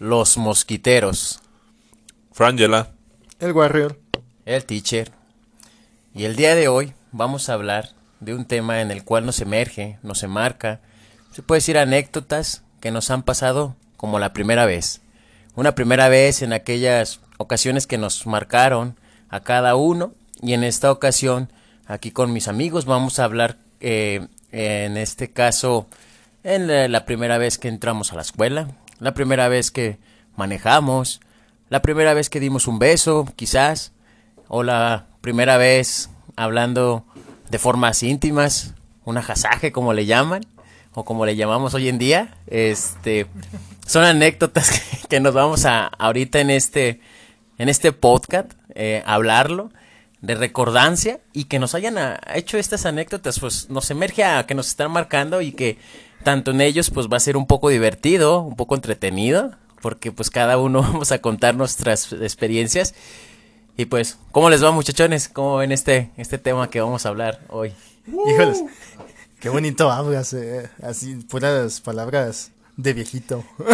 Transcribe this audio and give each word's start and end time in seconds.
Los 0.00 0.38
Mosquiteros, 0.38 1.40
Frangela. 2.32 2.88
El 3.38 3.52
Warrior. 3.52 4.00
el 4.46 4.64
teacher. 4.64 5.12
Y 6.14 6.24
el 6.24 6.36
día 6.36 6.54
de 6.54 6.68
hoy 6.68 6.94
vamos 7.12 7.50
a 7.50 7.52
hablar 7.52 7.90
de 8.18 8.34
un 8.34 8.46
tema 8.46 8.80
en 8.80 8.90
el 8.90 9.04
cual 9.04 9.26
nos 9.26 9.42
emerge, 9.42 9.98
nos 10.02 10.22
enmarca, 10.22 10.80
se 11.32 11.42
puede 11.42 11.58
decir 11.58 11.76
anécdotas 11.76 12.62
que 12.80 12.90
nos 12.90 13.10
han 13.10 13.24
pasado 13.24 13.76
como 13.98 14.18
la 14.18 14.32
primera 14.32 14.64
vez. 14.64 15.02
Una 15.54 15.74
primera 15.74 16.08
vez 16.08 16.40
en 16.40 16.54
aquellas 16.54 17.20
ocasiones 17.36 17.86
que 17.86 17.98
nos 17.98 18.26
marcaron 18.26 18.98
a 19.28 19.40
cada 19.40 19.76
uno 19.76 20.14
y 20.40 20.54
en 20.54 20.64
esta 20.64 20.90
ocasión 20.90 21.52
aquí 21.86 22.10
con 22.10 22.32
mis 22.32 22.48
amigos 22.48 22.86
vamos 22.86 23.18
a 23.18 23.24
hablar 23.24 23.58
eh, 23.80 24.26
en 24.50 24.96
este 24.96 25.30
caso 25.30 25.88
en 26.42 26.68
la, 26.68 26.88
la 26.88 27.04
primera 27.04 27.36
vez 27.36 27.58
que 27.58 27.68
entramos 27.68 28.14
a 28.14 28.16
la 28.16 28.22
escuela, 28.22 28.68
la 29.00 29.14
primera 29.14 29.48
vez 29.48 29.70
que 29.70 29.98
manejamos, 30.36 31.20
la 31.68 31.82
primera 31.82 32.14
vez 32.14 32.30
que 32.30 32.40
dimos 32.40 32.66
un 32.66 32.78
beso, 32.78 33.26
quizás, 33.36 33.92
o 34.48 34.62
la 34.62 35.06
primera 35.20 35.56
vez 35.56 36.10
hablando 36.36 37.04
de 37.50 37.58
formas 37.58 38.02
íntimas, 38.02 38.74
un 39.04 39.18
ajasaje 39.18 39.72
como 39.72 39.92
le 39.92 40.06
llaman, 40.06 40.42
o 40.94 41.04
como 41.04 41.26
le 41.26 41.36
llamamos 41.36 41.74
hoy 41.74 41.88
en 41.88 41.98
día. 41.98 42.36
Este, 42.46 43.26
son 43.86 44.04
anécdotas 44.04 44.82
que, 45.08 45.20
nos 45.20 45.34
vamos 45.34 45.64
a 45.64 45.86
ahorita 45.86 46.40
en 46.40 46.50
este, 46.50 47.00
en 47.58 47.68
este 47.68 47.92
podcast, 47.92 48.52
eh, 48.74 49.02
hablarlo 49.06 49.70
de 50.20 50.34
recordancia 50.34 51.20
y 51.32 51.44
que 51.44 51.58
nos 51.58 51.74
hayan 51.74 51.96
ah, 51.96 52.20
hecho 52.34 52.58
estas 52.58 52.84
anécdotas, 52.86 53.38
pues 53.40 53.70
nos 53.70 53.90
emerge 53.90 54.24
a 54.24 54.46
que 54.46 54.54
nos 54.54 54.68
están 54.68 54.90
marcando 54.90 55.40
y 55.40 55.52
que 55.52 55.78
tanto 56.22 56.50
en 56.50 56.60
ellos 56.60 56.90
pues 56.90 57.08
va 57.08 57.16
a 57.16 57.20
ser 57.20 57.36
un 57.36 57.46
poco 57.46 57.68
divertido, 57.68 58.40
un 58.40 58.56
poco 58.56 58.74
entretenido, 58.74 59.52
porque 59.80 60.12
pues 60.12 60.30
cada 60.30 60.58
uno 60.58 60.82
vamos 60.92 61.12
a 61.12 61.20
contar 61.20 61.54
nuestras 61.54 62.12
experiencias. 62.12 62.94
Y 63.76 63.86
pues, 63.86 64.18
¿cómo 64.32 64.50
les 64.50 64.62
va 64.62 64.72
muchachones? 64.72 65.28
¿Cómo 65.28 65.56
ven 65.56 65.72
este, 65.72 66.10
este 66.16 66.38
tema 66.38 66.68
que 66.68 66.80
vamos 66.80 67.06
a 67.06 67.08
hablar 67.08 67.40
hoy? 67.48 67.72
Híjoles. 68.06 68.62
Qué 69.40 69.48
bonito 69.48 69.90
hablas, 69.90 70.34
eh, 70.34 70.68
así, 70.82 71.14
puras 71.14 71.80
palabras 71.80 72.50
de 72.76 72.92
viejito. 72.92 73.42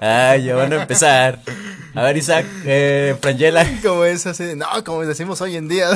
Ay, 0.00 0.44
ya 0.44 0.54
van 0.54 0.72
a 0.72 0.82
empezar. 0.82 1.40
A 1.94 2.02
ver, 2.02 2.16
Isaac, 2.16 2.46
eh, 2.64 3.14
Frangela. 3.20 3.66
Como 3.82 4.04
es 4.04 4.26
así, 4.26 4.54
no, 4.56 4.66
como 4.84 5.02
decimos 5.02 5.42
hoy 5.42 5.56
en 5.56 5.68
día, 5.68 5.88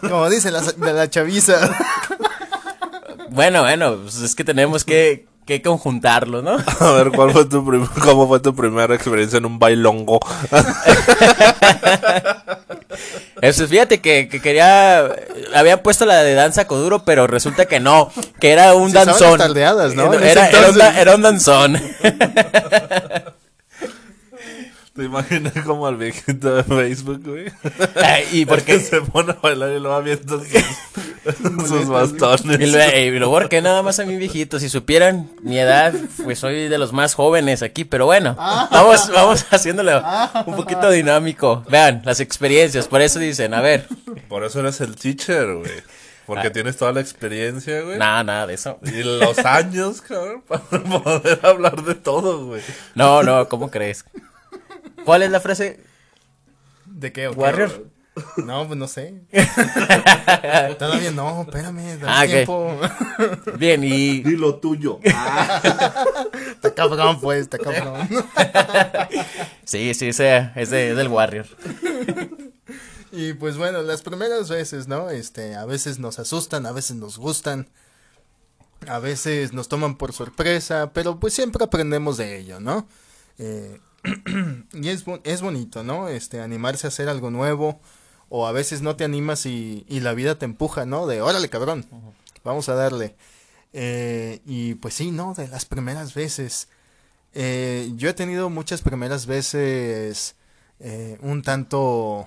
como 0.00 0.28
dice 0.28 0.50
la, 0.50 0.62
la 0.78 1.08
chaviza. 1.08 1.74
Bueno, 3.32 3.62
bueno, 3.62 3.96
pues 4.02 4.16
es 4.20 4.34
que 4.34 4.44
tenemos 4.44 4.84
que, 4.84 5.26
que 5.46 5.62
conjuntarlo, 5.62 6.42
¿no? 6.42 6.56
A 6.80 6.90
ver, 6.92 7.10
¿cuál 7.10 7.30
fue 7.32 7.44
tu 7.46 7.64
prim- 7.64 7.88
¿cómo 8.02 8.28
fue 8.28 8.40
tu 8.40 8.54
primera 8.54 8.94
experiencia 8.94 9.38
en 9.38 9.46
un 9.46 9.58
bailongo? 9.58 10.20
Eso, 13.40 13.66
fíjate 13.66 14.00
que, 14.00 14.28
que 14.28 14.40
quería. 14.40 15.08
Habían 15.54 15.80
puesto 15.80 16.06
la 16.06 16.22
de 16.22 16.34
danza 16.34 16.66
coduro, 16.68 17.04
pero 17.04 17.26
resulta 17.26 17.66
que 17.66 17.80
no, 17.80 18.10
que 18.38 18.52
era 18.52 18.74
un 18.74 18.90
Sí, 18.90 18.94
danzón. 18.94 19.38
¿no? 19.96 20.12
Ese 20.14 20.30
Era, 20.32 20.48
era, 20.48 20.70
un, 20.70 20.80
era 20.80 21.14
un 21.16 21.22
danzón. 21.22 21.76
¿Te 24.96 25.04
imaginas 25.04 25.54
como 25.64 25.86
al 25.86 25.96
viejito 25.96 26.54
de 26.54 26.64
Facebook, 26.64 27.22
güey? 27.24 27.46
Ay, 27.96 28.26
y 28.32 28.40
Que 28.40 28.46
porque. 28.46 28.78
se 28.78 29.00
pone 29.00 29.32
a 29.32 29.36
bailar 29.40 29.72
y 29.72 29.80
lo 29.80 29.88
va 29.88 30.00
viendo 30.00 30.38
sus, 30.40 31.68
sus 31.68 31.88
bastones. 31.88 32.60
Y 32.60 32.66
lo, 32.66 32.96
y 32.98 33.18
lo 33.18 33.30
porque 33.30 33.62
nada 33.62 33.82
más 33.82 33.98
a 34.00 34.04
mí 34.04 34.16
viejito, 34.16 34.58
si 34.58 34.68
supieran 34.68 35.30
mi 35.40 35.58
edad, 35.58 35.94
pues 36.22 36.38
soy 36.38 36.68
de 36.68 36.78
los 36.78 36.92
más 36.92 37.14
jóvenes 37.14 37.62
aquí, 37.62 37.84
pero 37.84 38.04
bueno, 38.04 38.34
vamos, 38.36 39.10
vamos 39.10 39.46
haciéndolo 39.50 40.02
un 40.44 40.56
poquito 40.56 40.90
dinámico. 40.90 41.64
Vean, 41.70 42.02
las 42.04 42.20
experiencias, 42.20 42.86
por 42.86 43.00
eso 43.00 43.18
dicen, 43.18 43.54
a 43.54 43.62
ver, 43.62 43.86
Por 44.28 44.44
eso 44.44 44.60
eres 44.60 44.80
el 44.82 44.96
teacher, 44.96 45.54
güey. 45.54 45.70
Porque 46.26 46.50
tienes 46.50 46.76
toda 46.76 46.92
la 46.92 47.00
experiencia, 47.00 47.80
güey. 47.80 47.98
nada, 47.98 48.22
nada 48.22 48.46
de 48.46 48.54
eso. 48.54 48.78
Y 48.82 49.02
los 49.02 49.38
años, 49.38 50.00
cabrón, 50.00 50.42
para 50.46 50.62
poder 50.62 51.40
hablar 51.42 51.82
de 51.82 51.94
todo, 51.94 52.46
güey. 52.46 52.62
No, 52.94 53.22
no, 53.22 53.48
¿cómo 53.48 53.70
crees? 53.70 54.04
¿Cuál 55.04 55.22
es 55.22 55.30
la 55.30 55.40
frase? 55.40 55.80
¿De 56.86 57.12
qué? 57.12 57.28
Warrior. 57.28 57.86
No, 58.36 58.66
pues 58.66 58.78
no 58.78 58.88
sé. 58.88 59.22
Todavía 60.78 61.10
no, 61.12 61.42
espérame, 61.42 61.98
dame 61.98 62.06
Ah, 62.06 62.26
tiempo. 62.26 62.78
Bien, 63.56 63.82
y 63.82 64.22
lo 64.22 64.56
tuyo. 64.56 65.00
Está 65.04 66.74
cabrón, 66.74 67.20
pues, 67.20 67.42
está 67.42 67.58
cabrón. 67.58 68.06
sí, 69.64 69.94
sí, 69.94 70.08
ese, 70.08 70.50
ese 70.54 70.90
es 70.90 70.96
del 70.96 71.08
Warrior. 71.08 71.46
Y 73.12 73.32
pues 73.34 73.56
bueno, 73.56 73.82
las 73.82 74.02
primeras 74.02 74.48
veces, 74.48 74.88
¿no? 74.88 75.10
Este, 75.10 75.54
a 75.54 75.64
veces 75.64 75.98
nos 75.98 76.18
asustan, 76.18 76.66
a 76.66 76.72
veces 76.72 76.96
nos 76.96 77.18
gustan, 77.18 77.68
a 78.86 78.98
veces 78.98 79.52
nos 79.52 79.68
toman 79.68 79.96
por 79.96 80.12
sorpresa, 80.12 80.92
pero 80.92 81.18
pues 81.18 81.34
siempre 81.34 81.64
aprendemos 81.64 82.16
de 82.16 82.38
ello, 82.38 82.60
¿no? 82.60 82.86
Eh, 83.38 83.80
y 84.72 84.88
es, 84.88 85.04
es 85.24 85.42
bonito, 85.42 85.82
¿no? 85.84 86.08
Este, 86.08 86.40
animarse 86.40 86.86
a 86.86 86.88
hacer 86.88 87.08
algo 87.08 87.30
nuevo, 87.30 87.80
o 88.28 88.46
a 88.46 88.52
veces 88.52 88.82
no 88.82 88.96
te 88.96 89.04
animas 89.04 89.46
y, 89.46 89.84
y 89.88 90.00
la 90.00 90.14
vida 90.14 90.38
te 90.38 90.44
empuja, 90.44 90.86
¿no? 90.86 91.06
De, 91.06 91.20
órale, 91.20 91.48
cabrón, 91.48 91.86
vamos 92.44 92.68
a 92.68 92.74
darle. 92.74 93.14
Eh, 93.72 94.40
y 94.44 94.74
pues 94.74 94.94
sí, 94.94 95.10
¿no? 95.10 95.34
De 95.34 95.48
las 95.48 95.64
primeras 95.64 96.14
veces. 96.14 96.68
Eh, 97.34 97.90
yo 97.96 98.10
he 98.10 98.14
tenido 98.14 98.50
muchas 98.50 98.82
primeras 98.82 99.26
veces 99.26 100.36
eh, 100.80 101.18
un 101.22 101.42
tanto 101.42 102.26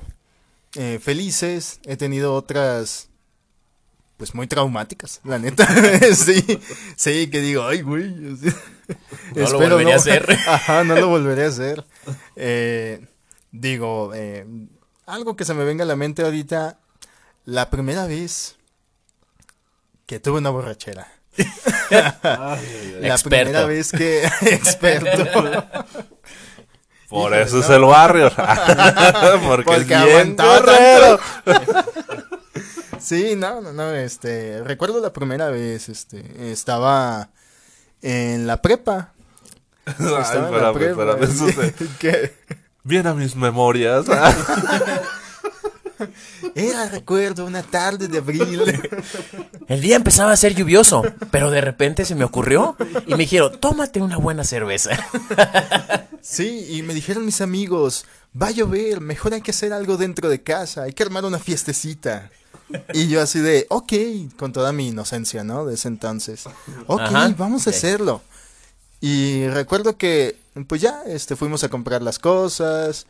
felices, 0.99 1.79
he 1.85 1.95
tenido 1.95 2.33
otras 2.33 3.07
pues 4.17 4.33
muy 4.33 4.47
traumáticas, 4.47 5.19
la 5.23 5.39
neta. 5.39 5.67
sí, 6.15 6.43
sí, 6.95 7.29
que 7.29 7.41
digo, 7.41 7.65
ay, 7.67 7.81
güey. 7.81 8.09
No 9.35 9.49
lo 9.49 9.59
volveré 9.59 9.93
a 9.93 9.95
hacer. 9.97 10.37
Ajá, 10.47 10.83
no 10.83 10.95
lo 10.95 11.07
volveré 11.07 11.45
a 11.45 11.49
hacer. 11.49 11.85
Eh, 12.35 13.05
digo, 13.51 14.11
eh, 14.13 14.45
algo 15.05 15.35
que 15.35 15.45
se 15.45 15.53
me 15.53 15.65
venga 15.65 15.83
a 15.83 15.87
la 15.87 15.95
mente 15.95 16.23
ahorita, 16.23 16.77
la 17.45 17.69
primera 17.69 18.07
vez 18.07 18.55
que 20.05 20.19
tuve 20.19 20.37
una 20.39 20.49
borrachera. 20.49 21.07
La 21.89 22.57
Experto. 23.01 23.29
primera 23.29 23.65
vez 23.65 23.91
que 23.91 24.23
experto. 24.43 25.25
Por 27.09 27.31
Híjole, 27.31 27.41
eso 27.43 27.59
es 27.59 27.69
no. 27.69 27.75
el 27.75 27.83
Warrior. 27.83 28.33
Porque, 29.45 29.63
Porque 29.63 29.93
es 29.93 30.05
bien. 30.05 30.35
Sí, 33.05 33.35
no, 33.35 33.61
no, 33.61 33.71
no, 33.71 33.93
este, 33.93 34.63
recuerdo 34.63 34.99
la 34.99 35.13
primera 35.13 35.49
vez, 35.49 35.89
este, 35.89 36.51
estaba 36.51 37.29
en 38.01 38.47
la 38.47 38.61
prepa. 38.63 39.13
Ay, 39.85 39.93
Estaba 39.99 40.49
en 40.49 40.61
la 40.63 40.73
prepa. 40.73 41.03
espérame, 41.13 41.23
eso 41.23 41.47
se- 41.61 41.73
¿Qué? 41.99 42.33
Viene 42.83 43.09
a 43.09 43.13
mis 43.13 43.35
memorias. 43.35 44.05
Era, 46.55 46.89
recuerdo, 46.89 47.45
una 47.45 47.63
tarde 47.63 48.07
de 48.07 48.17
abril. 48.17 48.61
El 49.67 49.81
día 49.81 49.95
empezaba 49.95 50.31
a 50.31 50.37
ser 50.37 50.53
lluvioso, 50.53 51.03
pero 51.31 51.51
de 51.51 51.61
repente 51.61 52.03
se 52.05 52.15
me 52.15 52.23
ocurrió 52.25 52.75
y 53.07 53.11
me 53.11 53.19
dijeron, 53.19 53.59
tómate 53.59 54.01
una 54.01 54.17
buena 54.17 54.43
cerveza. 54.43 54.91
Sí, 56.21 56.65
y 56.69 56.81
me 56.83 56.93
dijeron 56.93 57.25
mis 57.25 57.39
amigos, 57.41 58.05
va 58.39 58.47
a 58.47 58.51
llover, 58.51 58.99
mejor 58.99 59.33
hay 59.33 59.41
que 59.41 59.51
hacer 59.51 59.71
algo 59.73 59.95
dentro 59.97 60.27
de 60.29 60.43
casa, 60.43 60.83
hay 60.83 60.93
que 60.93 61.03
armar 61.03 61.23
una 61.25 61.39
fiestecita. 61.39 62.29
Y 62.93 63.07
yo 63.07 63.21
así 63.21 63.39
de, 63.39 63.65
ok, 63.69 63.93
con 64.37 64.53
toda 64.53 64.71
mi 64.71 64.89
inocencia, 64.89 65.43
¿no? 65.43 65.65
De 65.65 65.75
ese 65.75 65.87
entonces. 65.87 66.45
Ok, 66.87 67.01
Ajá, 67.01 67.33
vamos 67.37 67.67
a 67.67 67.71
hacerlo. 67.71 68.21
Y 69.01 69.47
recuerdo 69.47 69.97
que, 69.97 70.37
pues 70.67 70.81
ya, 70.81 71.03
este, 71.05 71.35
fuimos 71.35 71.63
a 71.63 71.69
comprar 71.69 72.01
las 72.01 72.19
cosas, 72.19 73.05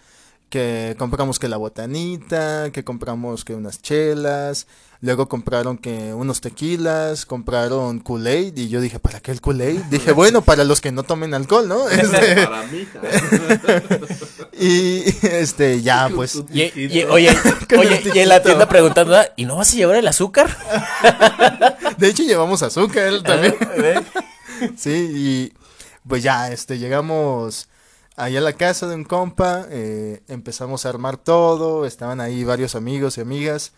que 0.50 0.96
compramos 0.98 1.40
que 1.40 1.48
la 1.48 1.58
botanita, 1.58 2.72
que 2.72 2.84
compramos 2.84 3.46
que 3.46 3.56
unas 3.56 3.82
chelas, 3.82 4.68
luego 5.06 5.30
compraron 5.30 5.78
que 5.78 6.14
unos 6.14 6.42
tequilas, 6.42 7.26
compraron 7.26 8.00
Kool-Aid, 8.00 8.58
y 8.58 8.68
yo 8.68 8.82
dije, 8.82 9.00
¿para 9.00 9.20
qué 9.22 9.32
el 9.32 9.40
Kool-Aid? 9.40 9.84
Dije, 9.90 10.12
bueno, 10.14 10.42
para 10.42 10.64
los 10.66 10.82
que 10.82 10.92
no 10.92 11.04
tomen 11.04 11.34
alcohol, 11.34 11.68
¿no? 11.68 11.88
Este, 11.90 12.46
Para 12.46 12.64
mí. 12.68 12.88
y 14.60 15.04
este, 15.26 15.82
ya, 15.82 16.10
pues. 16.14 16.42
Y, 16.52 16.64
y- 16.80 17.04
oye, 17.04 17.30
oye, 17.78 18.04
y 18.14 18.20
en 18.20 18.30
la 18.30 18.42
tienda 18.42 18.68
preguntando, 18.68 19.16
"Ah, 19.16 19.28
¿y 19.36 19.46
no 19.46 19.56
vas 19.58 19.72
a 19.74 19.76
llevar 19.76 19.96
el 19.98 20.08
azúcar? 20.08 20.50
De 21.98 22.08
hecho, 22.10 22.24
llevamos 22.24 22.64
azúcar 22.64 23.22
también. 23.24 23.56
¿Eh? 23.78 24.02
Sí, 24.78 25.10
y 25.14 25.54
pues 26.08 26.24
ya, 26.24 26.52
este, 26.52 26.78
llegamos 26.78 27.68
allá 28.16 28.40
a 28.40 28.44
la 28.44 28.54
casa 28.54 28.88
de 28.88 28.96
un 28.96 29.04
compa, 29.04 29.66
eh, 29.70 30.22
empezamos 30.28 30.86
a 30.86 30.90
armar 30.90 31.18
todo, 31.18 31.86
estaban 31.86 32.22
ahí 32.22 32.44
varios 32.44 32.76
amigos 32.76 33.18
y 33.18 33.22
amigas, 33.22 33.74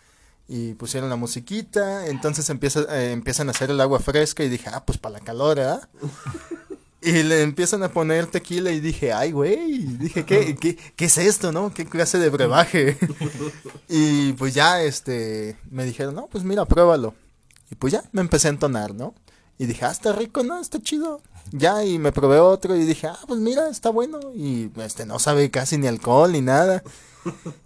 y 0.48 0.74
pusieron 0.76 1.10
la 1.10 1.16
musiquita, 1.16 2.08
entonces 2.08 2.50
empieza, 2.50 2.82
eh, 2.98 3.12
empiezan 3.12 3.48
a 3.50 3.52
hacer 3.52 3.70
el 3.70 3.82
agua 3.82 4.00
fresca, 4.00 4.44
y 4.44 4.50
dije, 4.50 4.70
ah, 4.72 4.84
pues 4.86 4.98
para 4.98 5.14
la 5.14 5.20
calor, 5.20 5.60
¿ah? 5.60 5.88
Y 7.00 7.24
le 7.24 7.44
empiezan 7.44 7.84
a 7.84 7.90
poner 7.90 8.26
tequila 8.26 8.72
y 8.72 8.80
dije, 8.80 9.14
ay, 9.14 9.32
güey, 9.32 9.84
dije, 9.84 10.26
¿qué, 10.26 10.56
qué, 10.56 10.76
qué 10.76 11.06
es 11.06 11.18
esto, 11.20 11.52
no? 11.52 11.72
¿Qué 11.72 11.86
clase 11.86 12.18
de 12.18 12.30
brebaje? 12.30 12.98
y 13.88 14.34
pues 14.34 14.56
ya, 14.56 14.82
este, 14.82 15.58
me 15.70 15.86
dijeron, 15.86 16.16
no, 16.16 16.28
pues 16.28 16.44
mira, 16.44 16.66
pruébalo. 16.66 17.14
Y 17.70 17.76
pues 17.76 17.94
ya, 17.94 18.04
me 18.14 18.22
empecé 18.22 18.48
a 18.48 18.52
entonar, 18.52 18.96
¿no? 18.96 19.14
Y 19.60 19.68
dije, 19.68 19.86
ah, 19.86 19.92
está 19.92 20.12
rico, 20.12 20.44
¿no? 20.44 20.60
Está 20.60 20.82
chido. 20.82 21.22
Ya, 21.52 21.84
y 21.84 22.00
me 22.00 22.12
probé 22.12 22.40
otro 22.40 22.76
y 22.76 22.84
dije, 22.84 23.08
ah, 23.08 23.20
pues 23.28 23.40
mira, 23.40 23.70
está 23.70 23.90
bueno. 23.90 24.20
Y 24.36 24.72
este, 24.78 25.06
no 25.06 25.20
sabe 25.20 25.50
casi 25.52 25.78
ni 25.78 25.88
alcohol 25.88 26.32
ni 26.32 26.42
nada. 26.42 26.84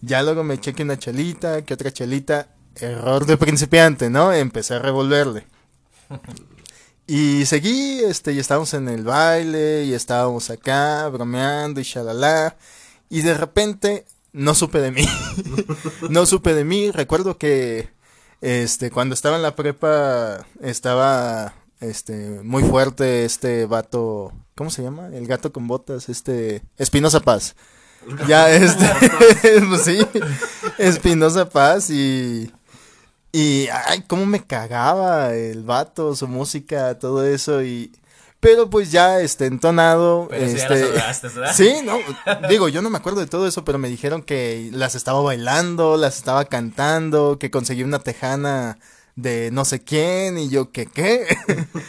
Ya 0.01 0.24
luego 0.24 0.44
me 0.44 0.56
eché 0.56 0.74
que 0.74 0.83
una 0.83 1.00
chelita, 1.00 1.63
que 1.63 1.74
otra 1.74 1.92
chelita. 1.92 2.50
Error 2.75 3.25
de 3.25 3.38
principiante, 3.38 4.09
¿no? 4.09 4.31
Empecé 4.33 4.75
a 4.75 4.79
revolverle. 4.79 5.45
Y 7.07 7.45
seguí, 7.45 8.00
este, 8.00 8.31
y 8.31 8.39
estábamos 8.39 8.73
en 8.73 8.88
el 8.88 9.03
baile, 9.03 9.83
y 9.83 9.94
estábamos 9.94 10.50
acá, 10.50 11.07
bromeando 11.09 11.81
y 11.81 11.83
shalala. 11.83 12.56
Y 13.09 13.21
de 13.21 13.33
repente, 13.33 14.06
no 14.31 14.56
supe 14.56 14.79
de 14.79 14.91
mí. 14.91 15.06
no 16.09 16.25
supe 16.25 16.53
de 16.53 16.63
mí. 16.63 16.91
Recuerdo 16.91 17.38
que, 17.38 17.89
este, 18.39 18.91
cuando 18.91 19.13
estaba 19.13 19.35
en 19.35 19.41
la 19.41 19.56
prepa, 19.56 20.45
estaba, 20.62 21.53
este, 21.81 22.41
muy 22.44 22.63
fuerte 22.63 23.25
este 23.25 23.65
vato, 23.65 24.31
¿cómo 24.56 24.69
se 24.69 24.83
llama? 24.83 25.07
El 25.07 25.27
gato 25.27 25.51
con 25.51 25.68
botas, 25.68 26.07
este, 26.07 26.62
Espinosa 26.77 27.19
Paz. 27.19 27.56
Ya, 28.27 28.50
este, 28.50 28.89
pues 29.68 29.81
sí, 29.83 29.97
Espinosa 30.77 31.50
Paz 31.50 31.89
y... 31.89 32.51
Y, 33.31 33.68
ay, 33.88 34.04
cómo 34.07 34.25
me 34.25 34.44
cagaba 34.44 35.33
el 35.33 35.63
vato, 35.63 36.16
su 36.16 36.28
música, 36.28 37.00
todo 37.00 37.25
eso 37.25 37.63
y... 37.63 37.92
Pero 38.42 38.72
pues 38.72 38.92
ya, 38.92 39.22
este, 39.22 39.45
entonado, 39.45 40.28
Pero 40.30 40.48
ya 40.48 40.51
este... 40.51 40.94
las 40.95 41.22
¿verdad? 41.22 41.54
Sí, 41.56 41.75
no, 41.83 42.00
digo, 42.50 42.69
yo 42.69 42.81
no 42.81 42.89
me 42.89 42.98
acuerdo 42.98 43.19
de 43.19 43.28
todo 43.28 43.48
eso, 43.48 43.63
pero 43.63 43.78
me 43.78 43.88
dijeron 43.88 44.24
que 44.24 44.69
las 44.74 44.95
estaba 44.95 45.22
bailando, 45.22 45.95
las 45.95 46.18
estaba 46.18 46.45
cantando, 46.45 47.38
que 47.38 47.51
conseguí 47.51 47.83
una 47.83 48.00
tejana 48.00 48.80
de 49.21 49.50
no 49.51 49.65
sé 49.65 49.81
quién, 49.81 50.38
y 50.38 50.50
yo, 50.50 50.71
¿qué 50.71 50.85
qué? 50.85 51.25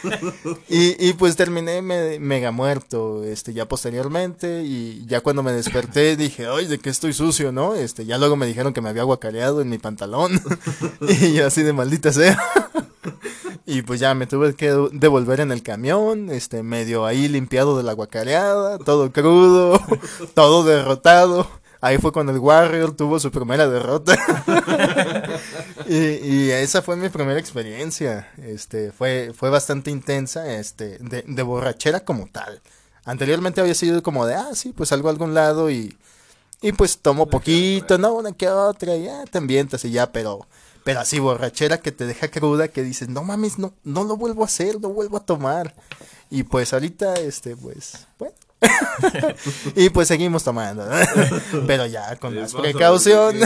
y, 0.69 1.07
y 1.09 1.13
pues 1.13 1.35
terminé 1.35 1.81
me- 1.81 2.19
mega 2.19 2.51
muerto, 2.51 3.23
este, 3.23 3.53
ya 3.53 3.67
posteriormente, 3.67 4.63
y 4.63 5.05
ya 5.07 5.21
cuando 5.21 5.43
me 5.43 5.51
desperté 5.51 6.15
dije, 6.17 6.45
ay, 6.47 6.67
¿de 6.67 6.79
qué 6.79 6.89
estoy 6.89 7.13
sucio, 7.13 7.51
no? 7.51 7.75
Este, 7.75 8.05
ya 8.05 8.17
luego 8.17 8.35
me 8.35 8.45
dijeron 8.47 8.73
que 8.73 8.81
me 8.81 8.89
había 8.89 9.03
guacareado 9.03 9.61
en 9.61 9.69
mi 9.69 9.77
pantalón, 9.77 10.41
y 11.01 11.33
yo 11.33 11.47
así 11.47 11.63
de 11.63 11.73
maldita 11.73 12.11
sea. 12.13 12.41
Y 13.65 13.81
pues 13.81 13.99
ya 13.99 14.13
me 14.13 14.27
tuve 14.27 14.55
que 14.55 14.71
devolver 14.91 15.39
en 15.39 15.51
el 15.51 15.63
camión, 15.63 16.29
este, 16.29 16.63
medio 16.63 17.05
ahí 17.05 17.27
limpiado 17.29 17.77
de 17.77 17.83
la 17.83 17.93
guacareada, 17.93 18.77
todo 18.77 19.11
crudo, 19.11 19.79
todo 20.33 20.63
derrotado. 20.63 21.47
Ahí 21.83 21.97
fue 21.97 22.13
cuando 22.13 22.31
el 22.31 22.39
Warrior 22.39 22.95
tuvo 22.95 23.19
su 23.19 23.29
primera 23.29 23.67
derrota. 23.67 24.15
y, 25.85 25.97
y 25.97 26.51
esa 26.51 26.81
fue 26.81 26.95
mi 26.95 27.09
primera 27.09 27.37
experiencia. 27.37 28.31
Este, 28.37 28.93
fue, 28.93 29.33
fue 29.35 29.49
bastante 29.49 29.91
intensa, 29.91 30.55
este, 30.55 30.97
de, 30.99 31.25
de 31.27 31.43
borrachera 31.43 31.99
como 32.05 32.27
tal. 32.27 32.61
Anteriormente 33.03 33.59
había 33.59 33.75
sido 33.75 34.01
como 34.01 34.25
de, 34.25 34.33
ah, 34.33 34.51
sí, 34.53 34.71
pues 34.71 34.87
salgo 34.87 35.09
a 35.09 35.11
algún 35.11 35.33
lado 35.33 35.69
y, 35.69 35.97
y 36.61 36.71
pues 36.71 36.99
tomo 36.99 37.27
poquito, 37.27 37.97
no, 37.97 38.13
una 38.13 38.31
que 38.31 38.47
otra, 38.47 38.95
ya 38.95 39.25
te 39.25 39.39
ambientas 39.39 39.83
y 39.83 39.91
ya, 39.91 40.09
pero, 40.13 40.47
pero 40.85 41.01
así 41.01 41.19
borrachera 41.19 41.79
que 41.79 41.91
te 41.91 42.05
deja 42.05 42.29
cruda, 42.29 42.69
que 42.69 42.81
dices, 42.81 43.09
no 43.09 43.25
mames, 43.25 43.59
no, 43.59 43.73
no 43.83 44.05
lo 44.05 44.15
vuelvo 44.15 44.43
a 44.43 44.45
hacer, 44.45 44.79
no 44.79 44.87
vuelvo 44.87 45.17
a 45.17 45.25
tomar. 45.25 45.75
Y 46.29 46.43
pues 46.43 46.71
ahorita, 46.71 47.15
este, 47.15 47.57
pues, 47.57 48.07
bueno. 48.17 48.35
y 49.75 49.89
pues 49.89 50.07
seguimos 50.07 50.43
tomando, 50.43 50.85
¿no? 50.85 50.95
pero 51.67 51.85
ya 51.85 52.15
con 52.17 52.35
más 52.35 52.53
precaución, 52.53 53.37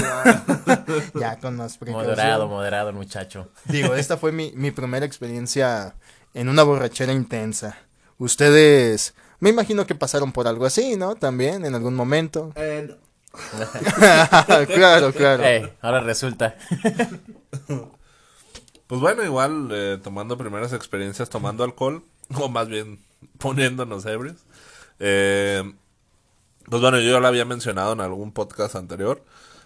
ya 1.15 1.37
con 1.39 1.55
más 1.55 1.77
precaución. 1.77 2.11
Moderado, 2.11 2.47
moderado 2.47 2.93
muchacho. 2.93 3.49
Digo, 3.65 3.95
esta 3.95 4.17
fue 4.17 4.31
mi, 4.31 4.51
mi 4.53 4.71
primera 4.71 5.05
experiencia 5.05 5.95
en 6.33 6.49
una 6.49 6.63
borrachera 6.63 7.13
intensa. 7.13 7.77
Ustedes, 8.17 9.13
me 9.39 9.49
imagino 9.49 9.85
que 9.85 9.95
pasaron 9.95 10.31
por 10.31 10.47
algo 10.47 10.65
así, 10.65 10.95
¿no? 10.95 11.15
También, 11.15 11.65
en 11.65 11.75
algún 11.75 11.95
momento. 11.95 12.51
Eh, 12.55 12.95
claro, 14.73 15.13
claro. 15.13 15.71
Ahora 15.81 15.99
resulta. 16.01 16.55
Pues 18.87 19.01
bueno, 19.01 19.23
igual 19.23 19.69
eh, 19.71 19.99
tomando 20.01 20.37
primeras 20.37 20.71
experiencias 20.73 21.29
tomando 21.29 21.63
alcohol, 21.63 22.03
o 22.35 22.47
más 22.47 22.69
bien 22.69 23.03
poniéndonos 23.37 24.05
ebrios. 24.05 24.37
Eh, 24.99 25.63
pues 26.65 26.81
bueno, 26.81 26.99
yo 26.99 27.11
ya 27.11 27.19
lo 27.19 27.27
había 27.27 27.45
mencionado 27.45 27.93
en 27.93 28.01
algún 28.01 28.31
podcast 28.31 28.75
anterior. 28.75 29.23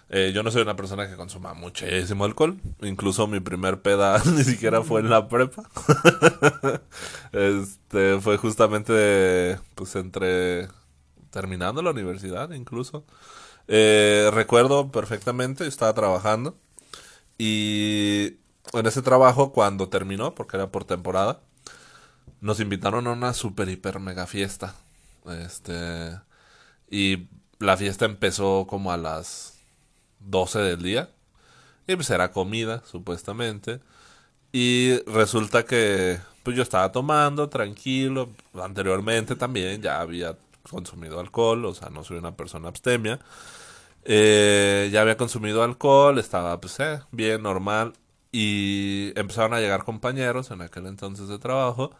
Eh, 0.08 0.32
yo 0.34 0.42
no 0.42 0.50
soy 0.50 0.62
una 0.62 0.76
persona 0.76 1.08
que 1.08 1.16
consuma 1.16 1.54
muchísimo 1.54 2.24
alcohol. 2.24 2.58
Incluso 2.82 3.26
mi 3.26 3.40
primer 3.40 3.80
peda 3.80 4.22
ni 4.36 4.44
siquiera 4.44 4.82
fue 4.82 5.00
en 5.00 5.10
la 5.10 5.28
prepa. 5.28 5.64
este 7.32 8.20
fue 8.20 8.36
justamente 8.36 9.58
pues 9.74 9.96
entre 9.96 10.68
terminando 11.30 11.82
la 11.82 11.90
universidad 11.90 12.50
incluso. 12.52 13.04
Eh, 13.68 14.30
recuerdo 14.32 14.90
perfectamente, 14.90 15.66
estaba 15.66 15.94
trabajando 15.94 16.56
y 17.38 18.36
en 18.72 18.86
ese 18.86 19.02
trabajo 19.02 19.52
cuando 19.52 19.88
terminó, 19.88 20.34
porque 20.34 20.56
era 20.56 20.70
por 20.70 20.84
temporada, 20.84 21.40
nos 22.40 22.60
invitaron 22.60 23.06
a 23.06 23.12
una 23.12 23.34
super 23.34 23.68
hiper 23.68 23.98
mega 23.98 24.26
fiesta. 24.26 24.74
Este 25.26 26.18
y 26.90 27.28
la 27.58 27.76
fiesta 27.76 28.04
empezó 28.04 28.66
como 28.68 28.92
a 28.92 28.96
las 28.96 29.58
12 30.20 30.58
del 30.60 30.82
día. 30.82 31.10
Y 31.86 31.96
pues 31.96 32.10
era 32.10 32.30
comida, 32.32 32.82
supuestamente. 32.86 33.80
Y 34.52 34.98
resulta 35.06 35.64
que 35.64 36.18
pues 36.42 36.56
yo 36.56 36.62
estaba 36.62 36.92
tomando 36.92 37.48
tranquilo. 37.48 38.30
Anteriormente 38.54 39.36
también 39.36 39.82
ya 39.82 40.00
había 40.00 40.36
consumido 40.70 41.20
alcohol, 41.20 41.64
o 41.66 41.74
sea, 41.74 41.90
no 41.90 42.04
soy 42.04 42.18
una 42.18 42.36
persona 42.36 42.68
abstemia. 42.68 43.20
Eh, 44.04 44.90
ya 44.92 45.02
había 45.02 45.16
consumido 45.16 45.62
alcohol, 45.62 46.18
estaba 46.18 46.60
pues 46.60 46.78
eh, 46.80 47.00
bien, 47.12 47.42
normal. 47.42 47.94
Y 48.32 49.12
empezaron 49.16 49.54
a 49.54 49.60
llegar 49.60 49.84
compañeros 49.84 50.50
en 50.50 50.62
aquel 50.62 50.86
entonces 50.86 51.28
de 51.28 51.38
trabajo. 51.38 51.92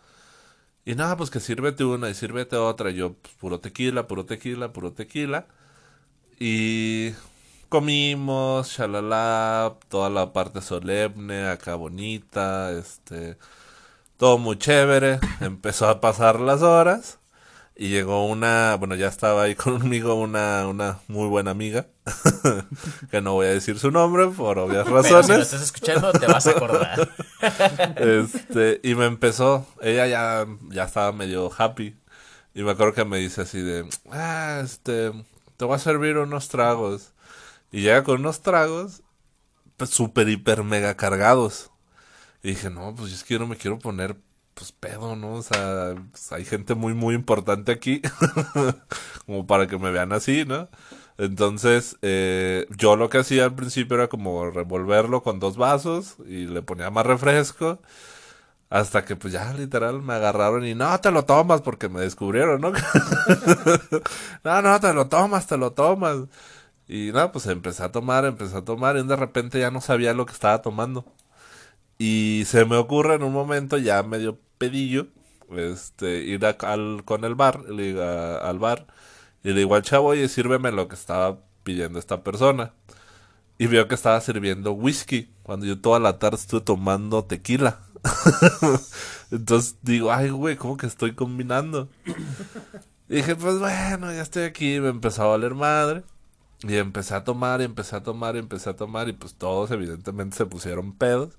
Y 0.85 0.95
nada, 0.97 1.17
pues 1.17 1.31
que 1.31 1.41
sírvete 1.41 1.85
una 1.85 2.11
y 2.11 2.15
sírvete 2.15 2.57
otra. 2.57 2.91
Yo, 2.91 3.15
pues, 3.15 3.35
puro 3.35 3.61
tequila, 3.61 4.07
puro 4.09 4.25
tequila, 4.27 4.73
puro 4.73 4.93
tequila. 4.93 5.47
Y 6.39 7.13
comimos, 7.69 8.69
shalala, 8.77 9.77
toda 9.89 10.11
la 10.11 10.33
parte 10.33 10.61
solemne, 10.61 11.49
acá 11.49 11.77
bonita, 11.77 12.73
este, 12.73 13.39
todo 14.19 14.39
muy 14.39 14.59
chévere. 14.59 15.21
Empezó 15.41 15.89
a 15.89 16.01
pasar 16.01 16.41
las 16.41 16.63
horas 16.63 17.21
y 17.75 17.89
llegó 17.89 18.27
una, 18.27 18.77
bueno, 18.79 18.95
ya 18.95 19.09
estaba 19.09 19.45
ahí 19.45 19.55
conmigo 19.57 20.15
una, 20.15 20.67
una 20.69 21.01
muy 21.09 21.29
buena 21.29 21.51
amiga, 21.53 21.87
que 23.11 23.21
no 23.21 23.33
voy 23.35 23.47
a 23.47 23.51
decir 23.51 23.79
su 23.79 23.91
nombre 23.91 24.29
por 24.29 24.59
obvias 24.59 24.85
Pero 24.85 25.03
si 25.03 25.11
lo 25.11 25.17
razones. 25.19 25.41
estás 25.41 25.63
escuchando, 25.63 26.13
te 26.13 26.27
vas 26.27 26.47
a 26.47 26.51
acordar. 26.51 27.09
Este, 27.97 28.81
y 28.85 28.95
me 28.95 29.07
empezó, 29.07 29.67
ella 29.81 30.07
ya, 30.07 30.47
ya 30.71 30.85
estaba 30.85 31.13
medio 31.13 31.51
happy. 31.57 31.97
Y 32.55 32.63
me 32.63 32.73
acuerdo 32.73 32.93
que 32.95 33.05
me 33.05 33.19
dice 33.19 33.41
así 33.43 33.61
de, 33.61 33.89
ah, 34.11 34.61
este, 34.63 35.11
te 35.57 35.65
voy 35.65 35.75
a 35.75 35.79
servir 35.79 36.19
unos 36.19 36.49
tragos. 36.49 37.13
Y 37.73 37.81
llega 37.81 38.05
con 38.05 38.21
unos 38.21 38.43
tragos, 38.43 39.03
pues 39.77 39.91
súper, 39.91 40.29
hiper, 40.29 40.63
mega 40.63 40.97
cargados. 40.97 41.71
Y 42.43 42.51
dije, 42.51 42.71
no, 42.71 42.95
pues 42.95 43.13
es 43.13 43.25
que 43.25 43.35
yo 43.35 43.41
no 43.41 43.47
me 43.47 43.57
quiero 43.57 43.79
poner, 43.79 44.17
pues 44.55 44.73
pedo, 44.73 45.17
¿no? 45.17 45.35
O 45.35 45.43
sea, 45.43 45.95
pues, 46.11 46.33
hay 46.33 46.45
gente 46.45 46.75
muy, 46.75 46.95
muy 46.95 47.15
importante 47.15 47.73
aquí, 47.73 48.03
como 49.27 49.47
para 49.47 49.67
que 49.67 49.79
me 49.79 49.91
vean 49.91 50.13
así, 50.13 50.45
¿no? 50.45 50.69
Entonces, 51.19 51.97
eh, 52.03 52.67
yo 52.77 52.97
lo 52.97 53.09
que 53.11 53.19
hacía 53.19 53.45
al 53.45 53.55
principio 53.55 53.97
era 53.97 54.09
como 54.09 54.51
revolverlo 54.51 55.23
con 55.23 55.41
dos 55.41 55.57
vasos 55.57 56.17
y 56.27 56.47
le 56.47 56.63
ponía 56.63 56.91
más 56.91 57.07
refresco. 57.07 57.81
Hasta 58.71 59.05
que 59.05 59.17
pues 59.17 59.35
ya 59.35 59.53
literal 59.53 60.01
me 60.03 60.15
agarraron 60.15 60.65
y 60.67 60.75
no 60.75 60.99
te 61.01 61.11
lo 61.11 61.27
tomas 61.27 61.61
porque 61.61 61.91
me 61.91 62.01
descubrieron, 62.01 62.61
¿no? 62.63 62.73
no, 64.45 64.63
no, 64.63 64.81
te 64.81 64.95
lo 64.95 65.09
tomas, 65.09 65.47
te 65.47 65.59
lo 65.59 65.73
tomas. 65.73 66.21
Y 66.89 67.11
no, 67.13 67.33
pues 67.33 67.47
empecé 67.47 67.83
a 67.85 67.93
tomar, 67.93 68.25
empecé 68.25 68.57
a 68.57 68.65
tomar 68.65 68.97
y 68.97 69.03
de 69.07 69.17
repente 69.17 69.61
ya 69.61 69.71
no 69.71 69.81
sabía 69.81 70.15
lo 70.15 70.27
que 70.27 70.33
estaba 70.33 70.63
tomando. 70.63 71.05
Y 71.99 72.45
se 72.47 72.65
me 72.65 72.77
ocurre 72.77 73.15
en 73.15 73.23
un 73.23 73.33
momento 73.33 73.79
ya 73.79 74.03
medio 74.03 74.39
pedillo, 74.59 75.07
este, 75.51 76.23
ir 76.23 76.45
al, 76.45 77.05
con 77.05 77.25
el 77.25 77.35
bar, 77.35 77.69
le 77.69 78.03
al 78.03 78.59
bar, 78.59 78.87
y 79.45 79.49
le 79.49 79.61
digo 79.61 79.75
al 79.75 79.83
chavo, 79.83 80.09
oye, 80.09 80.29
sírveme 80.29 80.73
lo 80.73 80.89
que 80.89 80.95
estaba 80.95 81.39
pidiendo 81.63 81.99
esta 81.99 82.23
persona. 82.23 82.73
Y 83.59 83.67
veo 83.67 83.87
que 83.87 83.95
estaba 83.95 84.21
sirviendo 84.21 84.73
whisky, 84.73 85.31
cuando 85.43 85.67
yo 85.67 85.81
toda 85.81 86.01
la 86.01 86.19
tarde 86.19 86.37
estuve 86.37 86.63
tomando 86.63 87.25
tequila. 87.25 87.81
Entonces 89.31 89.77
digo, 89.83 90.13
ay, 90.13 90.31
güey, 90.31 90.57
¿cómo 90.57 90.77
que 90.77 90.87
estoy 90.87 91.15
combinando? 91.15 91.89
Y 93.09 93.17
dije, 93.17 93.37
pues 93.37 93.59
bueno, 93.59 94.13
ya 94.13 94.23
estoy 94.23 94.45
aquí. 94.45 94.81
Me 94.81 94.89
empezó 94.89 95.23
a 95.23 95.27
valer 95.27 95.55
madre. 95.55 96.03
Y 96.63 96.77
empecé 96.77 97.15
a 97.15 97.25
tomar, 97.25 97.61
y 97.61 97.65
empecé 97.65 97.97
a 97.97 98.03
tomar, 98.03 98.37
y 98.37 98.39
empecé 98.39 98.71
a 98.71 98.77
tomar. 98.77 99.09
Y 99.09 99.13
pues 99.13 99.35
todos, 99.35 99.71
evidentemente, 99.71 100.37
se 100.37 100.47
pusieron 100.47 100.93
pedos. 100.93 101.37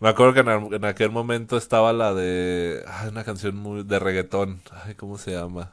Me 0.00 0.08
acuerdo 0.08 0.34
que 0.34 0.40
en, 0.76 0.84
aquel 0.84 1.10
momento 1.10 1.56
estaba 1.56 1.92
la 1.92 2.14
de. 2.14 2.84
Ay, 2.86 3.08
una 3.08 3.24
canción 3.24 3.56
muy 3.56 3.82
de 3.82 3.98
reggaetón. 3.98 4.60
Ay, 4.84 4.94
¿cómo 4.94 5.18
se 5.18 5.32
llama? 5.32 5.72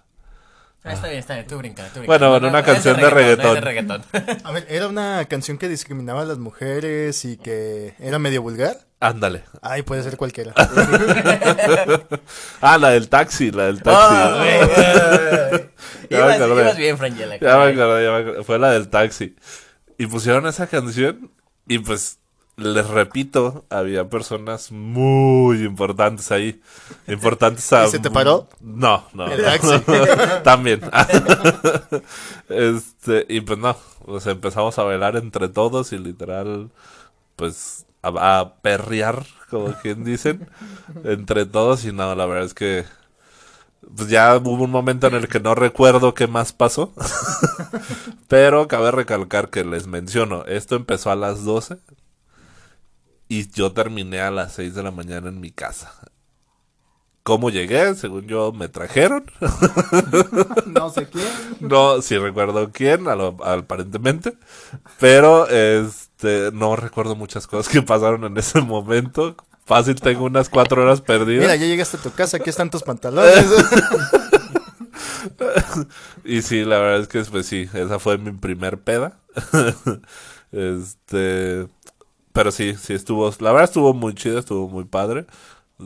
Ah, 0.84 0.94
está 0.94 1.08
bien, 1.08 1.20
está 1.20 1.34
bien, 1.34 1.48
tú 1.48 1.58
brinca, 1.58 1.84
tú 1.86 2.00
brinca. 2.00 2.08
Bueno, 2.08 2.30
bueno, 2.30 2.48
una 2.48 2.62
no 2.62 2.66
es 2.66 2.66
canción 2.66 2.96
de 2.96 3.02
no 3.02 3.08
es 3.08 3.14
de 3.14 3.20
reggaetón. 3.20 3.62
reggaetón. 3.62 4.04
A 4.44 4.52
ver, 4.52 4.66
¿era 4.70 4.88
una 4.88 5.26
canción 5.26 5.58
que 5.58 5.68
discriminaba 5.68 6.22
a 6.22 6.26
las 6.26 6.38
mujeres 6.38 7.26
y 7.26 7.38
que 7.38 7.96
era 8.00 8.20
medio 8.20 8.42
vulgar? 8.44 8.78
Ándale. 9.00 9.44
Ay, 9.62 9.82
puede 9.82 10.04
ser 10.04 10.18
cualquiera. 10.18 10.54
Ah, 12.62 12.78
la 12.78 12.90
del 12.90 13.10
taxi, 13.10 13.52
la 13.52 13.66
del 13.66 13.82
taxi. 13.82 14.16
Oh, 14.16 14.38
güey, 14.38 14.58
güey. 14.58 15.70
Ya 16.10 16.18
me 16.20 16.26
ibas, 16.26 16.42
acordé. 16.42 16.62
ibas 16.62 16.78
bien, 16.78 16.98
Frangela. 16.98 17.38
Ya 17.38 17.58
me 17.58 17.64
acordé, 17.72 18.06
ya 18.06 18.12
me 18.12 18.18
acordé. 18.18 18.44
Fue 18.44 18.60
la 18.60 18.72
del 18.72 18.90
taxi. 18.90 19.36
Y 19.98 20.08
pusieron 20.08 20.46
esa 20.48 20.68
canción 20.68 21.32
y 21.68 21.80
pues 21.80 22.20
les 22.58 22.88
repito, 22.88 23.66
había 23.70 24.10
personas 24.10 24.72
muy 24.72 25.64
importantes 25.64 26.32
ahí. 26.32 26.62
Importantes 27.08 27.72
a... 27.74 27.86
¿Y 27.86 27.90
se 27.90 28.00
te 28.00 28.10
paró? 28.10 28.48
No, 28.62 29.06
no. 29.14 29.28
El 29.28 29.44
taxi. 29.44 29.82
También. 30.44 30.82
este, 32.50 33.26
y 33.28 33.42
pues 33.42 33.60
no, 33.60 33.76
pues 34.06 34.26
empezamos 34.28 34.80
a 34.80 34.84
bailar 34.84 35.18
entre 35.18 35.50
todos 35.50 35.92
y 35.92 35.98
literal, 35.98 36.70
pues 37.36 37.86
a, 38.02 38.40
a 38.40 38.56
perrear, 38.62 39.26
como 39.50 39.74
quien 39.82 40.06
dicen, 40.06 40.48
entre 41.04 41.46
todos 41.46 41.84
y 41.84 41.92
no, 41.92 42.16
la 42.16 42.26
verdad 42.26 42.46
es 42.46 42.54
que 42.54 42.86
pues 43.96 44.10
ya 44.10 44.36
hubo 44.38 44.64
un 44.64 44.72
momento 44.72 45.08
en 45.08 45.14
el 45.14 45.28
que 45.28 45.40
no 45.40 45.56
recuerdo 45.56 46.14
qué 46.14 46.28
más 46.28 46.54
pasó. 46.54 46.94
Pero 48.28 48.68
cabe 48.68 48.92
recalcar 48.92 49.50
que 49.50 49.64
les 49.64 49.88
menciono, 49.88 50.46
esto 50.46 50.76
empezó 50.76 51.12
a 51.12 51.16
las 51.16 51.44
12 51.44 51.78
y 53.28 53.50
yo 53.52 53.72
terminé 53.74 54.22
a 54.22 54.32
las 54.32 54.54
6 54.54 54.76
de 54.76 54.84
la 54.84 54.92
mañana 54.92 55.30
en 55.30 55.40
mi 55.40 55.52
casa. 55.52 55.94
¿Cómo 57.24 57.50
llegué? 57.50 57.96
Según 57.96 58.28
yo, 58.28 58.52
me 58.52 58.68
trajeron. 58.70 59.26
no 60.68 60.90
sé 60.92 61.08
quién. 61.10 61.26
No, 61.60 62.00
sí 62.04 62.18
recuerdo 62.20 62.72
quién, 62.72 63.08
a 63.08 63.16
lo- 63.16 63.38
aparentemente. 63.44 64.38
Pero, 65.00 65.48
este, 65.48 66.52
no 66.54 66.76
recuerdo 66.76 67.16
muchas 67.16 67.48
cosas 67.48 67.72
que 67.72 67.82
pasaron 67.82 68.26
en 68.26 68.38
ese 68.38 68.62
momento. 68.62 69.36
Fácil, 69.66 69.96
tengo 70.00 70.26
unas 70.26 70.50
cuatro 70.50 70.84
horas 70.84 71.02
perdidas. 71.02 71.42
Mira, 71.42 71.56
ya 71.56 71.66
llegaste 71.66 71.98
a 71.98 72.02
tu 72.02 72.12
casa, 72.12 72.38
aquí 72.38 72.52
están 72.52 72.70
tus 72.70 72.84
pantalones. 72.84 73.46
Y 76.24 76.42
sí, 76.42 76.64
la 76.66 76.80
verdad 76.80 77.02
es 77.02 77.08
que 77.08 77.24
pues 77.24 77.46
sí, 77.48 77.68
esa 77.74 78.00
fue 78.00 78.18
mi 78.18 78.32
primer 78.32 78.80
peda. 78.80 79.20
este, 80.52 81.68
pero 82.36 82.52
sí, 82.52 82.76
sí 82.76 82.94
estuvo, 82.94 83.34
la 83.40 83.52
verdad 83.52 83.64
estuvo 83.64 83.94
muy 83.94 84.14
chida, 84.14 84.40
estuvo 84.40 84.68
muy 84.68 84.84
padre. 84.84 85.26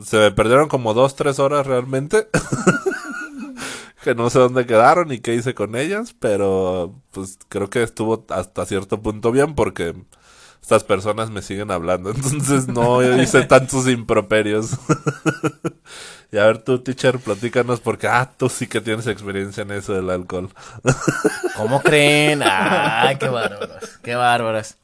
Se 0.04 0.18
me 0.18 0.32
perdieron 0.32 0.68
como 0.68 0.96
dos, 0.96 1.16
tres 1.16 1.38
horas 1.38 1.68
realmente. 1.68 2.28
que 4.04 4.16
no 4.16 4.32
sé 4.32 4.40
dónde 4.40 4.66
quedaron 4.66 5.12
y 5.12 5.20
qué 5.20 5.36
hice 5.36 5.54
con 5.54 5.76
ellas, 5.76 6.16
pero 6.20 6.96
pues 7.12 7.38
creo 7.50 7.70
que 7.70 7.84
estuvo 7.84 8.26
hasta 8.30 8.66
cierto 8.66 9.00
punto 9.02 9.32
bien 9.32 9.54
porque 9.54 9.94
estas 10.60 10.84
personas 10.84 11.30
me 11.30 11.44
siguen 11.44 11.70
hablando, 11.70 12.10
entonces 12.16 12.68
no 12.68 13.04
hice 13.22 13.44
tantos 13.44 13.88
improperios. 13.88 14.72
y 16.32 16.38
a 16.40 16.46
ver 16.46 16.64
tú, 16.64 16.80
teacher, 16.80 17.20
platícanos 17.20 17.80
porque, 17.80 18.08
ah, 18.08 18.32
tú 18.36 18.50
sí 18.50 18.66
que 18.66 18.82
tienes 18.82 19.06
experiencia 19.06 19.62
en 19.62 19.72
eso 19.72 19.94
del 19.94 20.10
alcohol. 20.10 20.50
¿Cómo 21.56 21.80
creen? 21.84 22.42
¡Ay, 22.44 23.18
qué 23.18 23.30
bárbaros! 23.30 24.00
¡Qué 24.02 24.16
bárbaros! 24.16 24.78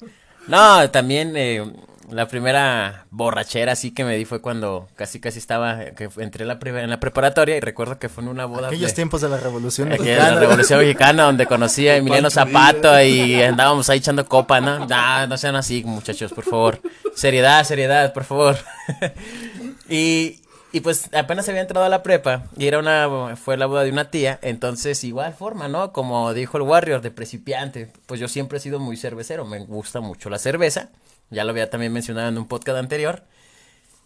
No, 0.47 0.89
también 0.91 1.33
eh, 1.35 1.65
la 2.11 2.27
primera 2.27 3.05
borrachera 3.09 3.71
así 3.71 3.91
que 3.91 4.03
me 4.03 4.15
di 4.15 4.25
fue 4.25 4.39
cuando 4.41 4.87
casi 4.95 5.19
casi 5.19 5.39
estaba, 5.39 5.79
que 5.95 6.07
entré 6.17 6.43
en 6.43 6.47
la, 6.49 6.59
en 6.61 6.89
la 6.89 6.99
preparatoria 6.99 7.57
y 7.57 7.59
recuerdo 7.59 7.97
que 7.97 8.09
fue 8.09 8.23
en 8.23 8.29
una 8.29 8.45
boda 8.45 8.67
Aquellos 8.67 8.91
de- 8.91 8.95
tiempos 8.95 9.21
de 9.21 9.29
la 9.29 9.37
Revolución 9.37 9.91
en 9.91 9.97
la 9.97 10.03
Mexicana. 10.03 10.39
Revolución 10.39 10.79
Mexicana, 10.81 11.23
donde 11.23 11.45
conocí 11.47 11.87
a 11.87 11.97
Emiliano 11.97 12.29
Zapato 12.29 13.01
y 13.01 13.41
andábamos 13.41 13.89
ahí 13.89 13.97
echando 13.99 14.25
copa, 14.25 14.61
¿no? 14.61 14.85
No, 14.85 15.27
no 15.27 15.37
sean 15.37 15.55
así, 15.55 15.83
muchachos, 15.83 16.31
por 16.31 16.43
favor. 16.43 16.79
Seriedad, 17.15 17.63
seriedad, 17.63 18.13
por 18.13 18.23
favor. 18.23 18.57
y, 19.89 20.39
y 20.75 20.81
pues 20.81 21.09
apenas 21.13 21.47
había 21.47 21.61
entrado 21.61 21.85
a 21.85 21.89
la 21.89 22.03
prepa 22.03 22.49
y 22.57 22.67
era 22.67 22.79
una, 22.79 23.37
fue 23.37 23.55
la 23.55 23.65
boda 23.65 23.85
de 23.85 23.91
una 23.91 24.11
tía, 24.11 24.39
entonces 24.41 25.05
igual 25.05 25.33
forma, 25.33 25.69
¿no? 25.69 25.93
Como 25.93 26.33
dijo 26.33 26.57
el 26.57 26.63
Warrior, 26.63 26.99
de 26.99 27.11
principiante. 27.11 27.93
Pues 28.07 28.19
yo 28.19 28.27
siempre 28.27 28.57
he 28.57 28.59
sido 28.61 28.77
muy 28.77 28.97
cervecero, 28.97 29.45
me 29.45 29.59
gusta 29.59 30.01
mucho 30.01 30.29
la 30.29 30.37
cerveza. 30.37 30.89
Ya 31.29 31.45
lo 31.45 31.51
había 31.51 31.69
también 31.69 31.93
mencionado 31.93 32.27
en 32.27 32.37
un 32.37 32.45
podcast 32.45 32.77
anterior. 32.77 33.23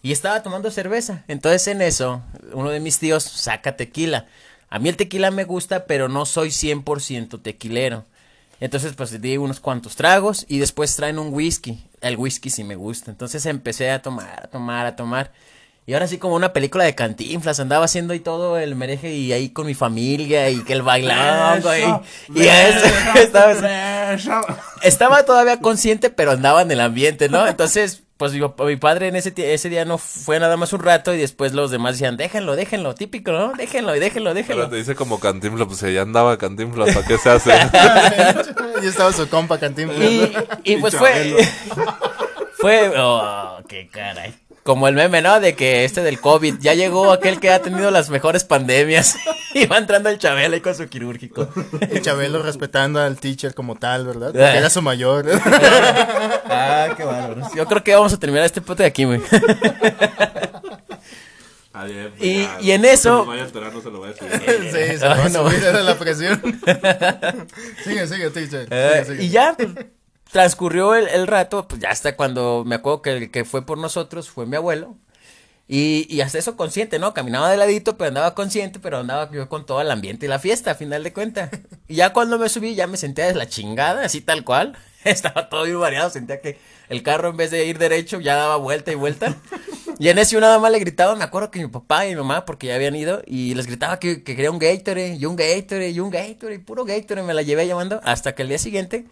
Y 0.00 0.12
estaba 0.12 0.44
tomando 0.44 0.70
cerveza. 0.70 1.24
Entonces 1.26 1.66
en 1.66 1.82
eso, 1.82 2.22
uno 2.52 2.70
de 2.70 2.78
mis 2.78 3.00
tíos 3.00 3.24
saca 3.24 3.74
tequila. 3.74 4.26
A 4.68 4.78
mí 4.78 4.90
el 4.90 4.96
tequila 4.96 5.32
me 5.32 5.42
gusta, 5.42 5.86
pero 5.86 6.08
no 6.08 6.24
soy 6.24 6.50
100% 6.50 7.42
tequilero. 7.42 8.04
Entonces 8.60 8.92
pues 8.92 9.20
di 9.20 9.38
unos 9.38 9.58
cuantos 9.58 9.96
tragos 9.96 10.46
y 10.46 10.60
después 10.60 10.94
traen 10.94 11.18
un 11.18 11.34
whisky. 11.34 11.84
El 12.00 12.16
whisky 12.16 12.48
sí 12.48 12.62
me 12.62 12.76
gusta. 12.76 13.10
Entonces 13.10 13.44
empecé 13.46 13.90
a 13.90 14.02
tomar, 14.02 14.44
a 14.44 14.46
tomar, 14.46 14.86
a 14.86 14.94
tomar. 14.94 15.32
Y 15.90 15.92
ahora 15.92 16.06
sí 16.06 16.18
como 16.18 16.36
una 16.36 16.52
película 16.52 16.84
de 16.84 16.94
cantinflas, 16.94 17.58
andaba 17.58 17.86
haciendo 17.86 18.12
ahí 18.12 18.20
todo 18.20 18.56
el 18.56 18.76
mereje 18.76 19.12
y 19.12 19.32
ahí 19.32 19.48
con 19.48 19.66
mi 19.66 19.74
familia 19.74 20.48
y 20.48 20.62
que 20.62 20.72
el 20.72 20.82
bailando 20.82 21.76
y, 21.76 21.80
y 22.32 22.46
eso, 22.46 22.86
estaba, 23.16 23.54
estaba 24.82 25.24
todavía 25.24 25.60
consciente, 25.60 26.08
pero 26.08 26.30
andaba 26.30 26.62
en 26.62 26.70
el 26.70 26.80
ambiente, 26.80 27.28
¿no? 27.28 27.44
Entonces, 27.44 28.04
pues 28.18 28.32
mi, 28.32 28.40
mi 28.40 28.76
padre 28.76 29.08
en 29.08 29.16
ese, 29.16 29.32
ese 29.36 29.68
día 29.68 29.84
no 29.84 29.98
fue 29.98 30.38
nada 30.38 30.56
más 30.56 30.72
un 30.72 30.78
rato 30.78 31.12
y 31.12 31.18
después 31.18 31.54
los 31.54 31.72
demás 31.72 31.94
decían, 31.94 32.16
déjenlo, 32.16 32.54
déjenlo, 32.54 32.94
típico, 32.94 33.32
¿no? 33.32 33.54
Déjenlo, 33.54 33.96
y 33.96 33.98
déjenlo, 33.98 34.32
déjenlo. 34.32 34.62
Ahora 34.62 34.70
te 34.70 34.76
dice 34.76 34.94
como 34.94 35.18
cantinfla, 35.18 35.66
pues 35.66 35.80
ya 35.80 36.02
andaba 36.02 36.38
cantinfla, 36.38 36.84
¿para 36.84 37.04
qué 37.04 37.18
se 37.18 37.30
hace? 37.30 37.50
y 38.80 38.86
estaba 38.86 39.12
su 39.12 39.28
compa 39.28 39.58
Cantinflas. 39.58 40.08
Y, 40.62 40.74
y 40.74 40.76
pues 40.76 40.94
fue. 40.94 41.36
fue. 42.60 42.92
Oh, 42.96 43.58
qué 43.66 43.88
caray. 43.88 44.36
Como 44.70 44.86
el 44.86 44.94
meme, 44.94 45.20
¿no? 45.20 45.40
De 45.40 45.56
que 45.56 45.84
este 45.84 46.00
del 46.00 46.20
COVID 46.20 46.58
ya 46.60 46.74
llegó 46.74 47.10
aquel 47.10 47.40
que 47.40 47.50
ha 47.50 47.60
tenido 47.60 47.90
las 47.90 48.08
mejores 48.08 48.44
pandemias. 48.44 49.16
y 49.52 49.66
va 49.66 49.78
entrando 49.78 50.08
el 50.10 50.16
Chabelo 50.20 50.54
ahí 50.54 50.60
con 50.60 50.76
su 50.76 50.86
quirúrgico. 50.88 51.48
Y 51.92 52.00
Chabelo 52.00 52.40
respetando 52.40 53.00
al 53.00 53.18
teacher 53.18 53.52
como 53.52 53.74
tal, 53.74 54.06
¿verdad? 54.06 54.28
Porque 54.28 54.44
era 54.58 54.70
su 54.70 54.80
mayor. 54.80 55.26
ah, 56.48 56.86
qué 56.96 57.02
bárbaro. 57.02 57.48
Yo 57.56 57.66
creo 57.66 57.82
que 57.82 57.92
vamos 57.96 58.12
a 58.12 58.16
terminar 58.20 58.46
este 58.46 58.60
pote 58.60 58.84
de 58.84 58.88
aquí, 58.90 59.02
güey. 59.02 59.20
Y- 62.20 62.46
y 62.60 62.70
en 62.70 62.84
eso- 62.84 63.26
sí, 63.26 64.98
se 64.98 64.98
va 65.04 65.14
a 65.14 65.24
Ay, 65.24 65.32
no. 65.32 65.48
subir 65.50 65.64
era 65.64 65.82
la 65.82 65.98
presión. 65.98 66.40
sigue, 67.84 68.06
sigue, 68.06 68.30
teacher. 68.30 68.68
Eh, 68.70 69.02
Sigue, 69.04 69.16
sigue. 69.16 69.24
y 69.24 69.30
ya 69.30 69.56
pues, 69.56 69.68
transcurrió 70.32 70.94
el, 70.94 71.08
el 71.08 71.26
rato, 71.26 71.66
pues 71.68 71.80
ya 71.80 71.90
hasta 71.90 72.16
cuando 72.16 72.64
me 72.66 72.76
acuerdo 72.76 73.02
que 73.02 73.16
el 73.16 73.30
que 73.30 73.44
fue 73.44 73.64
por 73.66 73.78
nosotros 73.78 74.30
fue 74.30 74.46
mi 74.46 74.56
abuelo. 74.56 74.96
Y, 75.72 76.06
y 76.12 76.20
hasta 76.20 76.38
eso 76.38 76.56
consciente, 76.56 76.98
¿no? 76.98 77.14
Caminaba 77.14 77.48
de 77.48 77.56
ladito, 77.56 77.96
pero 77.96 78.08
andaba 78.08 78.34
consciente, 78.34 78.80
pero 78.80 78.98
andaba 78.98 79.30
yo 79.30 79.48
con 79.48 79.66
todo 79.66 79.80
el 79.80 79.90
ambiente 79.92 80.26
y 80.26 80.28
la 80.28 80.40
fiesta, 80.40 80.72
a 80.72 80.74
final 80.74 81.04
de 81.04 81.12
cuentas. 81.12 81.50
Y 81.86 81.94
ya 81.94 82.12
cuando 82.12 82.38
me 82.40 82.48
subí, 82.48 82.74
ya 82.74 82.88
me 82.88 82.96
sentía 82.96 83.26
de 83.26 83.34
la 83.34 83.48
chingada, 83.48 84.04
así 84.04 84.20
tal 84.20 84.44
cual. 84.44 84.76
Estaba 85.04 85.48
todo 85.48 85.64
bien 85.64 85.78
variado, 85.78 86.10
sentía 86.10 86.40
que 86.40 86.58
el 86.88 87.04
carro 87.04 87.28
en 87.30 87.36
vez 87.36 87.52
de 87.52 87.66
ir 87.66 87.78
derecho 87.78 88.18
ya 88.20 88.34
daba 88.34 88.56
vuelta 88.56 88.90
y 88.90 88.96
vuelta. 88.96 89.36
Y 90.00 90.08
en 90.08 90.18
ese 90.18 90.40
nada 90.40 90.58
más 90.58 90.72
le 90.72 90.78
gritaba, 90.80 91.14
me 91.14 91.24
acuerdo 91.24 91.50
que 91.50 91.60
mi 91.60 91.68
papá 91.68 92.06
y 92.06 92.10
mi 92.10 92.16
mamá, 92.16 92.44
porque 92.44 92.66
ya 92.66 92.74
habían 92.74 92.96
ido, 92.96 93.22
y 93.26 93.54
les 93.54 93.66
gritaba 93.66 93.98
que, 93.98 94.24
que 94.24 94.34
quería 94.34 94.50
un 94.50 94.58
Gatorade, 94.58 95.16
y 95.16 95.24
un 95.26 95.36
Gatorade, 95.36 95.90
y 95.90 96.00
un 96.00 96.10
Gatorade, 96.10 96.58
puro 96.58 96.84
Gatorade, 96.84 97.26
me 97.26 97.34
la 97.34 97.42
llevé 97.42 97.66
llamando, 97.66 98.00
hasta 98.02 98.34
que 98.34 98.42
el 98.42 98.48
día 98.48 98.58
siguiente 98.58 99.06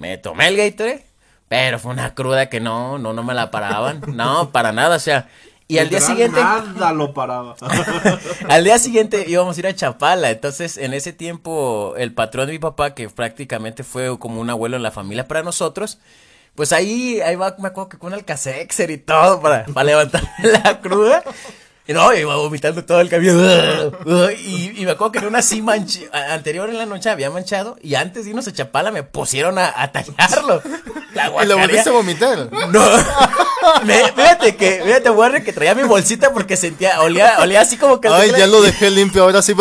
me 0.00 0.16
tomé 0.16 0.48
el 0.48 0.56
Gatorade, 0.56 1.04
pero 1.46 1.78
fue 1.78 1.92
una 1.92 2.14
cruda 2.14 2.48
que 2.48 2.58
no, 2.58 2.98
no, 2.98 3.12
no 3.12 3.22
me 3.22 3.34
la 3.34 3.50
paraban, 3.50 4.00
no, 4.08 4.50
para 4.50 4.72
nada, 4.72 4.96
o 4.96 4.98
sea, 4.98 5.28
y 5.68 5.78
al 5.78 5.88
día 5.88 6.00
siguiente, 6.00 6.40
Nada 6.40 6.92
lo 6.92 7.14
paraba. 7.14 7.54
al 8.48 8.64
día 8.64 8.78
siguiente 8.78 9.24
íbamos 9.28 9.56
a 9.56 9.60
ir 9.60 9.66
a 9.68 9.74
Chapala, 9.74 10.30
entonces 10.30 10.78
en 10.78 10.94
ese 10.94 11.12
tiempo 11.12 11.94
el 11.96 12.12
patrón 12.12 12.46
de 12.46 12.54
mi 12.54 12.58
papá, 12.58 12.94
que 12.94 13.08
prácticamente 13.08 13.84
fue 13.84 14.18
como 14.18 14.40
un 14.40 14.50
abuelo 14.50 14.76
en 14.76 14.82
la 14.82 14.90
familia 14.90 15.28
para 15.28 15.42
nosotros, 15.42 16.00
pues 16.54 16.72
ahí, 16.72 17.20
ahí 17.20 17.36
va, 17.36 17.54
me 17.58 17.68
acuerdo 17.68 17.90
que 17.90 17.98
con 17.98 18.14
el 18.14 18.24
casexer 18.24 18.90
y 18.90 18.98
todo 18.98 19.40
para, 19.40 19.66
para 19.66 19.84
levantar 19.84 20.22
la 20.42 20.80
cruda. 20.80 21.22
Y 21.90 21.92
no, 21.92 22.14
iba 22.14 22.36
vomitando 22.36 22.84
todo 22.84 23.00
el 23.00 23.08
cabello. 23.08 23.90
Y, 24.38 24.80
y 24.80 24.84
me 24.84 24.92
acuerdo 24.92 25.10
que 25.10 25.18
en 25.18 25.26
una 25.26 25.42
sí 25.42 25.60
manche, 25.60 26.08
a- 26.12 26.34
anterior 26.34 26.68
en 26.70 26.78
la 26.78 26.86
noche 26.86 27.10
había 27.10 27.30
manchado. 27.30 27.76
Y 27.82 27.96
antes 27.96 28.22
de 28.22 28.30
irnos 28.30 28.46
a 28.46 28.52
Chapala 28.52 28.92
me 28.92 29.02
pusieron 29.02 29.58
a, 29.58 29.72
a 29.74 29.90
tallarlo. 29.90 30.62
La 31.14 31.32
Y 31.42 31.46
lo 31.46 31.58
volviste 31.58 31.88
a 31.88 31.92
vomitar. 31.92 32.48
No, 32.70 32.84
Me- 33.84 34.04
fíjate 34.12 34.54
que, 34.54 34.82
fíjate, 34.84 35.10
Warren, 35.10 35.42
que 35.42 35.52
traía 35.52 35.74
mi 35.74 35.82
bolsita 35.82 36.32
porque 36.32 36.56
sentía, 36.56 37.00
olía, 37.00 37.38
olía 37.40 37.60
así 37.60 37.76
como 37.76 38.00
que. 38.00 38.06
Ay, 38.06 38.30
ya 38.38 38.46
lo 38.46 38.62
dejé 38.62 38.88
limpio, 38.92 39.24
ahora 39.24 39.42
sí. 39.42 39.52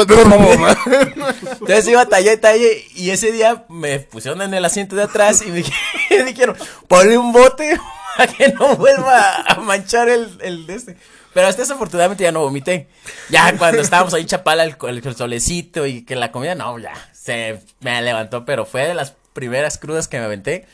Entonces 1.51 1.87
iba 1.87 2.05
talle, 2.05 2.37
talle, 2.37 2.85
y 2.95 3.09
ese 3.09 3.31
día 3.31 3.65
me 3.69 3.99
pusieron 4.01 4.41
en 4.43 4.53
el 4.53 4.63
asiento 4.65 4.95
de 4.95 5.03
atrás 5.03 5.41
y 5.41 5.47
me, 5.51 5.63
me 6.11 6.23
dijeron, 6.25 6.55
ponle 6.87 7.17
un 7.17 7.31
bote 7.31 7.79
para 8.17 8.31
que 8.31 8.49
no 8.49 8.75
vuelva 8.75 9.35
a 9.47 9.55
manchar 9.61 10.09
el, 10.09 10.37
el 10.41 10.67
de 10.67 10.75
este. 10.75 10.95
Pero 11.33 11.47
hasta 11.47 11.61
eso 11.63 11.73
afortunadamente 11.75 12.23
ya 12.23 12.31
no 12.31 12.39
vomité. 12.41 12.87
Ya 13.29 13.55
cuando 13.57 13.81
estábamos 13.81 14.13
ahí 14.13 14.25
Chapala, 14.25 14.63
el, 14.63 14.75
el, 14.87 15.15
solecito 15.15 15.85
y 15.85 16.03
que 16.03 16.15
la 16.15 16.31
comida, 16.31 16.55
no, 16.55 16.77
ya, 16.79 16.93
se 17.13 17.59
me 17.81 18.01
levantó, 18.01 18.45
pero 18.45 18.65
fue 18.65 18.87
de 18.87 18.93
las 18.93 19.13
primeras 19.33 19.77
crudas 19.77 20.07
que 20.07 20.17
me 20.19 20.25
aventé. 20.25 20.65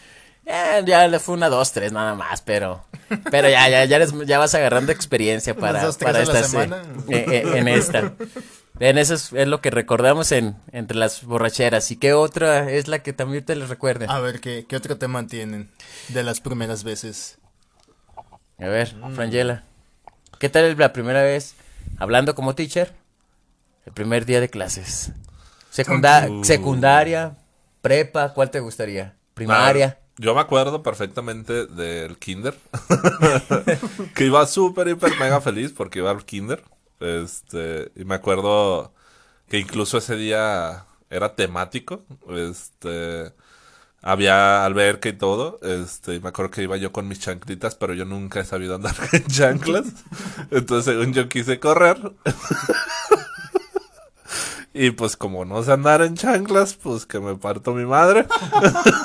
Eh, 0.45 0.83
ya 0.85 1.07
le 1.07 1.19
fue 1.19 1.33
una, 1.33 1.49
dos, 1.49 1.71
tres 1.71 1.91
nada 1.91 2.13
más, 2.13 2.41
pero, 2.41 2.85
pero 3.31 3.49
ya, 3.49 3.67
ya, 3.67 3.83
ya, 3.85 3.95
eres- 3.97 4.13
ya 4.27 4.37
vas 4.37 4.53
agarrando 4.53 4.91
experiencia 4.91 5.55
para, 5.55 5.83
dos, 5.83 5.97
para 5.97 6.19
a 6.19 6.23
la 6.25 6.39
estas, 6.39 6.45
eh, 6.45 6.49
semana. 6.49 6.83
eh, 7.09 7.25
eh, 7.27 7.57
en 7.57 7.67
esta. 7.67 8.13
En 8.79 8.97
eso 8.97 9.13
es, 9.15 9.33
es 9.33 9.47
lo 9.47 9.59
que 9.61 9.71
recordamos 9.71 10.31
en, 10.31 10.55
entre 10.71 10.97
las 10.97 11.23
borracheras. 11.23 11.89
¿Y 11.91 11.95
qué 11.95 12.13
otra 12.13 12.69
es 12.69 12.87
la 12.87 12.99
que 12.99 13.13
también 13.13 13.43
te 13.43 13.55
les 13.55 13.69
recuerde? 13.69 14.05
A 14.09 14.19
ver, 14.19 14.39
¿qué, 14.39 14.65
¿qué 14.69 14.75
otro 14.75 14.97
tema 14.97 15.25
tienen 15.25 15.71
de 16.09 16.23
las 16.23 16.41
primeras 16.41 16.83
veces? 16.83 17.37
A 18.59 18.65
ver, 18.67 18.93
Frangela. 19.15 19.63
¿Qué 20.39 20.49
tal 20.49 20.77
la 20.77 20.93
primera 20.93 21.21
vez 21.23 21.55
hablando 21.97 22.35
como 22.35 22.55
teacher? 22.55 22.93
El 23.85 23.93
primer 23.93 24.25
día 24.25 24.41
de 24.41 24.49
clases. 24.49 25.11
Secunda- 25.71 26.27
Uh. 26.29 26.43
Secundaria, 26.43 27.37
prepa, 27.81 28.33
¿cuál 28.33 28.49
te 28.51 28.59
gustaría? 28.59 29.15
Primaria. 29.33 29.97
Ah, 29.99 30.05
Yo 30.17 30.33
me 30.33 30.41
acuerdo 30.41 30.81
perfectamente 30.81 31.65
del 31.67 32.17
kinder. 32.17 32.55
que 34.15 34.25
iba 34.25 34.45
súper, 34.47 34.87
hiper, 34.87 35.17
mega 35.19 35.41
feliz 35.41 35.73
porque 35.75 35.99
iba 35.99 36.11
al 36.11 36.25
kinder. 36.25 36.63
Este, 36.99 37.91
y 37.95 38.05
me 38.05 38.15
acuerdo 38.15 38.93
que 39.49 39.59
incluso 39.59 39.97
ese 39.97 40.15
día 40.15 40.85
era 41.09 41.35
temático. 41.35 42.03
Este, 42.29 43.33
había 44.05 44.63
alberca 44.63 45.09
y 45.09 45.13
todo. 45.13 45.59
Este, 45.63 46.19
me 46.21 46.29
acuerdo 46.29 46.51
que 46.51 46.63
iba 46.63 46.77
yo 46.77 46.91
con 46.91 47.07
mis 47.07 47.19
chanclitas, 47.19 47.75
pero 47.75 47.93
yo 47.93 48.05
nunca 48.05 48.39
he 48.39 48.45
sabido 48.45 48.75
andar 48.75 48.95
en 49.11 49.25
chanclas. 49.25 49.87
Entonces, 50.51 50.85
según 50.93 51.11
yo 51.11 51.27
quise 51.27 51.59
correr. 51.59 51.97
Y 54.77 54.91
pues 54.91 55.15
como 55.15 55.45
no 55.45 55.63
sé 55.63 55.71
andar 55.71 56.01
en 56.01 56.15
chanclas, 56.15 56.73
pues 56.73 57.05
que 57.05 57.21
me 57.21 57.35
parto 57.35 57.73
mi 57.73 57.85
madre 57.85 58.27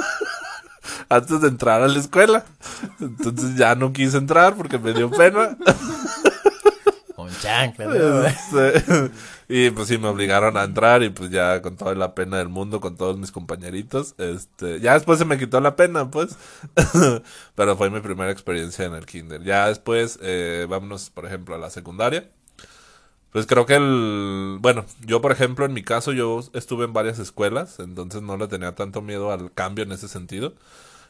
antes 1.08 1.40
de 1.40 1.46
entrar 1.46 1.80
a 1.80 1.86
la 1.86 2.00
escuela. 2.00 2.44
Entonces 2.98 3.54
ya 3.54 3.76
no 3.76 3.92
quise 3.92 4.16
entrar 4.16 4.56
porque 4.56 4.80
me 4.80 4.92
dio 4.92 5.08
pena. 5.12 5.56
Este, 8.26 9.10
y 9.48 9.70
pues 9.70 9.88
sí, 9.88 9.98
me 9.98 10.08
obligaron 10.08 10.56
a 10.56 10.64
entrar 10.64 11.02
y 11.02 11.10
pues 11.10 11.30
ya 11.30 11.62
con 11.62 11.76
toda 11.76 11.94
la 11.94 12.14
pena 12.14 12.38
del 12.38 12.48
mundo, 12.48 12.80
con 12.80 12.96
todos 12.96 13.16
mis 13.18 13.32
compañeritos. 13.32 14.14
Este, 14.18 14.80
ya 14.80 14.94
después 14.94 15.18
se 15.18 15.24
me 15.24 15.38
quitó 15.38 15.60
la 15.60 15.76
pena, 15.76 16.10
pues. 16.10 16.36
Pero 17.54 17.76
fue 17.76 17.90
mi 17.90 18.00
primera 18.00 18.30
experiencia 18.30 18.84
en 18.84 18.94
el 18.94 19.06
kinder. 19.06 19.42
Ya 19.42 19.68
después, 19.68 20.18
eh, 20.22 20.66
vámonos, 20.68 21.10
por 21.10 21.26
ejemplo, 21.26 21.54
a 21.54 21.58
la 21.58 21.70
secundaria. 21.70 22.30
Pues 23.32 23.46
creo 23.46 23.64
que 23.64 23.76
el... 23.76 24.58
Bueno, 24.60 24.84
yo 25.06 25.20
por 25.20 25.30
ejemplo, 25.30 25.64
en 25.64 25.72
mi 25.72 25.84
caso, 25.84 26.12
yo 26.12 26.40
estuve 26.52 26.84
en 26.84 26.92
varias 26.92 27.18
escuelas, 27.20 27.78
entonces 27.78 28.22
no 28.22 28.36
le 28.36 28.48
tenía 28.48 28.74
tanto 28.74 29.02
miedo 29.02 29.30
al 29.32 29.52
cambio 29.52 29.84
en 29.84 29.92
ese 29.92 30.08
sentido. 30.08 30.54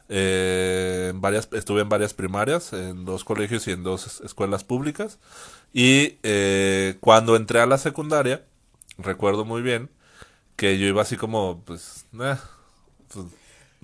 Eh, 0.09 1.09
en 1.11 1.21
varias, 1.21 1.49
estuve 1.53 1.81
en 1.81 1.89
varias 1.89 2.13
primarias, 2.13 2.73
en 2.73 3.05
dos 3.05 3.23
colegios 3.23 3.67
y 3.67 3.71
en 3.71 3.83
dos 3.83 4.07
es- 4.07 4.21
escuelas 4.21 4.63
públicas. 4.63 5.19
Y 5.73 6.17
eh, 6.23 6.97
cuando 6.99 7.35
entré 7.35 7.61
a 7.61 7.65
la 7.65 7.77
secundaria, 7.77 8.43
recuerdo 8.97 9.45
muy 9.45 9.61
bien 9.61 9.89
que 10.55 10.77
yo 10.77 10.85
iba 10.87 11.01
así 11.01 11.17
como, 11.17 11.61
pues, 11.65 12.05
eh, 12.21 12.35
pues, 13.13 13.25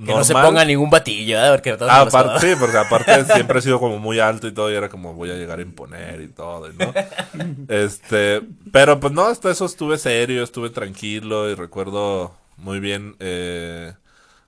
Que 0.05 0.13
no 0.13 0.23
se 0.23 0.33
normal. 0.33 0.51
ponga 0.51 0.65
ningún 0.65 0.89
batillo, 0.89 1.39
¿eh? 1.43 1.49
Porque 1.51 1.77
Ah, 1.87 2.01
aparte, 2.01 2.47
sí, 2.51 2.55
porque 2.59 2.77
aparte 2.77 3.25
siempre 3.33 3.59
he 3.59 3.61
sido 3.63 3.79
como 3.79 3.97
muy 3.99 4.19
alto 4.19 4.47
y 4.47 4.53
todo, 4.53 4.71
y 4.71 4.75
era 4.75 4.89
como 4.89 5.13
voy 5.13 5.31
a 5.31 5.35
llegar 5.35 5.59
a 5.59 5.63
imponer 5.63 6.21
y 6.21 6.27
todo, 6.27 6.69
¿no? 6.73 6.93
Este, 7.69 8.41
pero 8.71 8.99
pues 8.99 9.13
no, 9.13 9.25
hasta 9.25 9.49
eso 9.49 9.65
estuve 9.65 9.97
serio, 9.97 10.43
estuve 10.43 10.69
tranquilo 10.69 11.49
y 11.49 11.55
recuerdo 11.55 12.35
muy 12.57 12.79
bien 12.79 13.15
eh, 13.19 13.93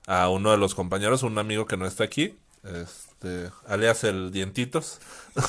a 0.06 0.28
uno 0.28 0.50
de 0.52 0.56
los 0.58 0.74
compañeros, 0.74 1.22
un 1.24 1.38
amigo 1.38 1.66
que 1.66 1.76
no 1.76 1.86
está 1.86 2.04
aquí, 2.04 2.36
este, 2.64 3.50
alias 3.66 4.04
el 4.04 4.30
Dientitos. 4.30 5.00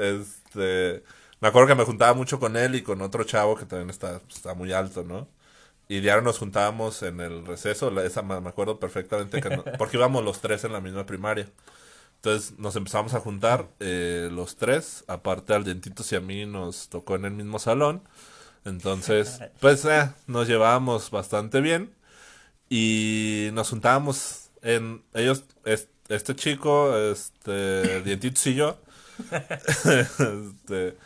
este, 0.00 1.02
me 1.40 1.48
acuerdo 1.48 1.68
que 1.68 1.74
me 1.76 1.84
juntaba 1.84 2.14
mucho 2.14 2.38
con 2.40 2.56
él 2.56 2.74
y 2.74 2.82
con 2.82 3.00
otro 3.02 3.24
chavo 3.24 3.56
que 3.56 3.66
también 3.66 3.90
está, 3.90 4.20
está 4.28 4.54
muy 4.54 4.72
alto, 4.72 5.04
¿no? 5.04 5.28
Y 5.88 6.00
diario 6.00 6.22
nos 6.22 6.38
juntábamos 6.38 7.02
en 7.02 7.20
el 7.20 7.46
receso, 7.46 7.98
esa 8.02 8.22
me 8.22 8.36
acuerdo 8.48 8.80
perfectamente, 8.80 9.40
que 9.40 9.50
no- 9.50 9.66
porque 9.78 9.96
íbamos 9.98 10.24
los 10.24 10.40
tres 10.40 10.64
en 10.64 10.72
la 10.74 10.80
misma 10.80 11.06
primaria. 11.06 11.48
Entonces 12.16 12.58
nos 12.58 12.76
empezamos 12.76 13.14
a 13.14 13.20
juntar 13.20 13.68
eh, 13.80 14.28
los 14.32 14.56
tres, 14.56 15.04
aparte 15.06 15.54
al 15.54 15.64
Dientitos 15.64 16.10
y 16.12 16.16
a 16.16 16.20
mí 16.20 16.46
nos 16.46 16.88
tocó 16.88 17.16
en 17.16 17.24
el 17.26 17.32
mismo 17.32 17.58
salón. 17.58 18.02
Entonces, 18.64 19.42
pues 19.60 19.84
eh, 19.86 20.10
nos 20.26 20.48
llevábamos 20.48 21.10
bastante 21.10 21.60
bien 21.60 21.94
y 22.68 23.50
nos 23.52 23.70
juntábamos 23.70 24.50
en 24.62 25.02
ellos, 25.14 25.44
es- 25.64 25.88
este 26.08 26.34
chico, 26.36 26.96
este 26.96 28.02
Dientitos 28.04 28.46
y 28.46 28.54
yo. 28.54 28.78
Este, 29.84 30.96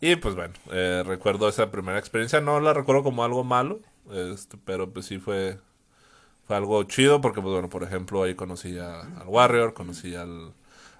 y 0.00 0.16
pues 0.16 0.34
bueno, 0.34 0.52
eh, 0.72 1.02
recuerdo 1.06 1.48
esa 1.48 1.70
primera 1.70 1.98
experiencia, 1.98 2.40
no 2.40 2.60
la 2.60 2.72
recuerdo 2.74 3.02
como 3.02 3.24
algo 3.24 3.44
malo, 3.44 3.80
este, 4.12 4.56
pero 4.64 4.90
pues 4.90 5.06
sí 5.06 5.18
fue, 5.18 5.58
fue 6.46 6.56
algo 6.56 6.82
chido 6.84 7.20
porque 7.20 7.40
pues 7.40 7.52
bueno, 7.52 7.68
por 7.70 7.82
ejemplo 7.82 8.22
ahí 8.22 8.34
conocí 8.34 8.78
a- 8.78 9.00
al 9.00 9.26
Warrior, 9.28 9.72
conocí 9.72 10.14
al, 10.14 10.52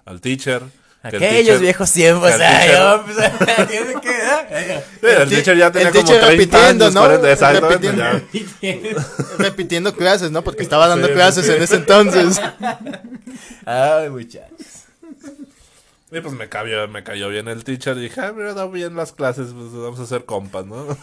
al 0.05 0.21
teacher. 0.21 0.63
que 1.07 1.17
el 1.17 1.23
Aquellos 1.23 1.45
teacher- 1.57 1.59
viejos 1.61 1.91
tiempos, 1.91 2.31
el 2.31 2.39
teacher- 2.41 2.77
yo, 2.77 3.03
pues, 3.05 3.67
tiene 3.69 4.01
que, 4.01 4.09
¿eh? 4.09 4.83
Sí, 5.01 5.07
el 5.07 5.29
teacher 5.29 5.57
ya 5.57 5.71
tenía 5.71 5.89
el 5.89 5.93
como 5.93 6.05
teacher 6.07 6.25
30 6.25 6.31
repitiendo, 6.57 6.85
años, 6.85 6.93
¿no? 6.95 7.01
40, 7.01 7.31
exactamente, 7.31 7.91
Repitiendo. 7.91 8.93
ya. 8.95 9.05
Repitiendo 9.37 9.95
clases, 9.95 10.31
¿no? 10.31 10.43
Porque 10.43 10.63
estaba 10.63 10.87
dando 10.87 11.05
sí, 11.07 11.13
clases 11.13 11.45
sí. 11.45 11.51
en 11.51 11.61
ese 11.61 11.75
entonces. 11.75 12.41
Ay, 13.65 14.09
muchachos. 14.09 14.84
Y 16.11 16.21
pues 16.21 16.33
me 16.35 16.49
cayó, 16.49 16.87
me 16.87 17.03
cayó 17.03 17.29
bien 17.29 17.47
el 17.47 17.63
teacher. 17.63 17.97
Y 17.97 18.01
dije, 18.01 18.21
ah, 18.21 18.31
mira, 18.33 18.53
da 18.53 18.67
bien 18.67 18.95
las 18.95 19.11
clases, 19.11 19.53
pues 19.53 19.73
vamos 19.73 19.99
a 19.99 20.03
hacer 20.03 20.25
compas, 20.25 20.65
¿no? 20.65 20.85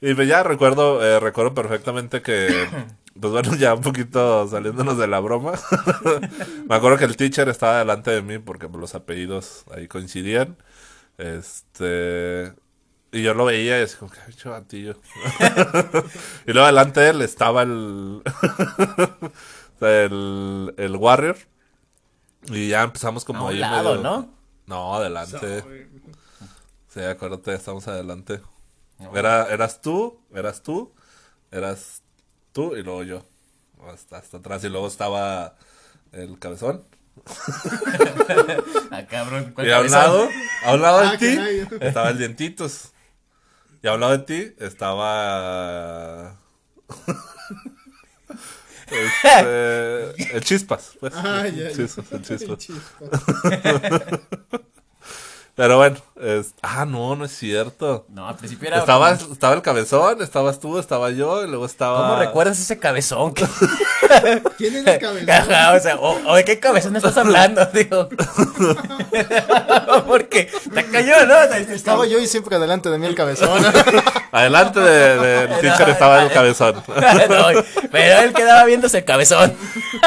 y 0.00 0.14
pues 0.14 0.28
ya 0.28 0.44
recuerdo, 0.44 1.04
eh, 1.04 1.18
recuerdo 1.18 1.52
perfectamente 1.54 2.22
que, 2.22 2.68
pues 3.20 3.32
bueno, 3.32 3.56
ya 3.56 3.74
un 3.74 3.82
poquito 3.82 4.46
saliéndonos 4.48 4.96
de 4.98 5.08
la 5.08 5.18
broma. 5.18 5.52
me 6.68 6.74
acuerdo 6.76 6.98
que 6.98 7.06
el 7.06 7.16
teacher 7.16 7.48
estaba 7.48 7.80
delante 7.80 8.12
de 8.12 8.22
mí 8.22 8.38
porque 8.38 8.68
pues, 8.68 8.80
los 8.80 8.94
apellidos 8.94 9.64
ahí 9.74 9.88
coincidían. 9.88 10.56
Este. 11.18 12.52
Y 13.10 13.22
yo 13.22 13.34
lo 13.34 13.46
veía 13.46 13.80
y 13.80 13.82
es 13.82 13.96
como 13.96 14.12
que, 14.12 14.20
ay, 14.26 14.34
chavatillo. 14.34 14.96
y 16.46 16.52
luego 16.52 16.66
delante 16.66 17.00
de 17.00 17.10
él 17.10 17.22
estaba 17.22 17.62
el. 17.62 18.22
el, 19.80 20.74
el 20.76 20.96
Warrior. 20.96 21.36
Y 22.50 22.68
ya 22.68 22.82
empezamos 22.82 23.24
como 23.24 23.40
A 23.40 23.44
un 23.44 23.50
ahí 23.54 23.58
lado, 23.58 23.90
medio- 23.96 24.02
¿no? 24.02 24.34
No, 24.66 24.94
adelante. 24.96 25.64
Sí, 26.88 27.00
acuérdate, 27.00 27.54
estamos 27.54 27.86
adelante. 27.88 28.40
Era, 29.14 29.46
eras 29.52 29.80
tú, 29.80 30.20
eras 30.34 30.62
tú, 30.62 30.92
eras 31.50 32.02
tú 32.52 32.74
y 32.76 32.82
luego 32.82 33.02
yo. 33.04 33.22
Hasta, 33.92 34.18
hasta 34.18 34.38
atrás. 34.38 34.64
Y 34.64 34.68
luego 34.68 34.88
estaba 34.88 35.56
el 36.12 36.38
cabezón. 36.38 36.84
Ah, 38.90 39.06
cabrón. 39.06 39.52
¿cuál 39.54 39.66
Y 39.66 39.70
a 39.72 39.80
un 39.80 39.90
lado, 39.90 40.28
a 40.64 40.74
un 40.74 40.82
lado 40.82 41.00
de 41.00 41.06
Ah, 41.06 41.18
ti, 41.18 41.76
estaba 41.80 42.08
el 42.10 42.18
dientitos. 42.18 42.92
Y 43.82 43.86
a 43.88 43.94
un 43.94 44.00
lado 44.00 44.16
de 44.18 44.24
ti 44.24 44.54
estaba. 44.58 46.36
Este, 48.90 50.36
el 50.36 50.44
chispas, 50.44 50.92
pues. 51.00 51.12
Ah, 51.16 51.46
ya, 51.46 51.70
ya. 51.70 51.76
Chispas, 51.76 52.12
el 52.12 52.56
chispas. 52.56 52.98
Pero 55.58 55.76
bueno, 55.76 55.96
es... 56.22 56.54
ah, 56.62 56.84
no, 56.84 57.16
no 57.16 57.24
es 57.24 57.36
cierto. 57.36 58.06
No, 58.10 58.28
al 58.28 58.36
principio 58.36 58.68
era... 58.68 58.78
Estaba, 58.78 59.10
estaba 59.10 59.54
el 59.54 59.62
cabezón, 59.62 60.22
estabas 60.22 60.60
tú, 60.60 60.78
estaba 60.78 61.10
yo, 61.10 61.44
y 61.44 61.48
luego 61.48 61.66
estaba... 61.66 61.98
¿Cómo 62.02 62.20
recuerdas 62.20 62.60
ese 62.60 62.78
cabezón? 62.78 63.32
¿Quién 64.56 64.76
es 64.76 64.86
el 64.86 65.00
cabezón? 65.00 65.28
Ajá, 65.28 65.72
o 65.74 65.80
sea, 65.80 65.96
o, 65.96 66.16
o 66.30 66.36
de 66.36 66.44
qué 66.44 66.60
cabezón 66.60 66.94
estás 66.94 67.16
hablando, 67.16 67.66
digo. 67.74 68.08
Porque 70.06 70.48
te 70.72 70.86
cayó, 70.92 71.26
¿no? 71.26 71.34
Estaba 71.42 72.06
yo 72.06 72.20
y 72.20 72.28
siempre 72.28 72.54
adelante 72.54 72.88
de 72.88 72.98
mí 72.98 73.06
el 73.08 73.16
cabezón. 73.16 73.60
Adelante 74.30 74.78
del 74.78 75.20
de, 75.20 75.46
del 75.48 75.60
teacher 75.60 75.88
estaba 75.88 76.22
el 76.22 76.30
cabezón. 76.30 76.76
No, 76.76 77.64
pero 77.90 78.20
él 78.22 78.32
quedaba 78.32 78.64
viéndose 78.64 78.98
el 78.98 79.04
cabezón. 79.04 79.52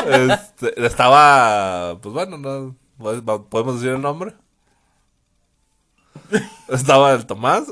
Este, 0.08 0.86
estaba, 0.86 1.98
pues 2.00 2.14
bueno, 2.14 2.38
no, 2.38 2.74
¿podemos 3.50 3.82
decir 3.82 3.96
el 3.96 4.02
nombre? 4.02 4.34
Estaba 6.68 7.14
el 7.14 7.26
Tomás. 7.26 7.66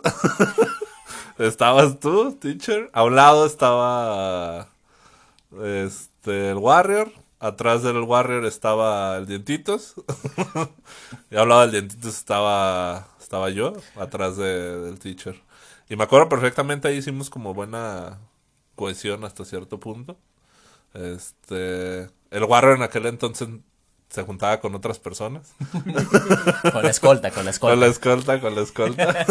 Estabas 1.37 1.99
tú, 1.99 2.33
teacher. 2.35 2.89
A 2.93 3.03
un 3.03 3.15
lado 3.15 3.45
estaba 3.45 4.67
este 5.63 6.51
el 6.51 6.57
Warrior. 6.57 7.11
Atrás 7.39 7.83
del 7.83 8.01
Warrior 8.01 8.45
estaba 8.45 9.17
el 9.17 9.25
Dientitos. 9.25 9.95
y 11.31 11.37
al 11.37 11.47
lado 11.47 11.61
del 11.61 11.71
Dientitos 11.71 12.17
estaba 12.17 13.07
estaba 13.29 13.51
yo, 13.51 13.73
atrás 13.95 14.37
de, 14.37 14.79
del 14.79 14.97
teacher. 14.97 15.39
Y 15.87 15.95
me 15.95 16.03
acuerdo 16.03 16.29
perfectamente, 16.29 16.87
ahí 16.87 16.97
hicimos 16.97 17.29
como 17.29 17.53
buena 17.53 18.17
cohesión 18.75 19.23
hasta 19.23 19.45
cierto 19.45 19.79
punto. 19.79 20.17
Este, 20.95 22.09
el 22.31 22.43
Warrior 22.43 22.77
en 22.77 22.81
aquel 22.81 23.05
entonces 23.05 23.47
se 24.09 24.23
juntaba 24.23 24.59
con 24.59 24.75
otras 24.75 24.99
personas. 24.99 25.53
con 26.71 26.83
la 26.83 26.89
escolta, 26.89 27.31
con 27.31 27.45
la 27.45 27.51
escolta. 27.51 27.73
Con 27.73 27.79
la 27.79 27.87
escolta, 27.87 28.41
con 28.41 28.55
la 28.55 28.61
escolta. 28.61 29.25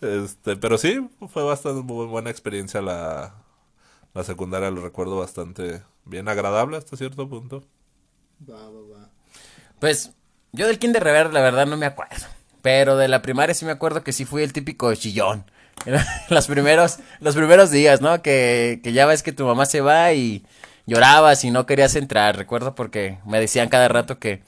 este, 0.00 0.56
pero 0.56 0.78
sí, 0.78 1.08
fue 1.28 1.42
bastante 1.42 1.82
muy 1.82 2.06
buena 2.06 2.30
experiencia 2.30 2.80
la, 2.80 3.34
la 4.14 4.24
secundaria, 4.24 4.70
lo 4.70 4.82
recuerdo 4.82 5.18
bastante 5.18 5.82
bien 6.04 6.28
agradable 6.28 6.78
hasta 6.78 6.96
cierto 6.96 7.28
punto. 7.28 7.62
Va, 8.48 8.70
va, 8.70 8.98
va. 8.98 9.10
Pues 9.78 10.12
yo 10.52 10.66
del 10.66 10.78
kinder 10.78 11.04
rever 11.04 11.32
la 11.32 11.40
verdad 11.40 11.66
no 11.66 11.76
me 11.76 11.86
acuerdo. 11.86 12.26
Pero 12.62 12.96
de 12.96 13.06
la 13.06 13.22
primaria 13.22 13.54
sí 13.54 13.64
me 13.64 13.70
acuerdo 13.70 14.02
que 14.02 14.12
sí 14.12 14.24
fui 14.24 14.42
el 14.42 14.52
típico 14.52 14.92
chillón. 14.94 15.44
los 16.30 16.46
primeros, 16.46 16.98
los 17.20 17.36
primeros 17.36 17.70
días, 17.70 18.00
¿no? 18.00 18.22
Que, 18.22 18.80
que 18.82 18.92
ya 18.92 19.06
ves 19.06 19.22
que 19.22 19.32
tu 19.32 19.44
mamá 19.44 19.66
se 19.66 19.82
va 19.82 20.12
y 20.14 20.44
llorabas 20.86 21.44
y 21.44 21.50
no 21.50 21.66
querías 21.66 21.96
entrar. 21.96 22.36
Recuerdo 22.36 22.74
porque 22.74 23.18
me 23.26 23.40
decían 23.40 23.68
cada 23.68 23.88
rato 23.88 24.18
que, 24.18 24.42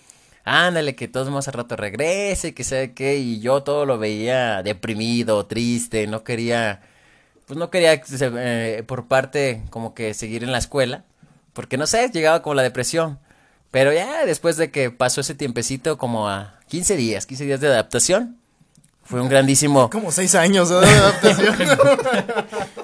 ándale, 0.44 0.96
que 0.96 1.08
todos 1.08 1.30
más 1.30 1.48
a 1.48 1.52
rato 1.52 1.76
regrese, 1.76 2.54
que 2.54 2.64
sé 2.64 2.94
qué, 2.94 3.18
y 3.18 3.40
yo 3.40 3.62
todo 3.62 3.86
lo 3.86 3.98
veía 3.98 4.62
deprimido, 4.62 5.46
triste, 5.46 6.06
no 6.06 6.24
quería, 6.24 6.80
pues 7.46 7.58
no 7.58 7.70
quería 7.70 8.00
eh, 8.20 8.84
por 8.86 9.08
parte 9.08 9.62
como 9.70 9.94
que 9.94 10.14
seguir 10.14 10.44
en 10.44 10.52
la 10.52 10.58
escuela, 10.58 11.04
porque 11.52 11.76
no 11.76 11.86
sé, 11.86 12.10
llegaba 12.10 12.42
como 12.42 12.54
la 12.54 12.62
depresión. 12.62 13.18
Pero 13.70 13.92
ya 13.92 14.24
después 14.24 14.56
de 14.56 14.70
que 14.70 14.90
pasó 14.90 15.20
ese 15.20 15.34
tiempecito 15.34 15.98
como 15.98 16.28
a 16.28 16.58
15 16.68 16.96
días, 16.96 17.26
15 17.26 17.44
días 17.44 17.60
de 17.60 17.68
adaptación, 17.68 18.37
fue 19.08 19.20
un 19.20 19.28
grandísimo. 19.28 19.88
Como 19.90 20.12
seis 20.12 20.34
años 20.34 20.68
de 20.68 20.76
adaptación. 20.86 21.56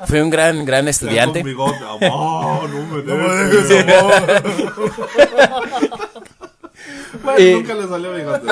Fue 0.06 0.22
un 0.22 0.30
gran, 0.30 0.64
gran 0.64 0.86
estudiante. 0.88 1.42
Bigote. 1.42 1.78
Amor, 1.78 2.68
no 2.70 3.16
me 3.16 3.34
dejes. 3.46 3.84
Bueno, 7.22 7.40
Y- 7.40 7.52
nunca 7.54 7.74
le 7.74 7.88
salió 7.88 8.12
bigote. 8.12 8.46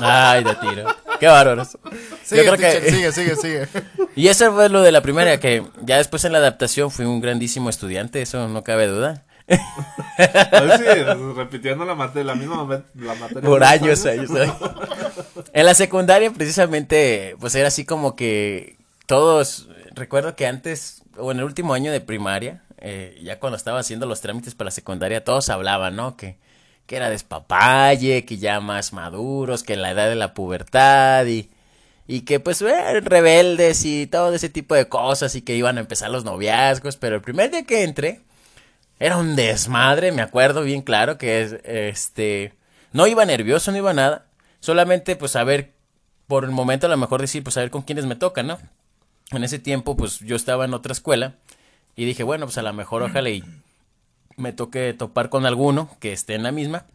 Ay, 0.00 0.44
de 0.44 0.54
tiro. 0.56 0.84
Qué 1.18 1.26
bárbaros. 1.26 1.76
Sigue, 2.22 2.44
Yo 2.44 2.54
creo 2.54 2.56
teacher, 2.56 2.82
que- 2.84 2.90
sigue, 2.92 3.12
sigue, 3.12 3.36
sigue. 3.36 3.68
Y 4.14 4.28
eso 4.28 4.52
fue 4.52 4.68
lo 4.68 4.82
de 4.82 4.92
la 4.92 5.00
primera, 5.00 5.40
que 5.40 5.64
ya 5.82 5.96
después 5.96 6.24
en 6.24 6.32
la 6.32 6.38
adaptación 6.38 6.90
fui 6.92 7.06
un 7.06 7.20
grandísimo 7.20 7.70
estudiante, 7.70 8.22
eso 8.22 8.46
no 8.48 8.62
cabe 8.62 8.86
duda. 8.86 9.24
Sí, 9.48 10.84
repitiendo 11.36 11.84
la, 11.84 11.94
mate- 11.94 12.24
la 12.24 12.34
misma 12.34 12.64
ma- 12.64 12.82
la 12.94 13.14
materia. 13.14 13.42
Por 13.48 13.64
años, 13.64 14.04
años. 14.06 14.30
En 15.52 15.64
la 15.66 15.74
secundaria, 15.74 16.30
precisamente, 16.30 17.36
pues 17.40 17.54
era 17.54 17.68
así 17.68 17.84
como 17.84 18.16
que 18.16 18.76
todos, 19.06 19.68
recuerdo 19.94 20.36
que 20.36 20.46
antes, 20.46 21.02
o 21.16 21.32
en 21.32 21.38
el 21.38 21.44
último 21.44 21.72
año 21.74 21.92
de 21.92 22.00
primaria, 22.00 22.62
eh, 22.78 23.18
ya 23.22 23.38
cuando 23.40 23.56
estaba 23.56 23.80
haciendo 23.80 24.06
los 24.06 24.20
trámites 24.20 24.54
para 24.54 24.66
la 24.66 24.72
secundaria, 24.72 25.24
todos 25.24 25.48
hablaban, 25.48 25.96
¿no? 25.96 26.16
Que, 26.16 26.36
que 26.86 26.96
era 26.96 27.10
despapalle, 27.10 28.24
que 28.24 28.38
ya 28.38 28.60
más 28.60 28.92
maduros, 28.92 29.62
que 29.62 29.76
la 29.76 29.90
edad 29.92 30.08
de 30.08 30.14
la 30.16 30.34
pubertad 30.34 31.26
y, 31.26 31.48
y 32.06 32.22
que 32.22 32.40
pues 32.40 32.60
eh, 32.62 33.00
rebeldes 33.00 33.84
y 33.84 34.06
todo 34.06 34.34
ese 34.34 34.48
tipo 34.48 34.74
de 34.74 34.88
cosas 34.88 35.34
y 35.36 35.42
que 35.42 35.54
iban 35.56 35.76
a 35.78 35.80
empezar 35.80 36.10
los 36.10 36.24
noviazgos, 36.24 36.96
pero 36.96 37.16
el 37.16 37.22
primer 37.22 37.50
día 37.50 37.64
que 37.64 37.82
entré, 37.84 38.20
era 38.98 39.16
un 39.16 39.36
desmadre, 39.36 40.12
me 40.12 40.22
acuerdo 40.22 40.62
bien 40.62 40.82
claro 40.82 41.18
que 41.18 41.42
es, 41.42 41.52
este, 41.64 42.54
no 42.92 43.06
iba 43.06 43.24
nervioso, 43.24 43.70
no 43.70 43.78
iba 43.78 43.92
nada, 43.92 44.26
solamente 44.60 45.16
pues 45.16 45.36
a 45.36 45.44
ver, 45.44 45.72
por 46.26 46.44
el 46.44 46.50
momento 46.50 46.86
a 46.86 46.90
lo 46.90 46.96
mejor 46.96 47.20
decir, 47.20 47.42
pues 47.42 47.56
a 47.56 47.60
ver 47.60 47.70
con 47.70 47.82
quiénes 47.82 48.06
me 48.06 48.16
tocan, 48.16 48.46
¿no? 48.48 48.58
En 49.30 49.44
ese 49.44 49.58
tiempo 49.58 49.96
pues 49.96 50.20
yo 50.20 50.36
estaba 50.36 50.64
en 50.64 50.74
otra 50.74 50.92
escuela 50.92 51.34
y 51.96 52.04
dije, 52.04 52.22
bueno, 52.22 52.46
pues 52.46 52.58
a 52.58 52.62
lo 52.62 52.72
mejor 52.72 53.02
ojalá 53.02 53.30
y 53.30 53.44
me 54.36 54.52
toque 54.52 54.94
topar 54.94 55.30
con 55.30 55.46
alguno 55.46 55.90
que 56.00 56.12
esté 56.12 56.34
en 56.34 56.42
la 56.42 56.52
misma, 56.52 56.86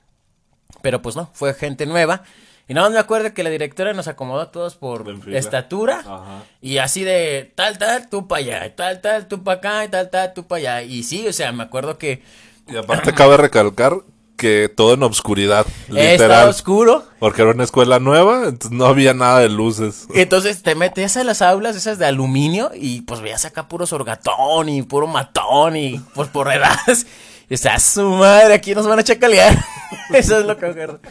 pero 0.82 1.02
pues 1.02 1.16
no, 1.16 1.30
fue 1.34 1.54
gente 1.54 1.86
nueva. 1.86 2.24
Y 2.68 2.74
nada 2.74 2.88
más 2.88 2.94
me 2.94 3.00
acuerdo 3.00 3.34
que 3.34 3.44
la 3.44 3.50
directora 3.50 3.94
nos 3.94 4.08
acomodó 4.08 4.42
a 4.42 4.52
todos 4.52 4.76
por 4.76 5.06
estatura 5.28 6.00
Ajá. 6.00 6.44
y 6.62 6.78
así 6.78 7.04
de 7.04 7.52
tal, 7.56 7.78
tal, 7.78 8.10
tú 8.10 8.28
para 8.28 8.40
allá, 8.40 8.76
tal, 8.76 9.02
tal, 9.02 9.28
tú 9.28 9.44
para 9.44 9.58
acá, 9.58 9.86
y 9.86 9.90
tal, 9.90 10.10
tal, 10.10 10.34
tú 10.34 10.48
para 10.48 10.60
allá. 10.60 10.82
Y 10.84 11.04
sí, 11.04 11.28
o 11.28 11.34
sea, 11.34 11.52
me 11.52 11.64
acuerdo 11.64 11.98
que 11.98 12.24
Y 12.68 12.78
aparte 12.78 13.14
cabe 13.14 13.36
recalcar 13.38 13.98
que 14.38 14.70
todo 14.74 14.94
en 14.94 15.04
obscuridad, 15.04 15.66
estaba 15.90 16.02
literal. 16.12 16.50
oscuro. 16.50 17.06
Porque 17.20 17.42
era 17.42 17.52
una 17.52 17.64
escuela 17.64 18.00
nueva, 18.00 18.46
entonces 18.48 18.72
no 18.72 18.86
había 18.86 19.14
nada 19.14 19.40
de 19.40 19.50
luces. 19.50 20.08
Entonces 20.14 20.64
te 20.64 20.76
metías 20.76 21.16
a 21.18 21.24
las 21.24 21.42
aulas 21.42 21.76
esas 21.76 21.98
de 22.00 22.06
aluminio 22.06 22.72
y 22.74 23.02
pues 23.02 23.22
veías 23.22 23.46
acá 23.46 23.68
puro 23.68 23.86
sorgatón 23.86 24.70
y 24.70 24.82
puro 24.82 25.08
matón 25.08 25.76
y 25.76 26.00
pues 26.16 26.30
por 26.30 26.52
edades. 26.52 27.06
Y 27.50 27.56
o 27.56 27.58
sea, 27.58 27.78
su 27.78 28.10
madre, 28.10 28.54
aquí 28.54 28.74
nos 28.74 28.88
van 28.88 29.00
a 29.00 29.04
chacalear. 29.04 29.54
Eso 30.14 30.40
es 30.40 30.46
lo 30.46 30.58
que 30.58 30.66
acuerdo. 30.66 31.02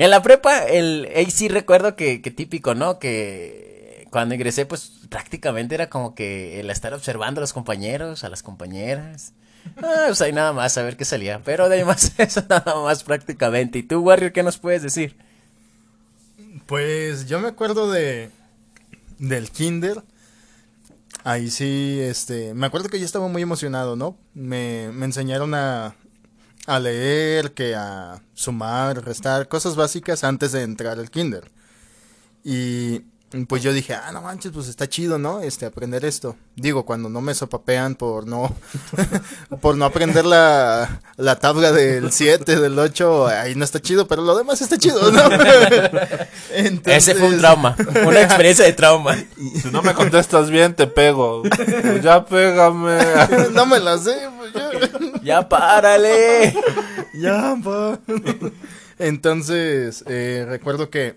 En 0.00 0.08
la 0.08 0.22
prepa, 0.22 0.60
el, 0.60 1.12
ahí 1.14 1.30
sí 1.30 1.48
recuerdo 1.48 1.94
que, 1.94 2.22
que 2.22 2.30
típico, 2.30 2.74
¿no? 2.74 2.98
Que 2.98 4.06
cuando 4.10 4.34
ingresé, 4.34 4.64
pues 4.64 4.92
prácticamente 5.10 5.74
era 5.74 5.90
como 5.90 6.14
que 6.14 6.58
el 6.58 6.70
estar 6.70 6.94
observando 6.94 7.40
a 7.40 7.42
los 7.42 7.52
compañeros, 7.52 8.24
a 8.24 8.30
las 8.30 8.42
compañeras. 8.42 9.34
Ah, 9.76 10.04
pues 10.06 10.22
ahí 10.22 10.32
nada 10.32 10.54
más, 10.54 10.78
a 10.78 10.84
ver 10.84 10.96
qué 10.96 11.04
salía. 11.04 11.42
Pero 11.44 11.68
de 11.68 11.76
ahí 11.76 11.84
más, 11.84 12.14
eso 12.18 12.42
nada 12.48 12.76
más 12.76 13.04
prácticamente. 13.04 13.80
¿Y 13.80 13.82
tú, 13.82 14.00
Warrior, 14.00 14.32
qué 14.32 14.42
nos 14.42 14.56
puedes 14.56 14.80
decir? 14.80 15.18
Pues 16.64 17.26
yo 17.26 17.38
me 17.38 17.48
acuerdo 17.48 17.90
de 17.90 18.30
del 19.18 19.50
kinder. 19.50 20.02
Ahí 21.24 21.50
sí, 21.50 21.98
este, 22.00 22.54
me 22.54 22.66
acuerdo 22.66 22.88
que 22.88 22.98
yo 22.98 23.04
estaba 23.04 23.28
muy 23.28 23.42
emocionado, 23.42 23.96
¿no? 23.96 24.16
Me, 24.32 24.88
me 24.94 25.04
enseñaron 25.04 25.52
a, 25.52 25.94
a 26.66 26.78
leer, 26.78 27.52
que 27.52 27.74
a 27.74 28.22
sumar, 28.34 29.04
restar, 29.04 29.48
cosas 29.48 29.76
básicas 29.76 30.24
antes 30.24 30.52
de 30.52 30.62
entrar 30.62 30.98
al 30.98 31.10
kinder. 31.10 31.50
Y 32.44 33.02
pues 33.46 33.62
yo 33.62 33.72
dije, 33.72 33.94
ah, 33.94 34.10
no 34.12 34.22
manches, 34.22 34.50
pues 34.52 34.66
está 34.66 34.88
chido, 34.88 35.18
¿no? 35.18 35.40
Este, 35.40 35.64
aprender 35.64 36.04
esto. 36.04 36.36
Digo, 36.56 36.84
cuando 36.84 37.08
no 37.08 37.20
me 37.20 37.32
sopapean 37.34 37.94
por 37.94 38.26
no, 38.26 38.54
por 39.60 39.76
no 39.76 39.84
aprender 39.84 40.24
la, 40.24 41.00
la 41.16 41.38
tabla 41.38 41.70
del 41.70 42.10
7, 42.10 42.56
del 42.56 42.78
8, 42.78 43.28
ahí 43.28 43.54
no 43.54 43.64
está 43.64 43.80
chido, 43.80 44.08
pero 44.08 44.22
lo 44.22 44.36
demás 44.36 44.60
está 44.60 44.78
chido, 44.78 45.12
¿no? 45.12 45.22
Ese 46.86 47.14
fue 47.14 47.28
un 47.28 47.38
trauma, 47.38 47.76
una 48.04 48.20
experiencia 48.22 48.64
de 48.64 48.72
trauma. 48.72 49.16
Si 49.16 49.70
no 49.70 49.82
me 49.82 49.94
contestas 49.94 50.50
bien, 50.50 50.74
te 50.74 50.88
pego. 50.88 51.42
Pues 51.42 52.02
ya 52.02 52.24
pégame. 52.24 52.98
no 53.52 53.66
me 53.66 53.78
la 53.78 53.96
sé, 53.98 54.28
pues 54.38 54.52
ya. 54.52 54.70
Ya 55.22 55.48
párale. 55.48 56.54
Ya, 57.14 57.56
pa. 57.62 57.98
Entonces, 58.98 60.04
eh, 60.08 60.44
recuerdo 60.48 60.90
que, 60.90 61.16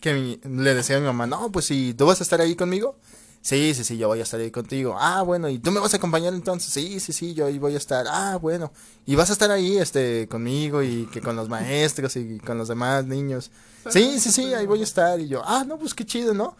que 0.00 0.14
mi- 0.14 0.40
le 0.62 0.74
decía 0.74 0.96
a 0.96 1.00
mi 1.00 1.06
mamá, 1.06 1.26
no, 1.26 1.50
pues 1.50 1.66
si 1.66 1.94
tú 1.94 2.06
vas 2.06 2.20
a 2.20 2.22
estar 2.24 2.40
ahí 2.40 2.54
conmigo. 2.56 2.96
Sí, 3.42 3.74
sí, 3.74 3.84
sí, 3.84 3.96
yo 3.96 4.08
voy 4.08 4.18
a 4.18 4.24
estar 4.24 4.40
ahí 4.40 4.50
contigo. 4.50 4.96
Ah, 4.98 5.22
bueno, 5.22 5.48
¿y 5.48 5.60
tú 5.60 5.70
me 5.70 5.78
vas 5.78 5.94
a 5.94 5.98
acompañar 5.98 6.34
entonces? 6.34 6.72
Sí, 6.72 6.98
sí, 6.98 7.12
sí, 7.12 7.32
yo 7.32 7.46
ahí 7.46 7.60
voy 7.60 7.74
a 7.74 7.76
estar. 7.76 8.04
Ah, 8.08 8.38
bueno. 8.42 8.72
Y 9.06 9.14
vas 9.14 9.30
a 9.30 9.34
estar 9.34 9.52
ahí, 9.52 9.78
este, 9.78 10.26
conmigo 10.28 10.82
y 10.82 11.06
que 11.12 11.20
con 11.20 11.36
los 11.36 11.48
maestros 11.48 12.16
y 12.16 12.38
con 12.40 12.58
los 12.58 12.66
demás 12.66 13.04
niños. 13.06 13.52
Sí, 13.88 14.18
sí, 14.18 14.32
sí, 14.32 14.52
ahí 14.52 14.66
voy 14.66 14.80
a 14.80 14.84
estar. 14.84 15.20
Y 15.20 15.28
yo, 15.28 15.42
ah, 15.44 15.62
no, 15.64 15.78
pues 15.78 15.94
qué 15.94 16.04
chido, 16.04 16.34
¿no? 16.34 16.56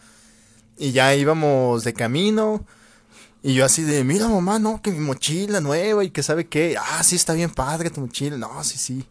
Y 0.77 0.93
ya 0.93 1.13
íbamos 1.13 1.83
de 1.83 1.91
camino. 1.93 2.63
Y 3.43 3.53
yo 3.53 3.65
así 3.65 3.81
de, 3.83 4.05
mira 4.05 4.29
mamá, 4.29 4.57
no, 4.57 4.81
que 4.81 4.91
mi 4.91 4.99
mochila 4.99 5.59
nueva 5.59 6.05
y 6.05 6.09
que 6.09 6.23
sabe 6.23 6.47
qué. 6.47 6.77
Ah, 6.79 7.03
sí, 7.03 7.17
está 7.17 7.33
bien 7.33 7.49
padre 7.49 7.89
tu 7.89 7.99
mochila. 7.99 8.37
No, 8.37 8.63
sí, 8.63 8.77
sí. 8.77 9.05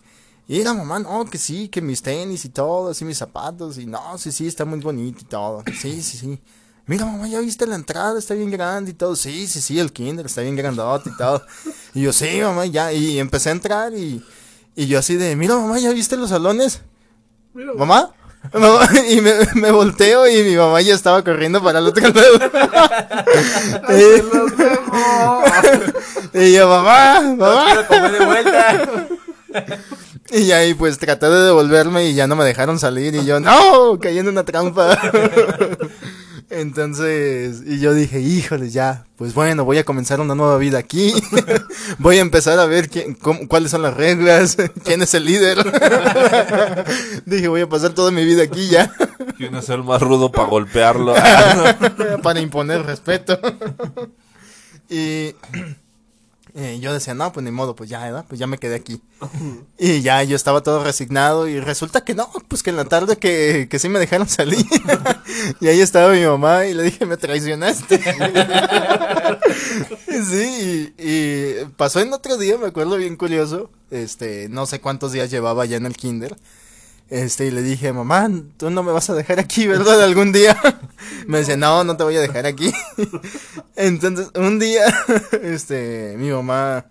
Y 0.48 0.62
la 0.62 0.74
mamá, 0.74 1.00
no, 1.00 1.24
que 1.24 1.38
sí, 1.38 1.68
que 1.68 1.80
mis 1.80 2.02
tenis 2.02 2.44
y 2.44 2.50
todo, 2.50 2.90
así 2.90 3.04
mis 3.04 3.18
zapatos, 3.18 3.78
y 3.78 3.86
no, 3.86 4.16
sí, 4.16 4.30
sí, 4.30 4.46
está 4.46 4.64
muy 4.64 4.78
bonito 4.78 5.18
y 5.22 5.24
todo. 5.24 5.64
Sí, 5.80 6.00
sí, 6.02 6.16
sí. 6.18 6.40
Mira, 6.86 7.04
mamá, 7.04 7.26
ya 7.26 7.40
viste 7.40 7.66
la 7.66 7.74
entrada, 7.74 8.16
está 8.16 8.34
bien 8.34 8.50
grande 8.52 8.92
y 8.92 8.94
todo. 8.94 9.16
Sí, 9.16 9.48
sí, 9.48 9.60
sí, 9.60 9.80
el 9.80 9.92
kinder 9.92 10.26
está 10.26 10.42
bien 10.42 10.54
grandote 10.54 11.10
y 11.10 11.16
todo. 11.16 11.42
Y 11.94 12.02
yo, 12.02 12.12
sí, 12.12 12.40
mamá, 12.40 12.64
ya. 12.66 12.92
Y 12.92 13.18
empecé 13.18 13.48
a 13.48 13.52
entrar 13.52 13.92
y, 13.92 14.24
y 14.76 14.86
yo 14.86 15.00
así 15.00 15.16
de, 15.16 15.34
mira, 15.34 15.56
mamá, 15.56 15.80
¿ya 15.80 15.90
viste 15.90 16.16
los 16.16 16.30
salones? 16.30 16.82
¿Mamá? 17.52 18.12
Mamá, 18.52 18.88
y 19.08 19.20
me, 19.20 19.32
me 19.54 19.72
volteo 19.72 20.28
y 20.28 20.44
mi 20.44 20.54
mamá 20.56 20.80
ya 20.80 20.94
estaba 20.94 21.24
corriendo 21.24 21.60
para 21.60 21.80
el 21.80 21.86
otro 21.86 22.08
lado. 22.08 22.38
y, 26.34 26.38
y 26.46 26.52
yo, 26.52 26.68
mamá, 26.68 27.20
mamá. 27.20 27.86
Come 27.88 28.10
de 28.12 28.24
vuelta. 28.24 29.08
Y 30.32 30.50
ahí 30.52 30.74
pues 30.74 30.98
traté 30.98 31.26
de 31.28 31.44
devolverme 31.46 32.06
y 32.08 32.14
ya 32.14 32.26
no 32.26 32.36
me 32.36 32.44
dejaron 32.44 32.78
salir 32.78 33.14
y 33.14 33.24
yo, 33.24 33.40
no, 33.40 33.98
caí 34.00 34.18
en 34.18 34.28
una 34.28 34.44
trampa. 34.44 34.98
Entonces, 36.50 37.62
y 37.66 37.80
yo 37.80 37.92
dije, 37.92 38.20
híjole, 38.20 38.70
ya, 38.70 39.04
pues 39.16 39.34
bueno, 39.34 39.64
voy 39.64 39.78
a 39.78 39.84
comenzar 39.84 40.20
una 40.20 40.36
nueva 40.36 40.58
vida 40.58 40.78
aquí. 40.78 41.12
voy 41.98 42.18
a 42.18 42.20
empezar 42.20 42.60
a 42.60 42.66
ver 42.66 42.88
quién, 42.88 43.14
cómo- 43.14 43.48
cuáles 43.48 43.72
son 43.72 43.82
las 43.82 43.94
reglas, 43.94 44.56
quién 44.84 45.02
es 45.02 45.12
el 45.14 45.24
líder. 45.24 45.58
dije, 47.26 47.48
voy 47.48 47.62
a 47.62 47.68
pasar 47.68 47.94
toda 47.94 48.12
mi 48.12 48.24
vida 48.24 48.44
aquí 48.44 48.68
ya, 48.68 48.92
¿Quién 49.36 49.56
es 49.56 49.68
el 49.70 49.82
más 49.82 50.00
rudo 50.00 50.30
para 50.30 50.48
golpearlo? 50.48 51.14
para 52.22 52.40
imponer 52.40 52.84
respeto. 52.86 53.38
y 54.88 55.34
eh, 56.58 56.78
yo 56.80 56.94
decía, 56.94 57.12
no, 57.12 57.34
pues 57.34 57.44
ni 57.44 57.50
modo, 57.50 57.76
pues 57.76 57.90
ya, 57.90 58.00
¿verdad? 58.00 58.24
Pues 58.26 58.40
ya 58.40 58.46
me 58.46 58.56
quedé 58.56 58.76
aquí. 58.76 59.02
Y 59.76 60.00
ya 60.00 60.22
yo 60.22 60.34
estaba 60.34 60.62
todo 60.62 60.82
resignado 60.82 61.46
y 61.48 61.60
resulta 61.60 62.02
que 62.02 62.14
no, 62.14 62.30
pues 62.48 62.62
que 62.62 62.70
en 62.70 62.76
la 62.76 62.86
tarde 62.86 63.18
que, 63.18 63.68
que 63.70 63.78
sí 63.78 63.90
me 63.90 63.98
dejaron 63.98 64.26
salir. 64.26 64.64
y 65.60 65.68
ahí 65.68 65.82
estaba 65.82 66.14
mi 66.14 66.24
mamá 66.24 66.64
y 66.64 66.72
le 66.72 66.84
dije, 66.84 67.04
me 67.04 67.18
traicionaste. 67.18 67.98
sí, 70.08 70.94
y, 70.96 71.06
y 71.06 71.64
pasó 71.76 72.00
en 72.00 72.14
otro 72.14 72.38
día, 72.38 72.56
me 72.56 72.68
acuerdo 72.68 72.96
bien 72.96 73.16
curioso, 73.16 73.70
este, 73.90 74.48
no 74.48 74.64
sé 74.64 74.80
cuántos 74.80 75.12
días 75.12 75.30
llevaba 75.30 75.66
ya 75.66 75.76
en 75.76 75.84
el 75.84 75.94
kinder. 75.94 76.38
Este, 77.08 77.46
y 77.46 77.50
le 77.52 77.62
dije, 77.62 77.92
mamá, 77.92 78.28
tú 78.56 78.68
no 78.70 78.82
me 78.82 78.90
vas 78.90 79.08
a 79.10 79.14
dejar 79.14 79.38
aquí, 79.38 79.66
¿verdad? 79.66 80.02
Algún 80.02 80.32
día. 80.32 80.56
me 81.26 81.38
decía, 81.38 81.56
no, 81.56 81.84
no 81.84 81.96
te 81.96 82.02
voy 82.02 82.16
a 82.16 82.20
dejar 82.20 82.46
aquí. 82.46 82.72
Entonces, 83.76 84.30
un 84.34 84.58
día, 84.58 84.84
este, 85.42 86.16
mi 86.18 86.30
mamá 86.30 86.86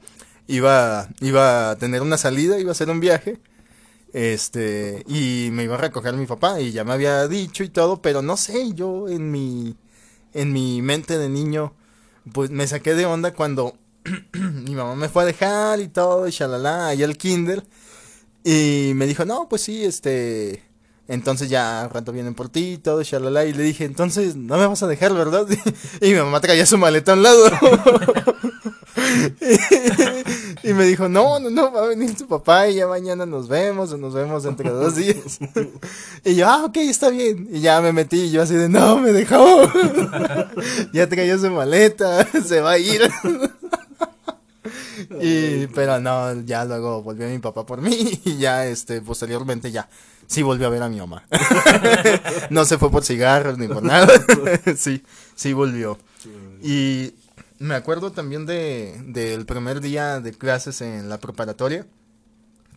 iba, 0.47 1.09
iba 1.19 1.71
a 1.71 1.75
tener 1.77 2.01
una 2.01 2.17
salida, 2.17 2.57
iba 2.59 2.69
a 2.69 2.71
hacer 2.71 2.89
un 2.89 3.01
viaje. 3.01 3.39
Este, 4.13 5.03
y 5.07 5.49
me 5.51 5.63
iba 5.63 5.75
a 5.75 5.79
recoger 5.79 6.13
mi 6.13 6.25
papá, 6.25 6.61
y 6.61 6.71
ya 6.71 6.85
me 6.85 6.93
había 6.93 7.27
dicho 7.27 7.65
y 7.65 7.69
todo, 7.69 8.01
pero 8.01 8.21
no 8.21 8.37
sé, 8.37 8.73
yo 8.73 9.09
en 9.09 9.29
mi, 9.29 9.75
en 10.33 10.53
mi 10.53 10.81
mente 10.81 11.17
de 11.17 11.27
niño, 11.27 11.73
pues 12.31 12.49
me 12.49 12.65
saqué 12.65 12.95
de 12.95 13.05
onda 13.05 13.33
cuando 13.33 13.77
mi 14.33 14.73
mamá 14.73 14.95
me 14.95 15.09
fue 15.09 15.23
a 15.23 15.25
dejar 15.25 15.81
y 15.81 15.89
todo, 15.89 16.29
y 16.29 16.31
shalala, 16.31 16.87
allá 16.87 17.05
al 17.05 17.17
kinder. 17.17 17.65
Y 18.47 18.91
me 18.93 19.07
dijo, 19.07 19.25
no, 19.25 19.49
pues 19.49 19.63
sí, 19.63 19.83
este. 19.83 20.61
Entonces 21.07 21.49
ya 21.49 21.87
rato 21.87 22.11
vienen 22.11 22.35
por 22.35 22.49
ti 22.49 22.73
y 22.73 22.77
todo, 22.77 23.01
shalala. 23.01 23.45
Y 23.45 23.53
le 23.53 23.63
dije, 23.63 23.85
entonces 23.85 24.35
no 24.35 24.57
me 24.57 24.67
vas 24.67 24.83
a 24.83 24.87
dejar, 24.87 25.13
¿verdad? 25.13 25.47
Y 26.01 26.11
mi 26.11 26.19
mamá 26.19 26.41
traía 26.41 26.67
su 26.67 26.77
maleta 26.77 27.13
a 27.13 27.15
un 27.15 27.23
lado. 27.23 27.43
y 30.63 30.73
me 30.73 30.85
dijo, 30.85 31.09
no, 31.09 31.39
no, 31.39 31.49
no, 31.49 31.71
va 31.71 31.85
a 31.85 31.87
venir 31.87 32.15
tu 32.15 32.27
papá 32.27 32.69
y 32.69 32.75
ya 32.75 32.87
mañana 32.87 33.25
nos 33.25 33.47
vemos 33.47 33.91
o 33.91 33.97
nos 33.97 34.13
vemos 34.13 34.43
dentro 34.43 34.71
de 34.71 34.83
dos 34.83 34.95
días. 34.95 35.39
y 36.23 36.35
yo, 36.35 36.47
ah, 36.47 36.65
ok, 36.65 36.77
está 36.77 37.09
bien. 37.09 37.49
Y 37.51 37.61
ya 37.61 37.81
me 37.81 37.93
metí 37.93 38.25
y 38.25 38.31
yo 38.31 38.43
así 38.43 38.53
de, 38.53 38.69
no, 38.69 38.99
me 38.99 39.11
dejó. 39.11 39.63
ya 40.93 41.09
traía 41.09 41.39
su 41.39 41.49
maleta, 41.49 42.27
se 42.45 42.61
va 42.61 42.73
a 42.73 42.77
ir. 42.77 43.01
Y, 45.21 45.67
pero 45.67 45.99
no, 45.99 46.41
ya 46.41 46.65
luego 46.65 47.01
volvió 47.03 47.27
mi 47.27 47.39
papá 47.39 47.65
por 47.65 47.81
mí 47.81 48.21
y 48.25 48.37
ya, 48.37 48.65
este, 48.65 49.01
posteriormente 49.01 49.71
ya, 49.71 49.89
sí 50.27 50.41
volvió 50.41 50.67
a 50.67 50.69
ver 50.69 50.83
a 50.83 50.89
mi 50.89 50.97
mamá. 50.97 51.25
no 52.49 52.65
se 52.65 52.77
fue 52.77 52.91
por 52.91 53.03
cigarros 53.03 53.57
ni 53.57 53.67
por 53.67 53.83
nada. 53.83 54.07
sí, 54.77 55.03
sí 55.35 55.53
volvió. 55.53 55.97
Y 56.63 57.13
me 57.59 57.75
acuerdo 57.75 58.11
también 58.11 58.45
de, 58.45 59.01
del 59.05 59.45
primer 59.45 59.81
día 59.81 60.19
de 60.19 60.31
clases 60.33 60.81
en 60.81 61.09
la 61.09 61.19
preparatoria. 61.19 61.85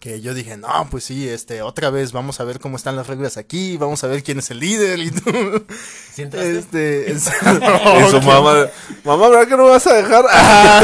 Que 0.00 0.20
yo 0.20 0.32
dije, 0.32 0.56
no, 0.56 0.86
pues 0.90 1.02
sí, 1.04 1.28
este, 1.28 1.60
otra 1.62 1.90
vez 1.90 2.12
vamos 2.12 2.38
a 2.40 2.44
ver 2.44 2.60
cómo 2.60 2.76
están 2.76 2.94
las 2.94 3.08
reglas 3.08 3.36
aquí, 3.36 3.76
vamos 3.76 4.04
a 4.04 4.06
ver 4.06 4.22
quién 4.22 4.38
es 4.38 4.50
el 4.52 4.60
líder 4.60 4.98
y 5.00 5.10
tú. 5.10 5.30
¿Sí? 6.14 6.22
Este, 6.32 7.10
es- 7.12 7.28
mamá, 7.42 8.66
mamá, 9.04 9.28
¿verdad 9.28 9.48
que 9.48 9.56
no 9.56 9.64
vas 9.66 9.86
a 9.88 9.94
dejar? 9.94 10.24
Ah, 10.30 10.82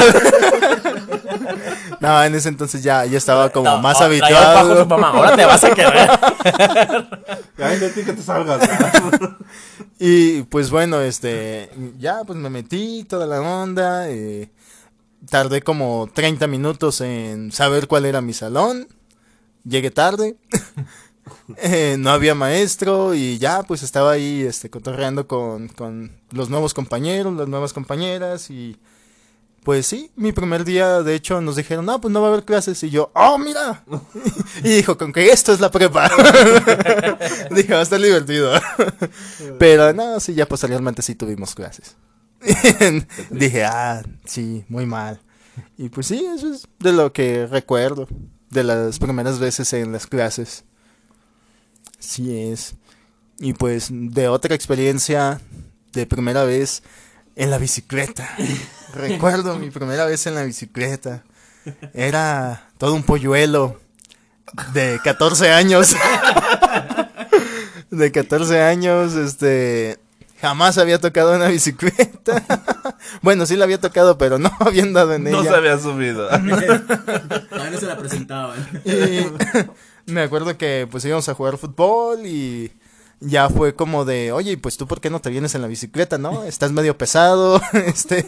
no, 2.00 2.24
en 2.24 2.34
ese 2.34 2.48
entonces 2.48 2.82
ya, 2.82 3.04
ya 3.06 3.18
estaba 3.18 3.50
como 3.50 3.70
No, 3.70 3.78
más 3.78 3.94
bajo 3.94 4.04
habituado. 4.06 4.82
su 4.82 4.86
mamá. 4.86 5.08
Ahora 5.10 5.36
te 5.36 5.44
vas 5.44 5.64
a 5.64 5.70
quedar. 5.74 7.24
Ay, 7.58 7.78
de 7.78 7.90
ti 7.90 8.02
que 8.04 8.12
te 8.12 8.22
salgas. 8.22 8.68
Y 9.98 10.42
pues 10.44 10.70
bueno, 10.70 11.00
este, 11.00 11.70
ya 11.98 12.22
pues 12.26 12.38
me 12.38 12.50
metí 12.50 13.04
toda 13.08 13.26
la 13.26 13.40
onda, 13.40 14.08
eh, 14.10 14.50
tardé 15.30 15.62
como 15.62 16.08
30 16.12 16.46
minutos 16.46 17.00
en 17.00 17.52
saber 17.52 17.86
cuál 17.86 18.04
era 18.04 18.20
mi 18.20 18.32
salón, 18.34 18.88
llegué 19.64 19.90
tarde, 19.90 20.36
eh, 21.56 21.96
no 21.98 22.10
había 22.10 22.34
maestro 22.34 23.14
y 23.14 23.38
ya 23.38 23.62
pues 23.62 23.82
estaba 23.82 24.12
ahí 24.12 24.42
este, 24.42 24.70
cotorreando 24.70 25.26
con, 25.26 25.68
con 25.68 26.12
los 26.30 26.50
nuevos 26.50 26.74
compañeros, 26.74 27.34
las 27.34 27.48
nuevas 27.48 27.72
compañeras 27.72 28.50
y 28.50 28.76
pues 29.64 29.86
sí, 29.86 30.10
mi 30.14 30.32
primer 30.32 30.64
día 30.64 31.02
de 31.02 31.14
hecho 31.14 31.40
nos 31.40 31.56
dijeron, 31.56 31.86
no, 31.86 31.98
pues 31.98 32.12
no 32.12 32.20
va 32.20 32.28
a 32.28 32.32
haber 32.32 32.44
clases 32.44 32.82
y 32.82 32.90
yo, 32.90 33.10
oh, 33.14 33.38
mira, 33.38 33.82
y 34.62 34.68
dijo, 34.68 34.98
con 34.98 35.12
que 35.12 35.30
esto 35.30 35.54
es 35.54 35.60
la 35.60 35.70
prepa, 35.70 36.10
dije, 37.50 37.72
va 37.72 37.80
a 37.80 37.82
estar 37.82 38.00
divertido. 38.00 38.52
Pero 39.58 39.94
no, 39.94 40.20
sí, 40.20 40.34
ya 40.34 40.46
posteriormente 40.46 41.00
sí 41.00 41.14
tuvimos 41.14 41.54
clases. 41.54 41.96
Dije, 43.30 43.64
ah, 43.64 44.02
sí, 44.26 44.66
muy 44.68 44.84
mal. 44.84 45.22
Y 45.78 45.88
pues 45.88 46.08
sí, 46.08 46.22
eso 46.36 46.52
es 46.52 46.68
de 46.78 46.92
lo 46.92 47.14
que 47.14 47.46
recuerdo 47.46 48.06
de 48.54 48.64
las 48.64 48.98
primeras 48.98 49.38
veces 49.38 49.72
en 49.74 49.92
las 49.92 50.06
clases. 50.06 50.64
Sí 51.98 52.50
es. 52.50 52.76
Y 53.38 53.52
pues 53.52 53.88
de 53.90 54.28
otra 54.28 54.54
experiencia 54.54 55.40
de 55.92 56.06
primera 56.06 56.44
vez 56.44 56.82
en 57.34 57.50
la 57.50 57.58
bicicleta. 57.58 58.34
Recuerdo 58.94 59.58
mi 59.58 59.70
primera 59.70 60.06
vez 60.06 60.26
en 60.26 60.36
la 60.36 60.44
bicicleta. 60.44 61.24
Era 61.92 62.70
todo 62.78 62.94
un 62.94 63.02
polluelo 63.02 63.80
de 64.72 65.00
14 65.02 65.50
años. 65.50 65.96
de 67.90 68.12
14 68.12 68.62
años, 68.62 69.14
este, 69.14 69.98
jamás 70.40 70.78
había 70.78 70.98
tocado 70.98 71.34
una 71.34 71.48
bicicleta. 71.48 72.42
bueno, 73.22 73.46
sí 73.46 73.56
la 73.56 73.64
había 73.64 73.80
tocado, 73.80 74.18
pero 74.18 74.38
no 74.38 74.50
había 74.60 74.82
andado 74.82 75.14
en 75.14 75.24
No 75.24 75.40
ella. 75.40 75.50
se 75.50 75.56
había 75.56 75.78
subido. 75.78 76.28
Todavía 76.28 77.70
no 77.72 77.78
se 77.80 77.86
la 77.86 77.96
presentaban. 77.96 78.58
Y 78.84 80.12
me 80.12 80.22
acuerdo 80.22 80.56
que 80.58 80.86
pues 80.90 81.04
íbamos 81.04 81.28
a 81.28 81.34
jugar 81.34 81.56
fútbol 81.58 82.26
y 82.26 82.72
ya 83.20 83.48
fue 83.48 83.74
como 83.74 84.04
de, 84.04 84.32
oye, 84.32 84.58
pues 84.58 84.76
tú 84.76 84.86
por 84.86 85.00
qué 85.00 85.08
no 85.08 85.20
te 85.20 85.30
vienes 85.30 85.54
en 85.54 85.62
la 85.62 85.68
bicicleta, 85.68 86.18
¿no? 86.18 86.44
Estás 86.44 86.72
medio 86.72 86.98
pesado, 86.98 87.58
este, 87.72 88.26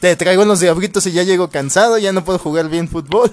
te 0.00 0.16
traigo 0.16 0.42
unos 0.42 0.58
diablitos 0.58 1.06
y 1.06 1.12
ya 1.12 1.22
llego 1.22 1.48
cansado, 1.48 1.96
ya 1.98 2.12
no 2.12 2.24
puedo 2.24 2.40
jugar 2.40 2.68
bien 2.68 2.88
fútbol. 2.88 3.30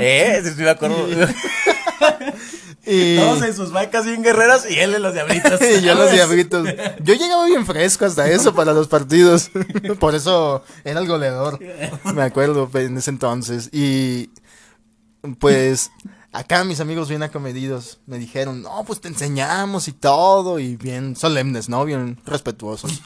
eh, 0.00 0.42
sí 0.42 0.62
me 0.62 0.70
acuerdo. 0.70 1.06
Y, 2.90 3.16
Todos 3.20 3.42
en 3.42 3.54
sus 3.54 3.70
vacas 3.70 4.04
bien 4.04 4.22
guerreras 4.22 4.68
y 4.68 4.78
él 4.78 4.94
en 4.94 5.02
los 5.02 5.14
diablitos. 5.14 5.60
y 5.78 5.80
yo 5.80 5.94
los 5.94 6.10
diablitos. 6.10 6.66
Yo 7.02 7.14
llegaba 7.14 7.46
bien 7.46 7.64
fresco 7.64 8.04
hasta 8.04 8.28
eso 8.28 8.52
para 8.54 8.72
los 8.72 8.88
partidos. 8.88 9.50
Por 10.00 10.14
eso 10.14 10.64
era 10.84 11.00
el 11.00 11.06
goleador. 11.06 11.60
Me 12.14 12.22
acuerdo 12.22 12.68
pues, 12.68 12.88
en 12.88 12.98
ese 12.98 13.10
entonces. 13.10 13.70
Y 13.72 14.30
pues 15.38 15.90
acá 16.32 16.64
mis 16.64 16.80
amigos 16.80 17.08
bien 17.08 17.22
acomedidos 17.22 18.00
me 18.06 18.18
dijeron, 18.18 18.62
no, 18.62 18.84
pues 18.84 19.00
te 19.00 19.08
enseñamos 19.08 19.86
y 19.86 19.92
todo. 19.92 20.58
Y 20.58 20.76
bien 20.76 21.14
solemnes, 21.14 21.68
¿no? 21.68 21.84
Bien 21.84 22.18
respetuosos. 22.26 23.02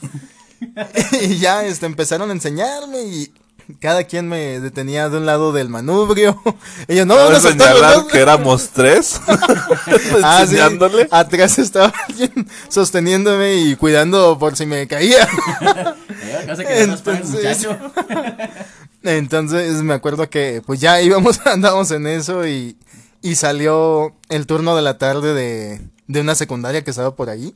y 1.20 1.36
ya 1.36 1.64
este, 1.64 1.84
empezaron 1.84 2.30
a 2.30 2.32
enseñarme 2.32 3.02
y 3.02 3.34
cada 3.80 4.04
quien 4.04 4.28
me 4.28 4.60
detenía 4.60 5.08
de 5.08 5.18
un 5.18 5.26
lado 5.26 5.52
del 5.52 5.68
manubrio. 5.68 6.40
Y 6.88 6.96
yo, 6.96 7.06
no, 7.06 7.16
no, 7.16 7.30
no, 7.30 7.40
señalar 7.40 8.06
que 8.06 8.18
éramos 8.18 8.70
tres. 8.70 9.20
Ah, 10.22 10.44
sí. 10.46 10.56
Atrás 11.10 11.58
estaba 11.58 11.92
alguien 12.08 12.48
sosteniéndome 12.68 13.56
y 13.56 13.76
cuidando 13.76 14.38
por 14.38 14.56
si 14.56 14.66
me 14.66 14.86
caía. 14.86 15.28
Entonces 19.02 19.82
me 19.82 19.94
acuerdo 19.94 20.28
que 20.28 20.62
pues 20.64 20.80
ya 20.80 21.00
íbamos, 21.00 21.44
andábamos 21.46 21.90
en 21.90 22.06
eso 22.06 22.46
y, 22.46 22.76
y 23.22 23.34
salió 23.34 24.14
el 24.28 24.46
turno 24.46 24.76
de 24.76 24.82
la 24.82 24.98
tarde 24.98 25.34
de, 25.34 25.80
de 26.06 26.20
una 26.20 26.34
secundaria 26.34 26.82
que 26.82 26.90
estaba 26.90 27.14
por 27.14 27.30
ahí. 27.30 27.54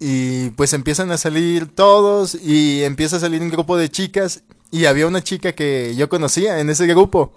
Y 0.00 0.50
pues 0.50 0.72
empiezan 0.72 1.10
a 1.12 1.18
salir 1.18 1.74
todos 1.74 2.34
y 2.34 2.82
empieza 2.82 3.16
a 3.16 3.20
salir 3.20 3.40
un 3.40 3.50
grupo 3.50 3.76
de 3.76 3.88
chicas 3.90 4.42
y 4.74 4.86
había 4.86 5.06
una 5.06 5.22
chica 5.22 5.52
que 5.52 5.94
yo 5.94 6.08
conocía 6.08 6.58
en 6.58 6.68
ese 6.68 6.84
grupo. 6.88 7.32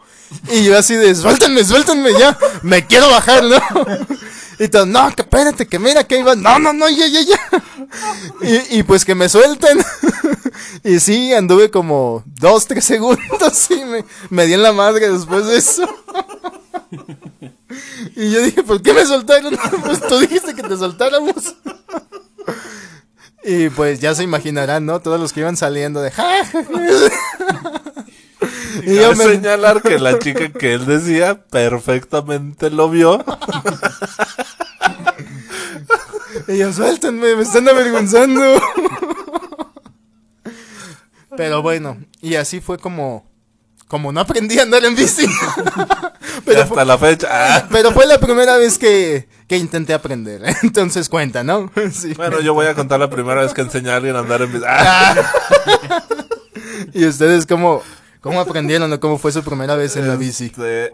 Y 0.52 0.63
yo 0.63 0.76
así 0.76 0.95
de, 0.95 1.13
suéltenme, 1.13 1.63
suéltenme 1.63 2.10
ya, 2.17 2.36
me 2.63 2.88
quiero 2.88 3.08
bajar, 3.10 3.43
¿no? 3.43 3.62
Y 4.60 4.69
todo, 4.69 4.88
no, 4.88 5.15
que 5.15 5.21
espérate, 5.21 5.67
que 5.67 5.78
mira 5.78 6.04
que 6.04 6.17
iba, 6.17 6.34
no, 6.34 6.58
no, 6.58 6.73
no, 6.73 6.89
ya, 6.89 7.06
ya, 7.06 7.21
ya. 7.21 7.39
Y, 8.71 8.80
y 8.80 8.84
pues 8.84 9.06
que 9.06 9.13
me 9.13 9.30
suelten. 9.30 9.78
Y 10.84 11.00
sí, 11.00 11.32
anduve 11.32 11.69
como 11.69 12.23
dos, 12.26 12.65
tres 12.65 12.86
segundos 12.86 13.69
y 13.69 13.86
me, 13.86 14.04
me 14.32 14.47
di 14.47 14.54
en 14.54 14.63
la 14.63 14.71
madre 14.71 15.12
después 15.12 15.45
de 15.45 15.58
eso. 15.58 15.88
Y 18.15 18.32
yo 18.32 18.41
dije, 18.41 18.63
¿por 18.63 18.82
qué 18.82 18.93
me 18.93 19.06
soltaron? 19.06 19.56
Pues 19.86 20.02
tú 20.08 20.17
dijiste 20.19 20.56
que 20.56 20.63
te 20.63 20.76
soltáramos. 20.76 21.56
Y 23.49 23.69
pues 23.69 24.01
ya 24.01 24.13
se 24.13 24.23
imaginarán, 24.23 24.86
¿no? 24.86 24.99
Todos 24.99 25.21
los 25.21 25.31
que 25.31 25.39
iban 25.39 25.55
saliendo 25.55 26.01
de... 26.01 26.12
Y 28.83 28.95
yo 28.95 29.15
me... 29.15 29.23
señalar 29.23 29.81
que 29.81 29.97
la 29.99 30.19
chica 30.19 30.49
que 30.49 30.73
él 30.73 30.86
decía 30.86 31.41
perfectamente 31.45 32.69
lo 32.69 32.89
vio. 32.89 33.23
Y 36.49 36.57
yo, 36.60 36.71
suéltenme, 36.71 37.36
me 37.36 37.43
están 37.43 37.67
avergonzando. 37.67 38.62
Pero 41.36 41.62
bueno, 41.62 41.97
y 42.21 42.36
así 42.36 42.62
fue 42.62 42.77
como... 42.77 43.25
Como 43.88 44.12
no 44.12 44.19
aprendí 44.21 44.60
a 44.60 44.63
andar 44.63 44.86
en 44.86 44.95
bici. 44.95 45.23
Y 45.23 45.27
Pero 46.45 46.62
hasta 46.63 46.75
fue, 46.75 46.86
la 46.86 46.97
fecha. 46.97 47.67
pero 47.71 47.91
fue 47.91 48.05
la 48.05 48.19
primera 48.19 48.57
vez 48.57 48.77
que, 48.77 49.27
que 49.47 49.57
intenté 49.57 49.93
aprender. 49.93 50.41
Entonces 50.63 51.10
cuenta, 51.10 51.43
¿no? 51.43 51.71
Sí. 51.91 52.13
Bueno, 52.13 52.41
yo 52.41 52.53
voy 52.53 52.67
a 52.67 52.75
contar 52.75 52.99
la 52.99 53.10
primera 53.10 53.41
vez 53.41 53.53
que 53.53 53.62
enseñé 53.62 53.91
a 53.91 53.95
alguien 53.97 54.15
a 54.15 54.19
andar 54.19 54.41
en 54.41 54.51
bici. 54.51 54.65
Ah. 54.67 55.15
¿Y 56.93 57.05
ustedes 57.05 57.45
cómo, 57.45 57.81
cómo 58.21 58.39
aprendieron 58.39 58.91
o 58.91 58.99
cómo 58.99 59.17
fue 59.17 59.31
su 59.31 59.43
primera 59.43 59.75
vez 59.75 59.95
en 59.95 60.07
la 60.07 60.15
bici? 60.15 60.45
Este, 60.45 60.91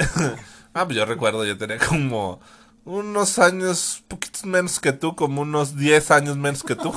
ah, 0.73 0.85
pues 0.85 0.97
yo 0.97 1.05
recuerdo, 1.05 1.45
yo 1.45 1.57
tenía 1.57 1.77
como 1.77 2.39
unos 2.85 3.39
años, 3.39 4.03
poquitos 4.07 4.45
menos 4.45 4.79
que 4.79 4.93
tú, 4.93 5.15
como 5.15 5.41
unos 5.41 5.75
10 5.75 6.11
años 6.11 6.37
menos 6.37 6.63
que 6.63 6.75
tú. 6.75 6.93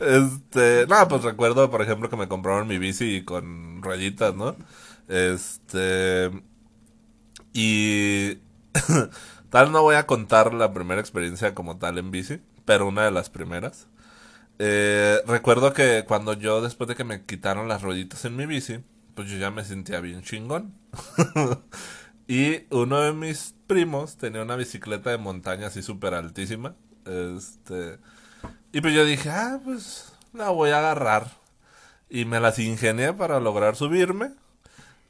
Este, 0.00 0.86
no, 0.86 1.08
pues 1.08 1.22
recuerdo, 1.22 1.70
por 1.70 1.80
ejemplo, 1.80 2.10
que 2.10 2.16
me 2.16 2.28
compraron 2.28 2.68
mi 2.68 2.78
bici 2.78 3.24
con 3.24 3.82
rayitas, 3.82 4.34
¿no? 4.34 4.54
Este, 5.08 6.30
y 7.52 8.38
tal 9.50 9.72
no 9.72 9.82
voy 9.82 9.96
a 9.96 10.06
contar 10.06 10.54
la 10.54 10.72
primera 10.72 11.00
experiencia 11.00 11.54
como 11.54 11.78
tal 11.78 11.98
en 11.98 12.10
bici, 12.10 12.40
pero 12.64 12.88
una 12.88 13.04
de 13.04 13.10
las 13.10 13.30
primeras. 13.30 13.88
Eh, 14.58 15.20
recuerdo 15.26 15.72
que 15.72 16.04
cuando 16.06 16.34
yo, 16.34 16.60
después 16.60 16.88
de 16.88 16.94
que 16.94 17.04
me 17.04 17.24
quitaron 17.24 17.68
las 17.68 17.82
rueditas 17.82 18.24
en 18.24 18.36
mi 18.36 18.46
bici, 18.46 18.80
pues 19.14 19.28
yo 19.28 19.38
ya 19.38 19.50
me 19.50 19.64
sentía 19.64 20.00
bien 20.00 20.22
chingón. 20.22 20.74
y 22.28 22.64
uno 22.70 23.00
de 23.00 23.12
mis 23.12 23.54
primos 23.66 24.16
tenía 24.16 24.42
una 24.42 24.56
bicicleta 24.56 25.10
de 25.10 25.18
montaña 25.18 25.68
así 25.68 25.82
súper 25.82 26.14
altísima. 26.14 26.74
Este. 27.04 27.98
Y 28.72 28.80
pues 28.80 28.94
yo 28.94 29.04
dije, 29.04 29.30
ah, 29.30 29.60
pues 29.64 30.12
la 30.32 30.50
voy 30.50 30.70
a 30.70 30.78
agarrar. 30.78 31.30
Y 32.08 32.24
me 32.24 32.40
las 32.40 32.58
ingenié 32.58 33.12
para 33.12 33.40
lograr 33.40 33.76
subirme. 33.76 34.32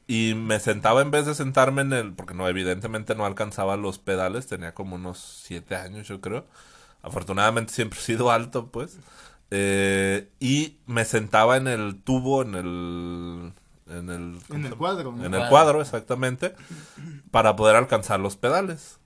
Y 0.07 0.35
me 0.35 0.61
sentaba 0.61 1.01
en 1.01 1.11
vez 1.11 1.27
de 1.27 1.35
sentarme 1.35 1.83
en 1.83 1.93
el. 1.93 2.13
Porque 2.13 2.35
no, 2.35 2.49
evidentemente 2.49 3.15
no 3.15 3.25
alcanzaba 3.25 3.77
los 3.77 3.99
pedales. 3.99 4.47
Tenía 4.47 4.75
como 4.75 4.97
unos 4.97 5.19
siete 5.19 5.77
años, 5.77 6.09
yo 6.09 6.21
creo. 6.21 6.47
Afortunadamente 7.03 7.73
siempre 7.73 7.99
he 7.99 8.03
sido 8.03 8.31
alto, 8.31 8.71
pues. 8.71 8.99
Eh, 9.51 10.29
y 10.41 10.79
me 10.87 11.05
sentaba 11.05 11.57
en 11.57 11.69
el 11.69 12.03
tubo, 12.03 12.43
en 12.43 12.55
el. 12.55 13.53
En 13.87 14.11
el, 14.11 14.39
En 14.51 14.65
el 14.65 14.75
cuadro. 14.77 15.15
en 15.23 15.35
el 15.35 15.49
cuadro, 15.49 15.83
exactamente, 15.83 16.55
para 17.31 17.55
poder 17.55 17.77
alcanzar 17.77 18.19
los 18.19 18.37
pedales. 18.37 18.99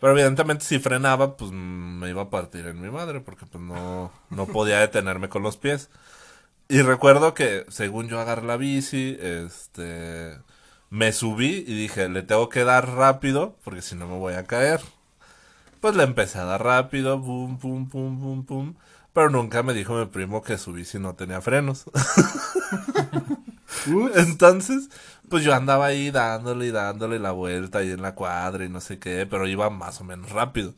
Pero 0.00 0.12
evidentemente 0.12 0.64
si 0.64 0.78
frenaba, 0.78 1.36
pues 1.36 1.52
me 1.52 2.08
iba 2.10 2.22
a 2.22 2.30
partir 2.30 2.66
en 2.66 2.80
mi 2.80 2.90
madre, 2.90 3.20
porque 3.20 3.46
pues 3.46 3.62
no, 3.62 4.10
no 4.30 4.46
podía 4.46 4.80
detenerme 4.80 5.28
con 5.28 5.42
los 5.42 5.56
pies. 5.56 5.90
Y 6.68 6.82
recuerdo 6.82 7.34
que 7.34 7.66
según 7.68 8.08
yo 8.08 8.18
agarré 8.20 8.46
la 8.46 8.56
bici, 8.56 9.16
este, 9.20 10.38
me 10.90 11.12
subí 11.12 11.64
y 11.66 11.74
dije, 11.74 12.08
le 12.08 12.22
tengo 12.22 12.48
que 12.48 12.64
dar 12.64 12.88
rápido, 12.90 13.56
porque 13.64 13.82
si 13.82 13.94
no 13.96 14.06
me 14.06 14.18
voy 14.18 14.34
a 14.34 14.44
caer. 14.44 14.80
Pues 15.80 15.96
le 15.96 16.04
empecé 16.04 16.38
a 16.38 16.44
dar 16.44 16.62
rápido, 16.64 17.20
pum, 17.20 17.58
pum, 17.58 17.88
pum, 17.88 18.18
pum, 18.20 18.44
pum. 18.46 18.74
Pero 19.12 19.30
nunca 19.30 19.62
me 19.62 19.74
dijo 19.74 19.94
mi 19.94 20.06
primo 20.06 20.42
que 20.42 20.58
su 20.58 20.72
bici 20.72 20.98
no 20.98 21.14
tenía 21.14 21.40
frenos. 21.40 21.84
Entonces, 24.14 24.88
pues 25.28 25.44
yo 25.44 25.54
andaba 25.54 25.86
ahí 25.86 26.10
dándole 26.10 26.66
y 26.66 26.70
dándole 26.70 27.18
la 27.18 27.32
vuelta 27.32 27.78
ahí 27.78 27.90
en 27.90 28.02
la 28.02 28.14
cuadra 28.14 28.64
y 28.64 28.68
no 28.68 28.80
sé 28.80 28.98
qué, 28.98 29.26
pero 29.26 29.46
iba 29.46 29.70
más 29.70 30.00
o 30.00 30.04
menos 30.04 30.30
rápido. 30.30 30.74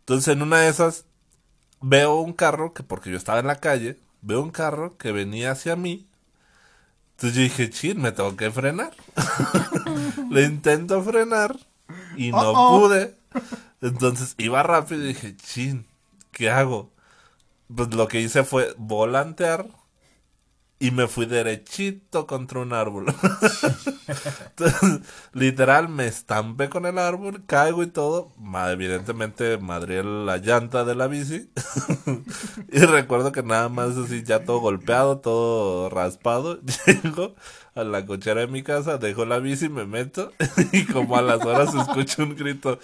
Entonces, 0.00 0.28
en 0.34 0.42
una 0.42 0.60
de 0.60 0.68
esas, 0.68 1.06
veo 1.80 2.16
un 2.20 2.32
carro 2.32 2.74
que, 2.74 2.82
porque 2.82 3.10
yo 3.10 3.16
estaba 3.16 3.40
en 3.40 3.46
la 3.48 3.56
calle, 3.60 3.98
veo 4.22 4.42
un 4.42 4.50
carro 4.50 4.96
que 4.96 5.12
venía 5.12 5.52
hacia 5.52 5.76
mí. 5.76 6.08
Entonces 7.12 7.36
yo 7.36 7.42
dije, 7.42 7.70
chin, 7.70 8.00
me 8.00 8.12
tengo 8.12 8.36
que 8.36 8.50
frenar. 8.50 8.92
Le 10.30 10.44
intento 10.44 11.02
frenar 11.02 11.56
y 12.16 12.30
no 12.30 12.52
pude. 12.52 13.16
Entonces 13.80 14.34
iba 14.38 14.62
rápido 14.62 15.04
y 15.04 15.08
dije, 15.08 15.36
chin, 15.36 15.86
¿qué 16.30 16.50
hago? 16.50 16.92
Pues 17.74 17.94
lo 17.94 18.08
que 18.08 18.20
hice 18.20 18.44
fue 18.44 18.74
volantear 18.78 19.66
y 20.80 20.92
me 20.92 21.08
fui 21.08 21.26
derechito 21.26 22.26
contra 22.26 22.60
un 22.60 22.72
árbol. 22.72 23.06
Entonces, 24.50 25.00
literal, 25.32 25.88
me 25.88 26.06
estampé 26.06 26.68
con 26.68 26.86
el 26.86 26.98
árbol, 26.98 27.44
caigo 27.46 27.82
y 27.82 27.88
todo. 27.88 28.32
Evidentemente, 28.68 29.58
madré 29.58 30.04
la 30.04 30.36
llanta 30.36 30.84
de 30.84 30.94
la 30.94 31.08
bici. 31.08 31.50
y 32.72 32.78
recuerdo 32.78 33.32
que 33.32 33.42
nada 33.42 33.68
más 33.68 33.96
así, 33.96 34.22
ya 34.22 34.44
todo 34.44 34.60
golpeado, 34.60 35.18
todo 35.18 35.90
raspado. 35.90 36.60
Llego 36.86 37.34
a 37.74 37.82
la 37.82 38.06
cochera 38.06 38.42
de 38.42 38.46
mi 38.46 38.62
casa, 38.62 38.98
dejo 38.98 39.24
la 39.24 39.40
bici, 39.40 39.68
me 39.68 39.84
meto. 39.84 40.32
y 40.72 40.84
como 40.84 41.16
a 41.16 41.22
las 41.22 41.44
horas 41.44 41.74
escucho 41.74 42.22
un 42.22 42.36
grito: 42.36 42.78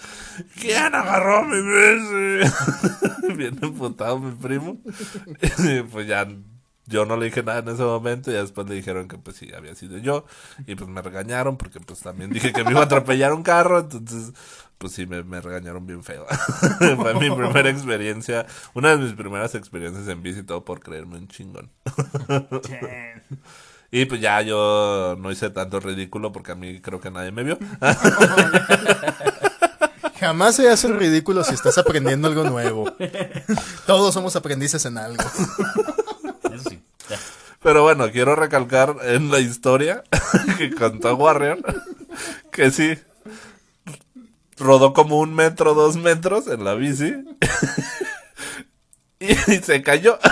¿Quién 0.59 0.93
agarró 0.93 1.45
mi 1.45 1.61
bici? 1.61 3.35
Bien 3.35 3.57
emputado 3.61 4.19
mi 4.19 4.35
primo. 4.35 4.77
Pues 5.91 6.07
ya 6.07 6.27
yo 6.87 7.05
no 7.05 7.17
le 7.17 7.25
dije 7.25 7.43
nada 7.43 7.59
en 7.59 7.69
ese 7.69 7.83
momento 7.83 8.31
y 8.31 8.35
después 8.35 8.67
le 8.67 8.75
dijeron 8.75 9.07
que 9.07 9.17
pues 9.17 9.37
sí 9.37 9.51
había 9.55 9.75
sido 9.75 9.97
yo 9.97 10.25
y 10.67 10.75
pues 10.75 10.89
me 10.89 11.01
regañaron 11.01 11.57
porque 11.57 11.79
pues 11.79 11.99
también 11.99 12.31
dije 12.31 12.53
que 12.53 12.63
me 12.63 12.71
iba 12.71 12.81
a 12.81 12.85
atropellar 12.85 13.33
un 13.33 13.43
carro 13.43 13.79
entonces 13.79 14.33
pues 14.77 14.93
sí 14.93 15.05
me, 15.07 15.23
me 15.23 15.41
regañaron 15.41 15.85
bien 15.85 16.03
feo 16.03 16.25
fue 16.97 17.13
mi 17.15 17.31
primera 17.31 17.69
experiencia 17.69 18.45
una 18.73 18.89
de 18.89 18.97
mis 18.97 19.13
primeras 19.13 19.55
experiencias 19.55 20.07
en 20.07 20.21
bici 20.21 20.43
todo 20.43 20.63
por 20.63 20.79
creerme 20.79 21.17
un 21.17 21.27
chingón 21.27 21.71
y 23.91 24.05
pues 24.05 24.21
ya 24.21 24.41
yo 24.41 25.15
no 25.19 25.31
hice 25.31 25.49
tanto 25.49 25.79
ridículo 25.79 26.31
porque 26.31 26.51
a 26.51 26.55
mí 26.55 26.81
creo 26.81 26.99
que 26.99 27.11
nadie 27.11 27.31
me 27.31 27.43
vio 27.43 27.57
Jamás 30.19 30.55
se 30.55 30.69
hace 30.69 30.87
ridículo 30.87 31.43
si 31.43 31.53
estás 31.53 31.77
aprendiendo 31.77 32.29
algo 32.29 32.45
nuevo. 32.45 32.91
Todos 33.85 34.13
somos 34.13 34.35
aprendices 34.37 34.85
en 34.85 34.97
algo. 34.97 35.21
Pero 37.61 37.83
bueno, 37.83 38.11
quiero 38.11 38.35
recalcar 38.35 38.97
en 39.03 39.31
la 39.31 39.39
historia 39.39 40.03
que 40.57 40.73
contó 40.73 41.15
Warrior 41.15 41.59
que 42.51 42.71
sí 42.71 42.97
rodó 44.57 44.93
como 44.93 45.19
un 45.19 45.33
metro, 45.33 45.73
dos 45.73 45.97
metros 45.97 46.47
en 46.47 46.63
la 46.63 46.75
bici 46.75 47.13
y, 49.19 49.35
se 49.35 49.81
cayó. 49.83 50.17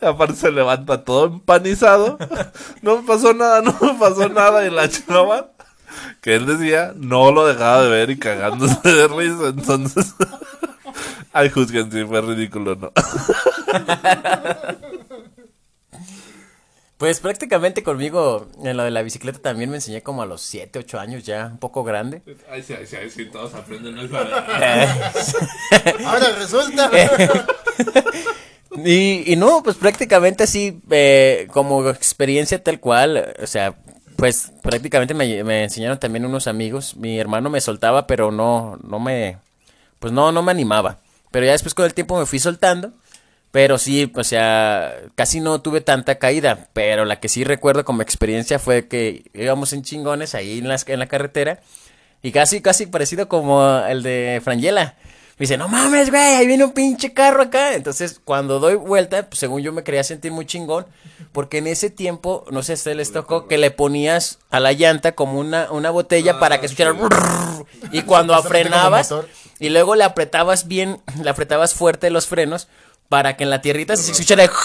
Aparte 0.00 0.36
se 0.36 0.50
levanta 0.50 1.04
todo 1.04 1.26
empanizado. 1.26 2.18
No 2.82 3.00
me 3.00 3.06
pasó 3.06 3.32
nada, 3.32 3.62
no 3.62 3.74
me 3.80 3.94
pasó 3.94 4.28
nada. 4.28 4.66
Y 4.66 4.70
la 4.70 4.86
chava, 4.88 5.52
que 6.20 6.34
él 6.34 6.44
decía, 6.44 6.92
no 6.94 7.32
lo 7.32 7.46
dejaba 7.46 7.82
de 7.82 7.88
ver 7.88 8.10
y 8.10 8.18
cagándose 8.18 8.76
de 8.82 9.08
risa. 9.08 9.48
Entonces, 9.48 10.14
ay, 11.32 11.48
juzguen 11.48 11.90
si 11.90 12.04
fue 12.04 12.20
ridículo 12.20 12.74
no. 12.74 12.92
Pues 16.96 17.18
prácticamente 17.20 17.82
conmigo 17.82 18.46
en 18.62 18.76
lo 18.76 18.84
de 18.84 18.92
la 18.92 19.02
bicicleta 19.02 19.40
también 19.40 19.68
me 19.68 19.76
enseñé 19.76 20.02
como 20.02 20.22
a 20.22 20.26
los 20.26 20.42
7, 20.42 20.78
8 20.78 21.00
años 21.00 21.24
ya, 21.24 21.48
un 21.48 21.58
poco 21.58 21.82
grande. 21.82 22.22
Ay, 22.48 22.62
sí, 22.62 22.72
ay, 22.72 22.86
sí, 22.86 22.96
ay, 22.96 23.10
sí, 23.10 23.26
todos 23.26 23.52
aprenden 23.54 23.98
Ahora 26.06 26.30
resulta. 26.38 26.90
y, 28.84 29.30
y 29.30 29.36
no, 29.36 29.62
pues 29.64 29.76
prácticamente 29.76 30.44
así, 30.44 30.80
eh, 30.88 31.48
como 31.52 31.86
experiencia 31.90 32.62
tal 32.62 32.78
cual, 32.78 33.34
o 33.42 33.46
sea, 33.46 33.74
pues 34.16 34.52
prácticamente 34.62 35.14
me, 35.14 35.42
me 35.42 35.64
enseñaron 35.64 35.98
también 35.98 36.24
unos 36.24 36.46
amigos. 36.46 36.96
Mi 36.96 37.18
hermano 37.18 37.50
me 37.50 37.60
soltaba, 37.60 38.06
pero 38.06 38.30
no, 38.30 38.78
no 38.82 39.00
me, 39.00 39.38
pues 39.98 40.12
no, 40.12 40.30
no 40.30 40.42
me 40.42 40.52
animaba. 40.52 40.98
Pero 41.32 41.44
ya 41.44 41.52
después 41.52 41.74
con 41.74 41.84
el 41.84 41.92
tiempo 41.92 42.18
me 42.18 42.26
fui 42.26 42.38
soltando. 42.38 42.92
Pero 43.54 43.78
sí, 43.78 44.10
o 44.16 44.24
sea, 44.24 44.96
casi 45.14 45.38
no 45.38 45.60
tuve 45.60 45.80
tanta 45.80 46.16
caída. 46.16 46.66
Pero 46.72 47.04
la 47.04 47.20
que 47.20 47.28
sí 47.28 47.44
recuerdo 47.44 47.84
como 47.84 48.02
experiencia 48.02 48.58
fue 48.58 48.88
que 48.88 49.30
íbamos 49.32 49.72
en 49.72 49.84
chingones 49.84 50.34
ahí 50.34 50.58
en, 50.58 50.66
las, 50.66 50.88
en 50.88 50.98
la 50.98 51.06
carretera. 51.06 51.60
Y 52.20 52.32
casi, 52.32 52.60
casi 52.60 52.86
parecido 52.86 53.28
como 53.28 53.64
el 53.86 54.02
de 54.02 54.40
Frangela. 54.42 54.96
Me 55.38 55.44
dice, 55.44 55.56
no 55.56 55.68
mames, 55.68 56.10
güey, 56.10 56.34
ahí 56.34 56.48
viene 56.48 56.64
un 56.64 56.72
pinche 56.72 57.12
carro 57.12 57.42
acá. 57.42 57.74
Entonces, 57.74 58.20
cuando 58.24 58.58
doy 58.58 58.74
vuelta, 58.74 59.28
pues 59.28 59.38
según 59.38 59.62
yo 59.62 59.72
me 59.72 59.84
quería 59.84 60.02
sentir 60.02 60.32
muy 60.32 60.46
chingón. 60.46 60.86
Porque 61.30 61.58
en 61.58 61.68
ese 61.68 61.90
tiempo, 61.90 62.44
no 62.50 62.64
sé 62.64 62.66
si 62.66 62.72
a 62.72 62.74
ustedes 62.80 62.96
les 62.96 63.12
tocó, 63.12 63.46
que 63.46 63.56
le 63.56 63.70
ponías 63.70 64.40
a 64.50 64.58
la 64.58 64.72
llanta 64.72 65.12
como 65.12 65.38
una, 65.38 65.70
una 65.70 65.90
botella 65.90 66.40
para 66.40 66.58
que 66.58 66.66
escuchara. 66.66 66.92
Y 67.92 68.02
cuando 68.02 68.42
frenabas, 68.42 69.14
y 69.60 69.68
luego 69.68 69.94
le 69.94 70.02
apretabas 70.02 70.66
bien, 70.66 71.00
le 71.22 71.30
apretabas 71.30 71.74
fuerte 71.74 72.10
los 72.10 72.26
frenos 72.26 72.66
para 73.08 73.36
que 73.36 73.44
en 73.44 73.50
la 73.50 73.60
tierrita 73.60 73.96
se 73.96 74.12
escuchara. 74.12 74.50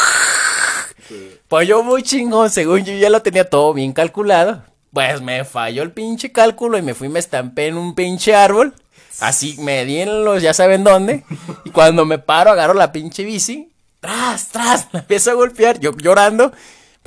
Pues 1.48 1.68
yo 1.68 1.82
muy 1.82 2.04
chingón, 2.04 2.52
según 2.52 2.86
yo 2.86 2.94
ya 2.94 3.10
lo 3.10 3.24
tenía 3.24 3.50
todo 3.50 3.74
bien 3.74 3.92
calculado. 3.92 4.62
Pues 4.94 5.20
me 5.20 5.44
falló 5.46 5.82
el 5.82 5.92
pinche 5.92 6.32
cálculo 6.32 6.78
y 6.78 6.84
me 6.84 6.94
fui 6.94 7.10
me 7.10 7.18
estampé 7.18 7.68
en 7.68 7.78
un 7.78 7.96
pinche 7.96 8.36
árbol. 8.36 8.76
Así 9.20 9.56
me 9.60 9.84
di 9.84 10.00
en 10.00 10.24
los 10.24 10.44
ya 10.44 10.54
saben 10.54 10.84
dónde. 10.84 11.24
Y 11.66 11.72
cuando 11.72 12.06
me 12.06 12.20
paro, 12.20 12.52
agarro 12.52 12.76
la 12.76 12.92
pinche 12.92 13.24
bici. 13.24 13.72
Tras, 14.00 14.50
tras, 14.50 14.88
la 14.92 15.00
empiezo 15.00 15.32
a 15.32 15.34
golpear, 15.34 15.80
yo 15.80 15.92
llorando. 15.98 16.52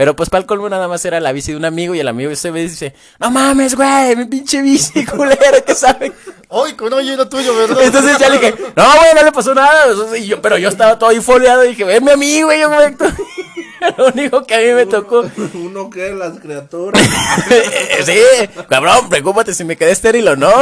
Pero 0.03 0.17
pues 0.17 0.31
para 0.31 0.41
el 0.41 0.47
colmo 0.47 0.69
nada 0.69 0.89
más 0.89 1.05
era 1.05 1.21
la 1.21 1.31
bici 1.31 1.53
de 1.53 1.59
un 1.59 1.65
amigo 1.65 1.95
y 1.95 2.01
el 2.01 2.09
amigo 2.09 2.35
se 2.35 2.51
me 2.51 2.63
dice, 2.63 2.93
no 3.21 3.31
mames, 3.31 3.77
güey, 3.77 4.17
mi 4.17 4.25
pinche 4.25 4.61
bici 4.61 5.07
culera, 5.07 5.61
que 5.65 5.77
saben. 5.77 6.13
Hoy 6.49 6.73
con 6.73 6.93
hoy 6.93 7.09
era 7.09 7.29
tuyo, 7.29 7.57
¿verdad? 7.57 7.81
Entonces 7.85 8.19
ya 8.19 8.29
le 8.29 8.41
dije, 8.41 8.53
no, 8.75 8.85
güey, 8.97 9.15
no 9.15 9.23
le 9.23 9.31
pasó 9.31 9.55
nada. 9.55 9.87
Y 10.19 10.27
yo, 10.27 10.43
pero 10.43 10.59
yo 10.59 10.71
estaba 10.71 10.99
todo 10.99 11.11
ahí 11.11 11.19
y 11.19 11.69
dije, 11.69 11.85
ven 11.85 12.03
mi 12.03 12.11
amigo, 12.11 12.49
güey, 12.49 12.59
yo 12.59 12.69
me... 12.69 12.77
Lo 13.97 14.09
único 14.09 14.45
que 14.45 14.55
a 14.57 14.59
mí 14.59 14.73
me 14.73 14.87
tocó. 14.87 15.25
Uno 15.55 15.89
que 15.89 16.13
las 16.13 16.41
criaturas. 16.41 17.01
sí, 18.05 18.19
cabrón, 18.69 19.09
preocúpate 19.09 19.55
si 19.55 19.63
me 19.63 19.77
quedé 19.77 19.93
estéril 19.93 20.27
o 20.27 20.35
no. 20.35 20.53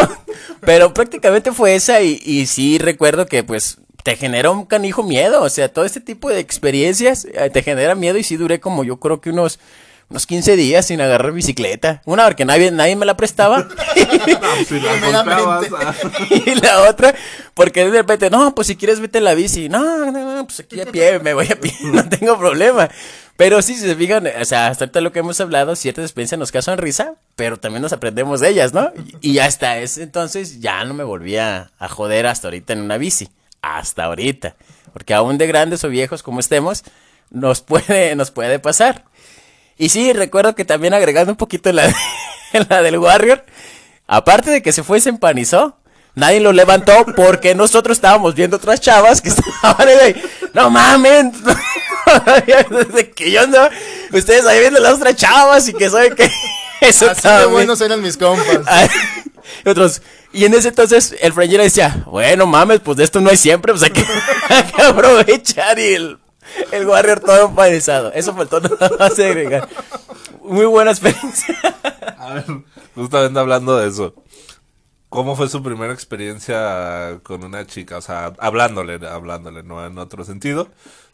Pero 0.61 0.93
prácticamente 0.93 1.53
fue 1.53 1.77
esa 1.77 2.03
y, 2.03 2.21
y 2.23 2.45
sí 2.45 2.77
recuerdo 2.77 3.25
que 3.25 3.43
pues 3.43 3.79
te 4.03 4.17
genera 4.17 4.51
un 4.51 4.65
canijo 4.67 5.03
miedo. 5.03 5.43
O 5.43 5.49
sea, 5.49 5.73
todo 5.73 5.85
este 5.85 6.01
tipo 6.01 6.29
de 6.29 6.39
experiencias 6.39 7.27
eh, 7.33 7.51
te 7.51 7.63
genera 7.63 7.95
miedo 7.95 8.19
y 8.19 8.25
sí 8.25 8.37
duré 8.37 8.61
como 8.61 8.85
yo 8.85 8.99
creo 8.99 9.21
que 9.21 9.31
unos... 9.31 9.59
Unos 10.09 10.27
15 10.27 10.57
días 10.57 10.87
sin 10.87 11.01
agarrar 11.01 11.31
bicicleta. 11.31 12.03
Una 12.05 12.25
porque 12.25 12.45
nadie, 12.45 12.73
nadie 12.73 12.97
me 12.97 13.07
la 13.07 13.17
prestaba. 13.17 13.69
si 14.67 14.81
la 14.81 14.91
ah. 15.15 15.95
y 16.31 16.55
la 16.57 16.83
otra, 16.91 17.15
porque 17.55 17.85
de 17.85 17.99
repente, 17.99 18.29
no, 18.29 18.53
pues 18.53 18.67
si 18.67 18.75
quieres 18.75 18.99
vete 18.99 19.19
en 19.19 19.25
la 19.25 19.35
bici. 19.35 19.69
No, 19.69 20.11
no, 20.11 20.35
no, 20.35 20.47
pues 20.49 20.59
aquí 20.59 20.81
a 20.81 20.87
pie, 20.87 21.21
me 21.21 21.33
voy 21.33 21.47
a 21.47 21.55
pie, 21.55 21.73
no 21.85 22.09
tengo 22.09 22.37
problema. 22.37 22.91
Pero 23.37 23.63
sí, 23.63 23.77
si 23.77 23.83
se 23.83 23.95
fijan, 23.95 24.27
o 24.27 24.45
sea, 24.45 24.67
hasta 24.67 24.87
ahorita 24.87 25.01
lo 25.01 25.13
que 25.13 25.21
hemos 25.21 25.41
hablado, 25.41 25.77
ciertas 25.77 26.07
experiencias 26.07 26.41
nos 26.41 26.51
causan 26.51 26.79
risa, 26.79 27.15
pero 27.37 27.59
también 27.59 27.81
nos 27.81 27.93
aprendemos 27.93 28.41
de 28.41 28.49
ellas, 28.49 28.75
¿no? 28.75 28.91
Y, 29.21 29.35
y 29.35 29.39
hasta 29.39 29.79
ese 29.79 30.03
entonces 30.03 30.61
ya 30.61 30.85
no 30.85 30.93
me 30.93 31.05
volvía 31.05 31.71
a 31.79 31.89
joder 31.89 32.27
hasta 32.27 32.49
ahorita 32.49 32.73
en 32.73 32.81
una 32.81 32.99
bici. 32.99 33.29
Hasta 33.63 34.05
ahorita. 34.05 34.57
Porque 34.93 35.15
aún 35.15 35.39
de 35.39 35.47
grandes 35.47 35.85
o 35.85 35.89
viejos 35.89 36.23
como 36.23 36.41
estemos, 36.41 36.85
nos 37.31 37.61
puede, 37.63 38.15
nos 38.17 38.31
puede 38.31 38.59
pasar. 38.59 39.05
Y 39.79 39.89
sí, 39.89 40.13
recuerdo 40.13 40.55
que 40.55 40.65
también 40.65 40.93
agregando 40.93 41.33
un 41.33 41.39
poquito 41.39 41.71
en 41.71 41.77
la, 41.77 41.95
la 42.69 42.83
del 42.83 42.99
Warrior, 42.99 43.45
aparte 44.07 44.51
de 44.51 44.63
que 44.63 44.73
se 44.73 44.83
fue 44.83 45.01
se 45.01 45.09
empanizó, 45.09 45.79
nadie 46.15 46.41
lo 46.41 46.53
levantó 46.53 47.07
porque 47.17 47.55
nosotros 47.55 47.97
estábamos 47.97 48.35
viendo 48.35 48.59
otras 48.59 48.81
chavas 48.81 49.23
que 49.23 49.29
estaban 49.31 49.89
ahí, 49.89 50.23
no 50.53 50.69
mamen, 50.69 51.33
desde 52.71 53.11
que 53.11 53.31
yo 53.31 53.43
andaba, 53.43 53.71
ustedes 54.13 54.47
ahí 54.47 54.61
viendo 54.61 54.81
las 54.81 54.95
otras 54.95 55.17
chavas 55.17 55.67
y 55.69 55.73
que 55.73 55.89
saben 55.89 56.15
que 56.15 56.31
eso 56.81 57.11
Así 57.11 57.29
de 57.29 57.47
buenos 57.47 57.81
eran 57.81 58.03
mis 58.03 58.17
compas. 58.17 58.61
Otros, 59.65 60.03
y 60.33 60.45
en 60.45 60.55
ese 60.55 60.69
entonces 60.69 61.17
el 61.21 61.33
Frangera 61.33 61.65
decía, 61.65 62.05
bueno 62.07 62.47
mames, 62.47 62.81
pues 62.81 62.97
de 62.97 63.05
esto 63.05 63.21
no 63.21 63.31
hay 63.31 63.37
siempre, 63.37 63.73
pues 63.73 63.83
hay 63.83 63.91
que, 63.91 64.05
hay 64.49 64.63
que 64.65 64.83
aprovechar 64.83 65.79
y 65.79 65.95
el, 65.95 66.19
el 66.73 66.87
Warrior 66.87 67.21
todo 67.21 67.49
empanizado. 67.49 68.13
Eso 68.13 68.35
faltó 68.35 68.61
nada 68.61 68.91
más 68.99 69.19
agregar. 69.19 69.69
Muy 70.43 70.67
buena 70.67 70.91
experiencia. 70.91 71.57
A 72.19 72.35
ver, 72.35 72.45
justamente 72.95 73.39
hablando 73.39 73.77
de 73.77 73.89
eso. 73.89 74.15
¿Cómo 75.09 75.35
fue 75.35 75.49
su 75.49 75.61
primera 75.61 75.93
experiencia 75.93 77.19
con 77.25 77.43
una 77.43 77.67
chica? 77.67 77.99
O 77.99 78.01
sea, 78.01 78.33
hablándole, 78.39 79.05
hablándole, 79.09 79.65
no 79.65 79.85
en 79.85 79.99
otro 79.99 80.25
sentido, 80.25 80.69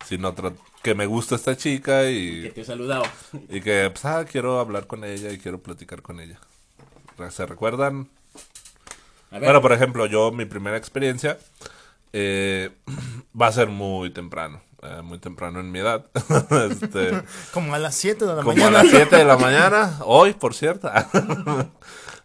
sino 0.04 0.28
otro, 0.28 0.52
que 0.82 0.94
me 0.94 1.06
gusta 1.06 1.34
esta 1.36 1.56
chica 1.56 2.10
y, 2.10 2.50
te 2.50 2.62
saludaba. 2.62 3.10
y 3.48 3.62
que, 3.62 3.88
pues, 3.90 4.04
ah, 4.04 4.26
quiero 4.30 4.60
hablar 4.60 4.86
con 4.86 5.02
ella 5.02 5.32
y 5.32 5.38
quiero 5.38 5.62
platicar 5.62 6.02
con 6.02 6.20
ella. 6.20 6.38
¿Se 7.30 7.46
recuerdan? 7.46 8.10
Bueno, 9.41 9.61
por 9.62 9.72
ejemplo, 9.72 10.07
yo, 10.07 10.32
mi 10.32 10.45
primera 10.45 10.76
experiencia 10.76 11.39
eh, 12.12 12.70
va 13.41 13.49
a 13.49 13.53
ser 13.53 13.68
muy 13.68 14.11
temprano, 14.11 14.62
eh, 14.82 15.03
muy 15.03 15.18
temprano 15.18 15.61
en 15.61 15.70
mi 15.70 15.80
edad. 15.80 16.07
este, 16.70 17.22
Como 17.53 17.74
a 17.74 17.78
las 17.78 17.95
7 17.95 18.24
de 18.24 18.34
la 18.34 18.43
como 18.43 18.57
mañana. 18.57 18.80
a 18.80 18.82
las 18.82 18.91
7 18.91 19.16
de 19.16 19.24
la 19.24 19.37
mañana, 19.39 19.99
hoy, 20.05 20.32
por 20.32 20.55
cierto. 20.55 20.91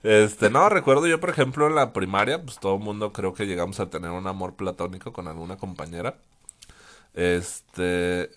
este, 0.03 0.49
no, 0.49 0.69
recuerdo 0.69 1.07
yo, 1.07 1.19
por 1.19 1.29
ejemplo, 1.29 1.67
en 1.67 1.75
la 1.75 1.93
primaria, 1.93 2.41
pues 2.41 2.59
todo 2.59 2.75
el 2.75 2.81
mundo 2.81 3.11
creo 3.11 3.33
que 3.33 3.45
llegamos 3.47 3.79
a 3.79 3.89
tener 3.89 4.11
un 4.11 4.27
amor 4.27 4.55
platónico 4.55 5.11
con 5.11 5.27
alguna 5.27 5.57
compañera. 5.57 6.15
Este, 7.13 8.31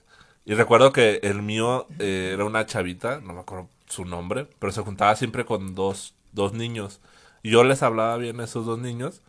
y 0.45 0.55
recuerdo 0.55 0.93
que 0.93 1.20
el 1.22 1.43
mío 1.43 1.87
eh, 1.99 2.33
era 2.35 2.45
una 2.45 2.66
chavita, 2.66 3.20
no 3.20 3.33
me 3.33 3.41
acuerdo 3.41 3.68
su 3.89 4.05
nombre, 4.05 4.47
pero 4.59 4.72
se 4.72 4.83
juntaba 4.83 5.14
siempre 5.16 5.45
con 5.45 5.75
dos, 5.75 6.14
dos 6.33 6.53
niños. 6.53 7.01
Yo 7.45 7.64
les 7.64 7.82
hablaba 7.84 8.16
bien 8.18 8.40
a 8.40 8.45
esos 8.47 8.66
dos 8.66 8.80
niños. 8.80 9.22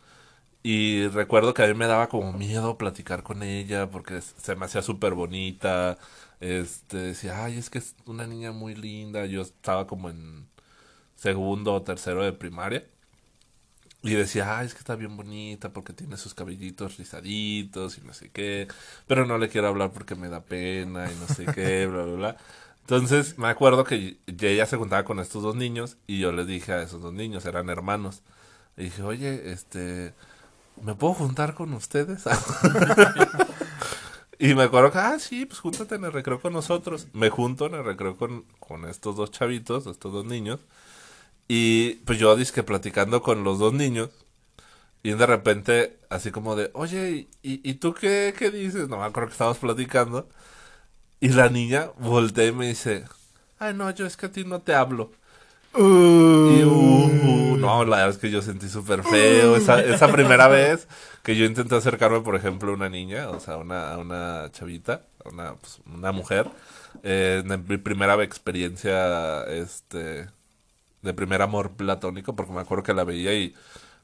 Y 0.64 1.08
recuerdo 1.10 1.54
que 1.54 1.64
a 1.64 1.68
mí 1.68 1.76
me 1.76 1.88
daba 1.88 2.10
como 2.10 2.34
miedo 2.34 2.78
platicar 2.78 3.24
con 3.24 3.44
ella 3.44 3.90
porque 3.92 4.22
se 4.22 4.56
me 4.56 4.66
hacía 4.66 4.82
súper 4.84 5.14
bonita. 5.16 5.98
Este, 6.42 6.98
decía, 6.98 7.46
ay, 7.46 7.58
es 7.58 7.70
que 7.70 7.80
es 7.80 7.96
una 8.06 8.28
niña 8.28 8.52
muy 8.52 8.76
linda. 8.76 9.26
Yo 9.28 9.42
estaba 9.44 9.88
como 9.88 10.10
en 10.10 10.48
segundo 11.16 11.74
o 11.76 11.84
tercero 11.84 12.24
de 12.24 12.34
primaria. 12.34 12.86
Y 14.04 14.14
decía, 14.14 14.60
ay, 14.60 14.68
es 14.68 14.74
que 14.74 14.80
está 14.80 14.96
bien 14.96 15.18
bonita 15.18 15.74
porque 15.74 15.92
tiene 15.94 16.18
sus 16.18 16.36
cabellitos 16.36 16.98
rizaditos 16.98 17.98
y 17.98 18.02
no 18.02 18.14
sé 18.14 18.30
qué. 18.32 18.68
Pero 19.08 19.26
no 19.26 19.38
le 19.40 19.50
quiero 19.50 19.68
hablar 19.68 19.92
porque 19.92 20.14
me 20.16 20.30
da 20.30 20.46
pena 20.46 21.12
y 21.12 21.16
no 21.16 21.28
sé 21.28 21.50
qué, 21.50 21.88
bla, 21.88 22.04
bla, 22.04 22.16
bla. 22.16 22.38
Entonces 22.86 23.38
me 23.40 23.48
acuerdo 23.48 23.84
que 23.84 24.20
ella 24.28 24.66
se 24.68 24.78
juntaba 24.78 25.06
con 25.06 25.20
estos 25.20 25.42
dos 25.42 25.56
niños 25.56 25.98
y 26.06 26.20
yo 26.20 26.32
les 26.32 26.46
dije 26.46 26.72
a 26.72 26.84
esos 26.84 27.02
dos 27.02 27.14
niños, 27.14 27.46
eran 27.46 27.70
hermanos. 27.70 28.22
Y 28.78 28.84
dije, 28.86 29.02
oye, 29.04 29.52
este, 29.52 30.14
¿me 30.84 30.96
puedo 30.96 31.16
juntar 31.16 31.56
con 31.56 31.74
ustedes? 31.74 32.26
y 34.40 34.54
me 34.54 34.64
acuerdo 34.64 34.92
que, 34.92 34.98
ah, 35.00 35.20
sí, 35.20 35.46
pues 35.46 35.60
júntate 35.60 35.96
en 35.96 36.04
el 36.06 36.12
recreo 36.14 36.42
con 36.42 36.54
nosotros. 36.54 37.08
Me 37.14 37.30
junto 37.30 37.66
en 37.68 37.76
el 37.76 37.84
recreo 37.86 38.18
con, 38.18 38.46
con 38.60 38.86
estos 38.86 39.16
dos 39.16 39.32
chavitos, 39.32 39.88
estos 39.88 40.12
dos 40.14 40.26
niños. 40.26 40.60
Y 41.48 41.96
pues 42.06 42.20
yo 42.20 42.36
dije 42.36 42.64
platicando 42.64 43.22
con 43.22 43.44
los 43.44 43.60
dos 43.60 43.74
niños. 43.74 44.10
Y 45.04 45.12
de 45.14 45.26
repente, 45.28 46.00
así 46.10 46.32
como 46.32 46.56
de, 46.56 46.72
oye, 46.74 47.28
¿y, 47.44 47.70
y 47.70 47.76
tú 47.76 47.94
qué, 47.94 48.34
qué 48.38 48.50
dices? 48.52 48.90
No 48.90 48.98
me 48.98 49.04
acuerdo 49.06 49.28
que 49.30 49.34
estábamos 49.34 49.60
platicando. 49.60 50.28
Y 51.26 51.30
la 51.30 51.50
niña 51.50 51.90
voltea 51.98 52.46
y 52.46 52.52
me 52.52 52.68
dice, 52.68 53.04
ay, 53.58 53.74
no, 53.74 53.90
yo 53.90 54.06
es 54.06 54.16
que 54.16 54.28
a 54.28 54.32
ti 54.32 54.46
no 54.46 54.62
te 54.62 54.76
hablo. 54.76 55.12
Y 55.76 55.80
uh, 55.80 57.58
no, 57.58 57.84
la 57.84 57.98
verdad 57.98 58.10
es 58.10 58.18
que 58.20 58.30
yo 58.30 58.44
sentí 58.44 58.70
súper 58.70 59.02
feo 59.02 59.56
esa, 59.56 59.82
esa 59.82 60.12
primera 60.12 60.48
vez 60.50 60.88
que 61.24 61.36
yo 61.36 61.46
intenté 61.46 61.76
acercarme, 61.76 62.22
por 62.22 62.36
ejemplo, 62.36 62.70
a 62.70 62.76
una 62.76 62.90
niña, 62.90 63.32
o 63.32 63.40
sea, 63.40 63.56
a 63.56 63.58
una, 63.58 63.94
a 63.94 63.98
una 63.98 64.52
chavita, 64.52 65.02
a 65.26 65.30
una, 65.30 65.56
pues, 65.56 65.80
una 65.92 66.12
mujer. 66.12 66.48
Eh, 67.02 67.42
en 67.44 67.66
mi 67.68 67.78
primera 67.78 68.22
experiencia, 68.24 69.46
este, 69.46 70.28
de 71.02 71.14
primer 71.16 71.42
amor 71.42 71.72
platónico, 71.72 72.36
porque 72.36 72.54
me 72.54 72.62
acuerdo 72.62 72.84
que 72.84 72.94
la 72.94 73.04
veía 73.04 73.34
y, 73.34 73.56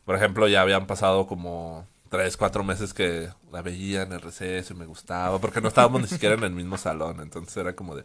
por 0.05 0.15
ejemplo, 0.15 0.47
ya 0.47 0.63
habían 0.63 0.87
pasado 0.87 1.27
como 1.27 1.85
tres, 2.11 2.35
cuatro 2.35 2.61
meses 2.65 2.93
que 2.93 3.29
la 3.53 3.61
veía 3.61 4.01
en 4.03 4.11
el 4.11 4.19
receso 4.19 4.73
y 4.73 4.77
me 4.77 4.85
gustaba, 4.85 5.39
porque 5.39 5.61
no 5.61 5.69
estábamos 5.69 6.01
ni 6.01 6.07
siquiera 6.09 6.35
en 6.35 6.43
el 6.43 6.51
mismo 6.51 6.77
salón, 6.77 7.21
entonces 7.21 7.55
era 7.55 7.73
como 7.73 7.95
de, 7.95 8.03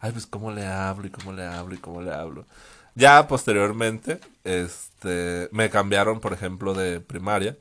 ay, 0.00 0.10
pues 0.12 0.26
cómo 0.26 0.50
le 0.50 0.66
hablo 0.66 1.06
y 1.06 1.10
cómo 1.10 1.34
le 1.34 1.44
hablo 1.44 1.74
y 1.74 1.78
cómo 1.78 2.00
le 2.00 2.14
hablo. 2.14 2.46
Ya 2.94 3.28
posteriormente, 3.28 4.20
este, 4.44 5.50
me 5.52 5.68
cambiaron, 5.68 6.20
por 6.20 6.32
ejemplo, 6.32 6.72
de 6.72 7.00
primaria 7.00 7.54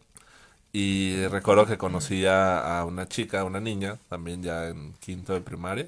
y 0.72 1.28
recuerdo 1.28 1.66
que 1.66 1.78
conocí 1.78 2.26
a, 2.26 2.86
una 2.88 3.08
chica, 3.08 3.44
una 3.44 3.60
niña, 3.60 3.98
también 4.08 4.42
ya 4.44 4.70
en 4.70 4.94
quinto 4.94 5.34
de 5.34 5.42
primaria. 5.42 5.88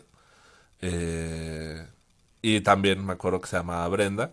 Eh, 0.81 1.87
y 2.41 2.59
también 2.61 3.05
me 3.05 3.13
acuerdo 3.13 3.39
que 3.39 3.47
se 3.47 3.55
llamaba 3.57 3.87
Brenda. 3.87 4.31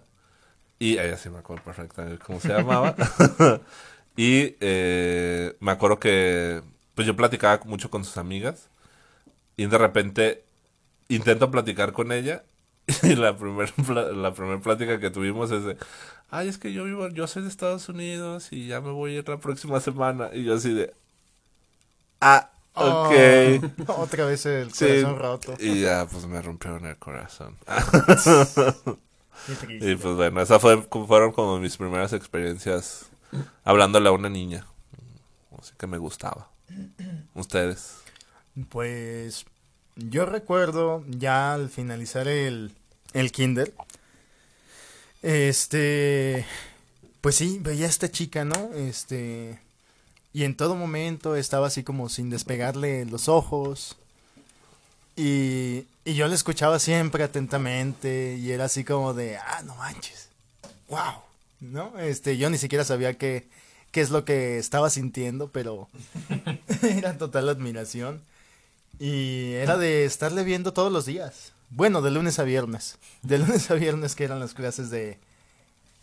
Y 0.80 0.94
ella 0.98 1.16
sí 1.16 1.30
me 1.30 1.38
acuerdo 1.38 1.62
perfectamente 1.64 2.24
cómo 2.24 2.40
se 2.40 2.48
llamaba. 2.48 2.96
y 4.20 4.56
eh, 4.60 5.56
me 5.60 5.72
acuerdo 5.72 5.98
que 6.00 6.62
pues 6.94 7.06
yo 7.06 7.16
platicaba 7.16 7.60
mucho 7.64 7.90
con 7.90 8.04
sus 8.04 8.18
amigas. 8.18 8.68
Y 9.56 9.66
de 9.66 9.78
repente 9.78 10.44
intento 11.08 11.50
platicar 11.50 11.92
con 11.92 12.12
ella. 12.12 12.44
Y 13.04 13.16
la 13.16 13.36
primera 13.36 13.72
la 14.12 14.34
primer 14.34 14.60
plática 14.60 15.00
que 15.00 15.10
tuvimos 15.10 15.50
es 15.52 15.64
de, 15.64 15.76
ay, 16.30 16.48
es 16.48 16.58
que 16.58 16.72
yo 16.72 16.84
vivo, 16.84 17.08
yo 17.10 17.26
soy 17.28 17.42
de 17.42 17.48
Estados 17.48 17.88
Unidos 17.88 18.48
y 18.52 18.68
ya 18.68 18.80
me 18.80 18.90
voy 18.92 19.16
a 19.16 19.18
ir 19.20 19.28
la 19.30 19.38
próxima 19.40 19.80
semana. 19.80 20.30
Y 20.34 20.44
yo 20.44 20.54
así 20.56 20.74
de, 20.74 20.94
ah, 22.20 22.50
ok. 22.78 23.08
Oh, 23.08 23.60
otra 23.86 24.26
vez 24.26 24.46
el 24.46 24.72
Sí, 24.72 24.76
corazón 24.76 25.18
roto. 25.18 25.56
Y 25.58 25.82
ya, 25.82 26.06
pues 26.10 26.26
me 26.26 26.40
rompieron 26.40 26.86
el 26.86 26.98
corazón. 26.98 27.56
Qué. 29.60 29.80
Y 29.80 29.94
pues 29.96 30.14
bueno, 30.16 30.40
esas 30.42 30.60
fue, 30.60 30.82
fueron 31.06 31.32
como 31.32 31.58
mis 31.58 31.76
primeras 31.76 32.12
experiencias 32.12 33.09
hablándole 33.64 34.08
a 34.08 34.12
una 34.12 34.28
niña. 34.28 34.66
Así 35.58 35.72
que 35.78 35.86
me 35.86 35.98
gustaba. 35.98 36.48
Ustedes. 37.34 37.96
Pues 38.68 39.44
yo 39.96 40.26
recuerdo 40.26 41.04
ya 41.08 41.52
al 41.54 41.68
finalizar 41.68 42.28
el, 42.28 42.72
el 43.12 43.32
kinder, 43.32 43.72
este, 45.22 46.46
pues 47.20 47.36
sí, 47.36 47.58
veía 47.60 47.86
a 47.86 47.88
esta 47.88 48.10
chica, 48.10 48.44
¿no? 48.44 48.70
Este, 48.74 49.58
y 50.32 50.44
en 50.44 50.56
todo 50.56 50.74
momento 50.74 51.36
estaba 51.36 51.66
así 51.66 51.82
como 51.82 52.08
sin 52.08 52.30
despegarle 52.30 53.04
los 53.04 53.28
ojos. 53.28 53.96
Y, 55.16 55.84
y 56.04 56.14
yo 56.14 56.28
le 56.28 56.34
escuchaba 56.34 56.78
siempre 56.78 57.24
atentamente 57.24 58.36
y 58.38 58.52
era 58.52 58.64
así 58.64 58.84
como 58.84 59.12
de, 59.12 59.36
ah, 59.36 59.60
no 59.64 59.74
manches, 59.74 60.28
wow, 60.88 61.20
¿no? 61.60 61.98
Este, 61.98 62.36
yo 62.36 62.50
ni 62.50 62.58
siquiera 62.58 62.84
sabía 62.84 63.14
qué, 63.14 63.48
qué 63.90 64.00
es 64.00 64.10
lo 64.10 64.24
que 64.24 64.58
estaba 64.58 64.90
sintiendo, 64.90 65.48
pero 65.48 65.88
era 66.82 67.18
total 67.18 67.48
admiración. 67.48 68.22
Y 68.98 69.52
era 69.54 69.78
de 69.78 70.04
estarle 70.04 70.44
viendo 70.44 70.72
todos 70.72 70.92
los 70.92 71.06
días. 71.06 71.52
Bueno, 71.70 72.02
de 72.02 72.10
lunes 72.10 72.38
a 72.38 72.44
viernes. 72.44 72.98
De 73.22 73.38
lunes 73.38 73.70
a 73.70 73.74
viernes 73.74 74.14
que 74.14 74.24
eran 74.24 74.40
las 74.40 74.54
clases 74.54 74.90
de, 74.90 75.18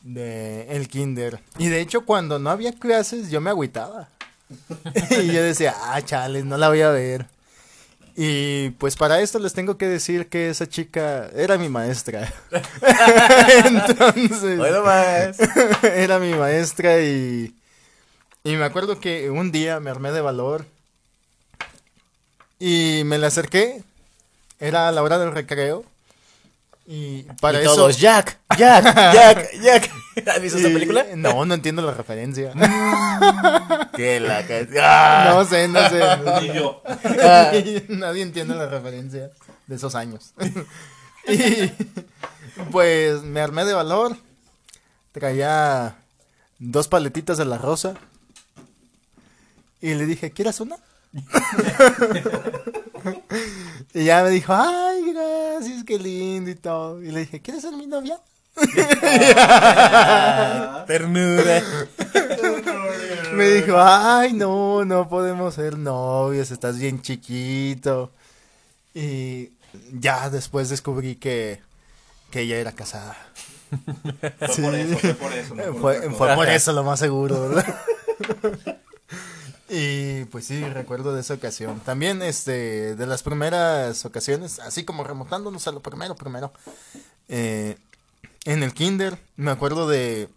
de 0.02 0.68
el 0.70 0.88
kinder. 0.88 1.40
Y 1.60 1.68
de 1.68 1.82
hecho 1.82 2.06
cuando 2.06 2.40
no 2.40 2.50
había 2.50 2.72
clases 2.74 3.30
yo 3.30 3.42
me 3.42 3.50
agüitaba. 3.50 4.10
y 5.22 5.28
yo 5.28 5.44
decía, 5.44 5.76
ah, 5.78 6.02
chales, 6.02 6.46
no 6.46 6.58
la 6.58 6.70
voy 6.70 6.82
a 6.82 6.90
ver. 6.90 7.28
Y 8.20 8.72
pues 8.72 8.96
para 8.96 9.22
esto 9.22 9.38
les 9.38 9.54
tengo 9.54 9.78
que 9.78 9.86
decir 9.88 10.28
que 10.28 10.50
esa 10.50 10.68
chica 10.68 11.30
era 11.36 11.60
mi 11.60 11.70
maestra. 11.70 12.34
Entonces, 13.64 14.58
Bueno, 14.58 14.84
más. 14.84 15.38
era 15.84 16.18
mi 16.18 16.34
maestra 16.34 17.00
y, 17.00 17.54
y 18.44 18.56
me 18.56 18.66
acuerdo 18.66 19.00
que 19.00 19.30
un 19.30 19.52
día 19.52 19.80
me 19.80 19.92
armé 19.92 20.12
de 20.12 20.22
valor 20.22 20.66
y 22.58 23.04
me 23.06 23.20
le 23.20 23.28
acerqué. 23.28 23.84
Era 24.60 24.88
a 24.88 24.92
la 24.92 25.04
hora 25.04 25.20
del 25.20 25.32
recreo. 25.32 25.86
Y 26.88 27.22
para 27.40 27.60
y 27.60 27.66
eso... 27.66 27.76
todos, 27.76 28.00
Jack, 28.00 28.40
Jack, 28.58 28.84
Jack, 29.14 29.52
Jack. 29.62 29.92
¿Has 30.26 30.42
visto 30.42 30.58
esa 30.58 30.70
película? 30.70 31.06
No, 31.16 31.46
no 31.46 31.54
entiendo 31.54 31.82
la 31.82 31.94
referencia. 31.94 32.54
Que 33.96 34.20
la 34.20 34.46
¡Ah! 34.80 35.32
No 35.34 35.44
sé, 35.44 35.68
no 35.68 35.80
sé. 35.90 36.00
Y 36.44 36.54
yo. 36.54 36.84
Ah. 36.86 37.52
Nadie 37.88 38.22
entiende 38.22 38.54
la 38.54 38.68
referencia 38.68 39.32
de 39.66 39.76
esos 39.76 39.96
años. 39.96 40.34
y 41.28 41.72
pues 42.72 43.24
me 43.24 43.42
armé 43.42 43.66
de 43.66 43.74
valor. 43.74 44.16
Traía 45.14 45.96
dos 46.60 46.88
paletitas 46.88 47.40
de 47.40 47.46
la 47.46 47.58
rosa. 47.58 47.96
Y 49.82 49.96
le 49.96 50.06
dije, 50.06 50.30
¿quieres 50.30 50.60
una? 50.60 50.76
y 53.96 54.04
ya 54.04 54.22
me 54.24 54.30
dijo, 54.30 54.54
ay, 54.54 55.12
gracias, 55.12 55.84
qué 55.86 55.98
lindo 55.98 56.52
y 56.52 56.56
todo. 56.56 57.02
Y 57.02 57.12
le 57.12 57.22
dije, 57.22 57.42
¿quieres 57.42 57.64
ser 57.64 57.74
mi 57.74 57.88
novia? 57.88 58.20
Ternura. 60.88 61.62
Me 63.34 63.46
dijo, 63.50 63.78
ay, 63.80 64.34
no, 64.34 64.86
no 64.86 65.08
podemos 65.10 65.56
ser 65.56 65.78
novios, 65.78 66.52
estás 66.52 66.78
bien 66.80 67.02
chiquito. 67.02 68.12
Y 68.94 69.52
ya 69.92 70.30
después 70.30 70.70
descubrí 70.70 71.16
que, 71.16 71.60
que 72.32 72.42
ella 72.42 72.58
era 72.58 72.72
casada. 72.72 73.18
Fue 74.48 74.64
por 74.64 74.76
eso, 74.76 74.98
fue 74.98 75.14
por 75.16 75.34
eso. 75.34 75.56
no 75.56 75.64
por 75.74 75.82
Fue, 75.82 75.98
otra 75.98 76.10
fue 76.12 76.18
cosa. 76.18 76.36
por 76.36 76.50
eso 76.50 76.74
lo 76.74 76.84
más 76.84 77.00
seguro, 77.00 77.50
¿verdad? 77.50 77.76
y 79.70 80.24
pues 80.26 80.46
sí, 80.46 80.64
recuerdo 80.64 81.14
de 81.14 81.22
esa 81.22 81.34
ocasión. 81.34 81.80
También, 81.82 82.22
este, 82.22 82.96
de 82.96 83.06
las 83.08 83.24
primeras 83.24 84.06
ocasiones, 84.06 84.60
así 84.60 84.86
como 84.86 85.04
remontándonos 85.04 85.68
a 85.68 85.72
lo 85.72 85.82
primero, 85.82 86.16
primero. 86.16 86.54
eh, 87.28 87.78
en 88.48 88.64
el 88.64 88.74
kinder, 88.74 89.20
me 89.36 89.52
acuerdo 89.52 89.90
de 89.90 90.30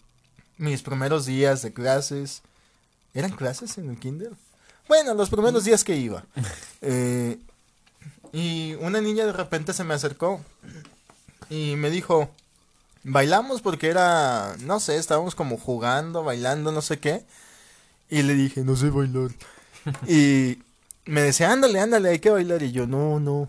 mis 0.58 0.82
primeros 0.82 1.26
días 1.26 1.62
de 1.62 1.72
clases. 1.72 2.42
¿Eran 3.14 3.30
clases 3.30 3.78
en 3.78 3.88
el 3.88 4.00
kinder? 4.00 4.32
Bueno, 4.88 5.14
los 5.14 5.30
primeros 5.30 5.64
días 5.64 5.84
que 5.84 5.96
iba. 5.96 6.24
Eh, 6.82 7.38
y 8.32 8.74
una 8.80 9.02
niña 9.02 9.26
de 9.26 9.34
repente 9.34 9.74
se 9.74 9.84
me 9.84 9.92
acercó 9.92 10.40
y 11.50 11.76
me 11.76 11.90
dijo, 11.90 12.30
bailamos 13.04 13.60
porque 13.60 13.88
era, 13.88 14.56
no 14.60 14.80
sé, 14.80 14.96
estábamos 14.96 15.34
como 15.34 15.58
jugando, 15.58 16.24
bailando, 16.24 16.72
no 16.72 16.80
sé 16.80 16.98
qué. 16.98 17.24
Y 18.08 18.22
le 18.22 18.34
dije, 18.34 18.62
no 18.64 18.76
sé 18.76 18.88
bailar. 18.88 19.30
y 20.08 20.58
me 21.04 21.20
decía, 21.20 21.52
ándale, 21.52 21.80
ándale, 21.80 22.08
hay 22.08 22.18
que 22.18 22.30
bailar. 22.30 22.62
Y 22.62 22.72
yo, 22.72 22.86
no, 22.86 23.20
no. 23.20 23.48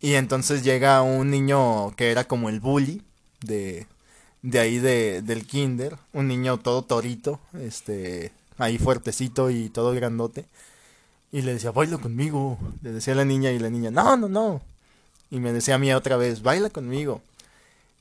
Y 0.00 0.14
entonces 0.14 0.64
llega 0.64 1.02
un 1.02 1.30
niño 1.30 1.94
que 1.94 2.10
era 2.10 2.24
como 2.24 2.48
el 2.48 2.58
bully 2.58 3.02
de, 3.42 3.86
de 4.42 4.58
ahí 4.58 4.78
de, 4.78 5.22
del 5.22 5.46
kinder. 5.46 5.96
Un 6.12 6.28
niño 6.28 6.58
todo 6.58 6.82
torito, 6.82 7.40
este, 7.60 8.32
ahí 8.58 8.78
fuertecito 8.78 9.50
y 9.50 9.68
todo 9.68 9.92
grandote. 9.92 10.44
Y 11.32 11.42
le 11.42 11.54
decía, 11.54 11.70
baila 11.70 11.98
conmigo. 11.98 12.58
Le 12.82 12.92
decía 12.92 13.14
la 13.14 13.24
niña 13.24 13.50
y 13.50 13.58
la 13.58 13.70
niña, 13.70 13.90
no, 13.90 14.16
no, 14.16 14.28
no. 14.28 14.60
Y 15.30 15.40
me 15.40 15.52
decía 15.52 15.76
a 15.76 15.78
mí 15.78 15.92
otra 15.92 16.16
vez, 16.16 16.42
baila 16.42 16.70
conmigo. 16.70 17.22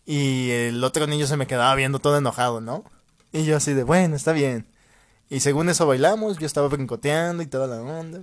Y 0.05 0.49
el 0.51 0.83
otro 0.83 1.07
niño 1.07 1.27
se 1.27 1.37
me 1.37 1.47
quedaba 1.47 1.73
viendo 1.75 1.99
todo 1.99 2.17
enojado, 2.17 2.59
¿no? 2.59 2.83
Y 3.31 3.45
yo 3.45 3.55
así 3.55 3.73
de, 3.73 3.83
bueno, 3.83 4.15
está 4.15 4.33
bien. 4.33 4.65
Y 5.29 5.39
según 5.39 5.69
eso 5.69 5.87
bailamos, 5.87 6.39
yo 6.39 6.45
estaba 6.45 6.67
brincoteando 6.67 7.41
y 7.41 7.45
toda 7.45 7.67
la 7.67 7.81
onda. 7.81 8.21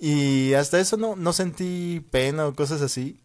Y 0.00 0.54
hasta 0.54 0.80
eso 0.80 0.96
no, 0.96 1.14
no 1.14 1.32
sentí 1.32 2.04
pena 2.10 2.46
o 2.46 2.54
cosas 2.54 2.82
así. 2.82 3.16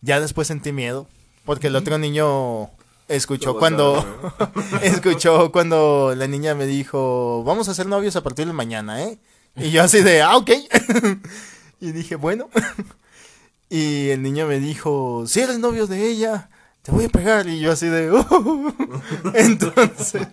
Ya 0.00 0.20
después 0.20 0.48
sentí 0.48 0.72
miedo. 0.72 1.06
Porque 1.48 1.68
el 1.68 1.76
otro 1.76 1.96
niño 1.96 2.68
escuchó 3.08 3.56
cuando... 3.58 4.04
escuchó 4.82 5.50
cuando 5.50 6.12
la 6.14 6.26
niña 6.26 6.54
me 6.54 6.66
dijo, 6.66 7.42
vamos 7.42 7.70
a 7.70 7.74
ser 7.74 7.86
novios 7.86 8.16
a 8.16 8.22
partir 8.22 8.46
de 8.46 8.52
mañana, 8.52 9.02
¿eh? 9.02 9.18
Y 9.56 9.70
yo 9.70 9.82
así 9.82 10.02
de, 10.02 10.20
ah, 10.20 10.36
ok. 10.36 10.50
y 11.80 11.92
dije, 11.92 12.16
bueno. 12.16 12.50
y 13.70 14.10
el 14.10 14.20
niño 14.20 14.46
me 14.46 14.60
dijo, 14.60 15.24
si 15.26 15.40
eres 15.40 15.58
novio 15.58 15.86
de 15.86 16.06
ella, 16.10 16.50
te 16.82 16.92
voy 16.92 17.06
a 17.06 17.08
pegar. 17.08 17.46
Y 17.48 17.60
yo 17.60 17.72
así 17.72 17.86
de, 17.86 18.10
"Oh". 18.10 18.74
entonces... 19.32 20.28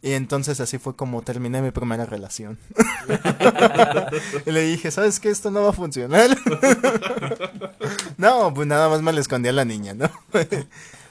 Y 0.00 0.12
entonces 0.12 0.60
así 0.60 0.78
fue 0.78 0.94
como 0.94 1.22
terminé 1.22 1.60
mi 1.60 1.72
primera 1.72 2.06
relación. 2.06 2.56
y 4.46 4.50
le 4.52 4.62
dije, 4.62 4.90
¿sabes 4.90 5.18
qué? 5.18 5.28
Esto 5.28 5.50
no 5.50 5.62
va 5.62 5.70
a 5.70 5.72
funcionar. 5.72 6.30
no, 8.16 8.54
pues 8.54 8.68
nada 8.68 8.88
más 8.88 9.02
me 9.02 9.12
le 9.12 9.20
escondí 9.20 9.48
a 9.48 9.52
la 9.52 9.64
niña, 9.64 9.94
¿no? 9.94 10.08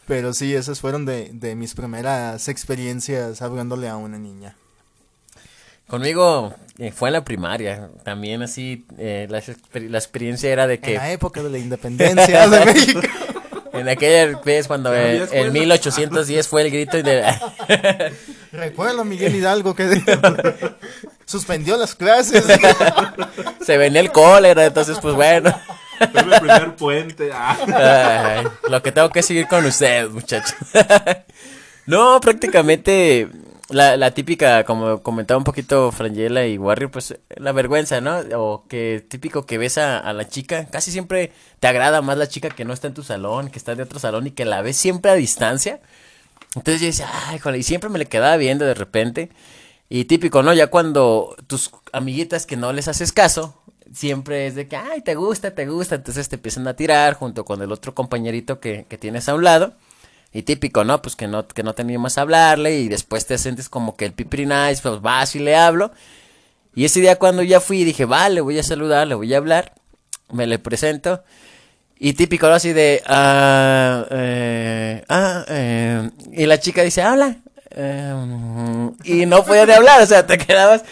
Pero 0.07 0.33
sí, 0.33 0.55
esas 0.55 0.79
fueron 0.79 1.05
de, 1.05 1.31
de 1.33 1.55
mis 1.55 1.73
primeras 1.73 2.47
experiencias 2.47 3.41
hablándole 3.41 3.89
a 3.89 3.97
una 3.97 4.17
niña. 4.17 4.55
Conmigo 5.87 6.53
eh, 6.77 6.91
fue 6.91 7.09
en 7.09 7.13
la 7.13 7.25
primaria. 7.25 7.89
También 8.03 8.41
así, 8.41 8.85
eh, 8.97 9.27
la, 9.29 9.41
la 9.79 9.97
experiencia 9.97 10.49
era 10.49 10.65
de 10.65 10.75
En 10.75 10.81
que 10.81 10.93
la 10.95 11.11
época 11.11 11.43
de 11.43 11.49
la 11.49 11.57
independencia 11.57 12.47
de 12.47 12.65
México. 12.65 13.01
En 13.77 13.89
aquella 13.89 14.39
vez 14.43 14.67
cuando 14.67 14.93
escuela. 14.93 15.47
en 15.47 15.53
1810 15.53 16.47
fue 16.47 16.61
el 16.63 16.71
grito 16.71 17.01
de... 17.01 17.23
Recuerdo 18.51 19.01
a 19.01 19.05
Miguel 19.05 19.35
Hidalgo 19.35 19.75
que 19.75 20.01
suspendió 21.25 21.77
las 21.77 21.95
clases. 21.95 22.45
se 23.65 23.77
venía 23.77 24.01
el 24.01 24.11
cólera, 24.11 24.65
entonces 24.65 24.97
pues 25.01 25.15
bueno. 25.15 25.53
Fue 26.11 26.23
mi 26.23 26.39
primer 26.39 26.75
puente. 26.75 27.29
Ah. 27.33 28.37
Ay, 28.37 28.47
lo 28.69 28.81
que 28.81 28.91
tengo 28.91 29.09
que 29.09 29.21
seguir 29.21 29.47
con 29.47 29.65
ustedes, 29.65 30.09
muchachos. 30.09 30.55
no, 31.85 32.19
prácticamente 32.21 33.27
la, 33.69 33.97
la 33.97 34.11
típica, 34.11 34.63
como 34.63 35.01
comentaba 35.03 35.37
un 35.37 35.43
poquito 35.43 35.91
Frangela 35.91 36.47
y 36.47 36.57
Warrior, 36.57 36.89
pues 36.91 37.17
la 37.35 37.51
vergüenza, 37.51 37.99
¿no? 38.01 38.19
O 38.35 38.65
que 38.67 39.05
típico 39.07 39.45
que 39.45 39.57
ves 39.57 39.77
a, 39.77 40.13
la 40.13 40.27
chica, 40.27 40.67
casi 40.67 40.91
siempre 40.91 41.33
te 41.59 41.67
agrada 41.67 42.01
más 42.01 42.17
la 42.17 42.27
chica 42.27 42.49
que 42.49 42.65
no 42.65 42.73
está 42.73 42.87
en 42.87 42.93
tu 42.93 43.03
salón, 43.03 43.49
que 43.49 43.59
está 43.59 43.75
de 43.75 43.83
otro 43.83 43.99
salón 43.99 44.27
y 44.27 44.31
que 44.31 44.45
la 44.45 44.61
ves 44.61 44.77
siempre 44.77 45.11
a 45.11 45.15
distancia. 45.15 45.81
Entonces 46.55 46.81
yo 46.81 46.87
decía, 46.87 47.09
ay, 47.27 47.39
joder, 47.39 47.59
y 47.59 47.63
siempre 47.63 47.89
me 47.89 47.99
le 47.99 48.05
quedaba 48.07 48.37
viendo 48.37 48.65
de 48.65 48.73
repente. 48.73 49.29
Y 49.89 50.05
típico, 50.05 50.43
¿no? 50.43 50.53
Ya 50.53 50.67
cuando 50.67 51.35
tus 51.47 51.71
amiguitas 51.93 52.45
que 52.45 52.57
no 52.57 52.73
les 52.73 52.87
haces 52.87 53.11
caso, 53.11 53.61
siempre 53.93 54.47
es 54.47 54.55
de 54.55 54.67
que, 54.67 54.77
ay, 54.77 55.01
te 55.01 55.15
gusta, 55.15 55.51
te 55.55 55.67
gusta. 55.67 55.95
Entonces 55.95 56.29
te 56.29 56.35
empiezan 56.37 56.67
a 56.67 56.75
tirar 56.75 57.15
junto 57.15 57.45
con 57.45 57.61
el 57.61 57.71
otro 57.71 57.93
compañerito 57.93 58.59
que, 58.59 58.85
que 58.89 58.97
tienes 58.97 59.29
a 59.29 59.35
un 59.35 59.43
lado. 59.43 59.75
Y 60.37 60.43
típico, 60.43 60.83
¿no? 60.83 61.01
Pues 61.01 61.15
que 61.15 61.27
no, 61.27 61.47
que 61.47 61.63
no 61.63 61.73
te 61.73 61.81
a 61.83 62.21
hablarle 62.21 62.77
y 62.77 62.89
después 62.89 63.25
te 63.25 63.39
sientes 63.39 63.69
como 63.69 63.95
que 63.95 64.05
el 64.05 64.13
pipri 64.13 64.45
nice, 64.45 64.83
pues 64.83 65.01
vas 65.01 65.35
y 65.35 65.39
le 65.39 65.55
hablo. 65.55 65.91
Y 66.75 66.85
ese 66.85 67.01
día 67.01 67.17
cuando 67.17 67.41
ya 67.41 67.59
fui 67.59 67.83
dije, 67.83 68.05
vale, 68.05 68.41
voy 68.41 68.59
a 68.59 68.61
saludar, 68.61 69.07
le 69.07 69.15
voy 69.15 69.33
a 69.33 69.37
hablar, 69.37 69.73
me 70.31 70.45
le 70.45 70.59
presento. 70.59 71.23
Y 71.97 72.13
típico, 72.13 72.47
¿no? 72.47 72.53
Así 72.53 72.71
de, 72.71 73.01
ah, 73.07 74.05
eh, 74.11 75.03
ah, 75.09 75.43
eh, 75.47 76.11
y 76.31 76.45
la 76.45 76.59
chica 76.59 76.83
dice, 76.83 77.01
habla. 77.01 77.37
Eh, 77.71 78.91
y 79.05 79.25
no 79.25 79.43
podía 79.43 79.65
de 79.65 79.73
hablar, 79.73 80.03
o 80.03 80.05
sea, 80.05 80.27
te 80.27 80.37
quedabas 80.37 80.83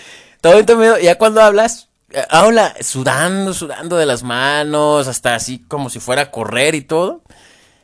todo 0.42 0.58
en 0.58 0.66
tu 0.66 0.76
miedo. 0.76 0.98
Ya 0.98 1.20
cuando 1.20 1.44
hablas, 1.44 1.90
habla 2.32 2.74
sudando, 2.82 3.54
sudando 3.54 3.96
de 3.96 4.08
las 4.08 4.24
manos, 4.24 5.08
hasta 5.08 5.36
así 5.36 5.60
como 5.68 5.92
si 5.92 6.00
fuera 6.00 6.24
a 6.24 6.32
correr 6.32 6.74
y 6.74 6.82
todo. 6.82 7.22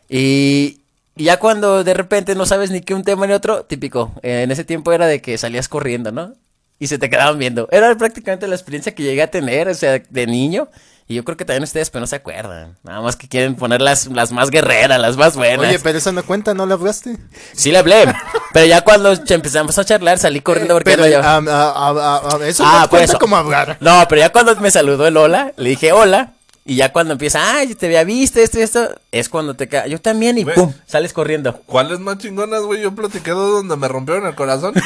Y, 0.09 0.81
y 1.22 1.26
ya 1.26 1.38
cuando 1.38 1.84
de 1.84 1.93
repente 1.93 2.34
no 2.34 2.47
sabes 2.47 2.72
ni 2.72 2.82
qué 2.82 2.95
un 2.95 3.03
tema 3.03 3.28
ni 3.28 3.34
otro, 3.34 3.63
típico, 3.65 4.11
eh, 4.24 4.41
en 4.41 4.49
ese 4.49 4.63
tiempo 4.63 4.91
era 4.91 5.05
de 5.05 5.22
que 5.22 5.38
salías 5.38 5.67
corriendo, 5.67 6.11
¿no? 6.11 6.34
Y 6.80 6.88
se 6.88 6.97
te 6.97 7.11
quedaban 7.11 7.38
viendo. 7.38 7.67
Era 7.72 7.93
prácticamente 7.95 8.47
la 8.47 8.55
experiencia 8.55 8.95
que 8.95 9.03
llegué 9.03 9.22
a 9.22 9.28
tener, 9.30 9.67
o 9.67 9.74
sea, 9.76 9.99
de 10.09 10.26
niño. 10.28 10.67
Y 11.07 11.13
yo 11.15 11.24
creo 11.24 11.38
que 11.38 11.45
también 11.45 11.61
ustedes, 11.63 11.91
pero 11.91 11.99
no 11.99 12.07
se 12.07 12.15
acuerdan. 12.15 12.78
Nada 12.84 13.01
más 13.01 13.15
que 13.17 13.28
quieren 13.28 13.55
poner 13.55 13.82
las, 13.82 14.07
las 14.07 14.32
más 14.32 14.49
guerreras, 14.49 14.99
las 14.99 15.15
más 15.17 15.36
buenas. 15.36 15.67
Oye, 15.67 15.78
pero 15.78 15.97
esa 15.99 16.11
no 16.11 16.24
cuenta, 16.24 16.53
¿no 16.55 16.65
le 16.65 16.74
hablaste? 16.74 17.17
Sí 17.53 17.72
le 17.72 17.78
hablé. 17.80 18.05
pero 18.53 18.65
ya 18.65 18.82
cuando 18.82 19.11
empezamos 19.13 19.78
a 19.78 19.86
charlar, 19.86 20.17
salí 20.17 20.41
corriendo 20.41 20.74
porque 20.74 20.89
Pero, 20.91 21.03
no 21.03 21.09
yo- 21.09 21.22
ah, 21.24 22.39
eso 22.45 22.63
Ah, 22.65 22.80
no 22.84 22.89
cuenta 22.89 23.05
eso. 23.11 23.19
como 23.19 23.36
hablar. 23.36 23.78
No, 23.80 24.03
pero 24.09 24.22
ya 24.22 24.32
cuando 24.32 24.55
me 24.55 24.72
saludó 24.72 25.05
el 25.05 25.17
hola, 25.17 25.53
le 25.57 25.69
dije 25.69 25.91
hola. 25.91 26.32
Y 26.64 26.76
ya 26.76 26.91
cuando 26.93 27.14
empieza, 27.14 27.55
ay, 27.57 27.74
te 27.74 27.88
había 27.88 28.03
visto 28.03 28.39
esto 28.39 28.59
y 28.59 28.62
esto, 28.62 28.88
es 29.12 29.30
cuando 29.30 29.55
te 29.55 29.68
queda. 29.68 29.88
Yo 29.88 29.99
también, 29.99 30.38
y 30.38 30.45
pum, 30.45 30.72
sales 30.86 31.12
corriendo. 31.12 31.59
¿Cuáles 31.66 31.99
más 31.99 32.20
chingonas, 32.20 32.62
güey? 32.62 32.82
Yo 32.84 32.93
platiqué 32.93 33.32
de 33.32 33.36
donde 33.36 33.76
me 33.78 33.88
rompieron 33.88 34.28
el 34.28 34.36
corazón. 34.36 34.74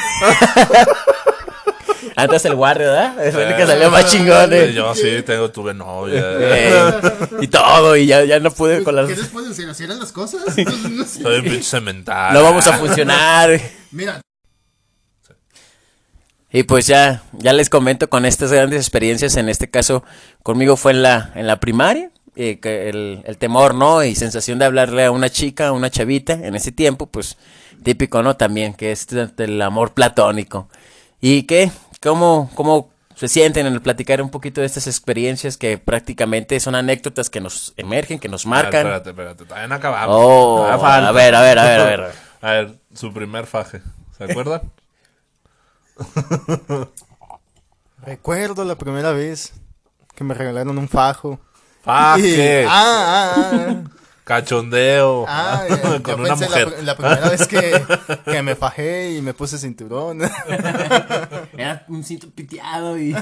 Antes 2.17 2.45
el 2.45 2.55
guardia, 2.55 2.86
¿verdad? 2.91 3.26
Es 3.28 3.36
el 3.36 3.55
que 3.57 3.63
Eh, 3.63 3.67
salió 3.67 3.91
más 3.91 4.09
chingón. 4.09 4.53
eh. 4.53 4.71
Yo 4.73 4.95
sí, 4.95 5.21
tengo, 5.26 5.51
tuve 5.51 5.73
novia. 5.73 6.21
Eh, 6.23 7.01
y 7.41 7.47
todo, 7.47 7.97
y 7.97 8.05
ya, 8.05 8.23
ya 8.23 8.39
no 8.39 8.51
pude 8.51 8.84
con 8.84 8.95
las. 8.95 9.07
¿Qué 9.09 9.15
después 9.15 9.45
de 9.45 9.51
hacer? 9.51 9.69
¿Así 9.69 9.84
eran 9.84 9.99
las 9.99 10.13
cosas? 10.13 10.41
Entonces, 10.57 10.91
no 10.91 11.03
sé. 11.03 11.21
Soy 11.23 11.38
un 11.39 11.43
pinche 11.43 11.63
cemental. 11.63 12.34
No 12.34 12.41
vamos 12.41 12.65
a 12.67 12.78
funcionar. 12.78 13.59
Mira, 13.91 14.21
Y 16.56 16.64
pues 16.64 16.88
ya, 16.88 17.22
ya 17.34 17.51
les 17.51 17.70
comento 17.70 18.10
con 18.10 18.26
estas 18.26 18.49
grandes 18.51 18.80
experiencias. 18.80 19.36
En 19.36 19.49
este 19.49 19.70
caso, 19.70 20.03
conmigo 20.41 20.78
fue 20.78 20.93
en 20.93 21.01
la, 21.01 21.32
en 21.36 21.47
la 21.47 21.60
primaria. 21.60 22.12
eh, 22.38 22.60
que 22.62 22.88
el, 22.89 23.24
el 23.26 23.38
temor, 23.38 23.76
¿no? 23.76 24.03
Y 24.06 24.16
sensación 24.16 24.58
de 24.60 24.64
hablarle 24.66 25.03
a 25.03 25.12
una 25.12 25.30
chica, 25.30 25.68
a 25.68 25.72
una 25.74 25.89
chavita, 25.89 26.32
en 26.34 26.56
ese 26.56 26.72
tiempo, 26.72 27.08
pues 27.08 27.38
típico, 27.84 28.24
¿no? 28.24 28.38
También, 28.38 28.74
que 28.74 28.93
es 28.93 29.06
el 29.38 29.62
amor 29.62 29.93
platónico. 29.93 30.70
¿Y 31.20 31.43
qué? 31.43 31.72
¿Cómo, 32.01 32.49
cómo 32.56 32.89
se 33.16 33.28
sienten 33.28 33.68
en 33.68 33.74
el 33.74 33.82
platicar 33.82 34.22
un 34.22 34.30
poquito 34.30 34.62
de 34.62 34.68
estas 34.68 34.88
experiencias 34.88 35.58
que 35.58 35.78
prácticamente 35.78 36.58
son 36.62 36.76
anécdotas 36.76 37.30
que 37.30 37.41
nos 37.41 37.74
emergen, 37.76 38.18
que 38.20 38.30
nos 38.30 38.45
Ah, 38.45 38.49
marcan? 38.49 38.82
espérate, 38.88 39.10
espérate. 39.10 39.43
Todavía 39.45 39.68
no 39.68 39.76
acabamos. 39.76 40.16
Oh, 40.18 40.64
a 40.66 40.78
ver, 40.78 41.03
a 41.06 41.12
ver, 41.12 41.36
a 41.36 41.41
ver, 41.41 41.60
a 41.60 41.84
ver. 41.86 42.01
A 42.41 42.51
ver, 42.51 42.76
su 42.93 43.12
primer 43.12 43.45
faje. 43.45 43.82
¿Se 44.18 44.24
acuerdan? 44.24 44.62
Recuerdo 48.06 48.64
la 48.66 48.78
primera 48.78 49.12
vez 49.12 49.54
que 50.16 50.24
me 50.24 50.34
regalaron 50.34 50.78
un 50.78 50.88
fajo. 50.88 51.39
Faje. 51.84 52.64
Y- 52.64 52.66
ah, 52.68 53.34
ah, 53.36 53.36
ah. 53.38 53.84
Cachondeo. 54.24 55.26
Ah, 55.28 55.66
eh, 55.70 55.80
yo 55.84 56.04
Con 56.04 56.20
una 56.22 56.30
pensé 56.30 56.46
mujer. 56.46 56.70
La, 56.80 56.82
la 56.82 56.98
primera 56.98 57.30
vez 57.30 57.48
que, 57.48 57.86
que 58.26 58.41
me 58.41 58.56
fajé 58.56 59.12
y 59.14 59.22
me 59.22 59.34
puse 59.36 59.58
cinturón. 59.60 60.22
Era 61.58 61.86
un 61.88 62.04
cinto 62.04 62.30
piteado 62.32 62.98
y... 62.98 63.14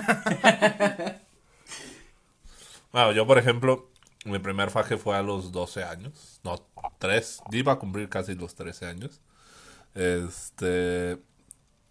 Bueno, 2.91 3.11
yo, 3.11 3.27
por 3.27 3.37
ejemplo, 3.37 3.89
mi 4.23 4.39
primer 4.39 4.69
faje 4.69 4.97
fue 4.97 5.17
a 5.17 5.21
los 5.21 5.51
12 5.51 5.83
años. 5.83 6.39
No, 6.43 6.55
3. 6.99 7.41
Iba 7.51 7.73
a 7.73 7.79
cumplir 7.79 8.07
casi 8.07 8.35
los 8.35 8.55
13 8.55 8.85
años. 8.85 9.19
Este. 9.95 11.19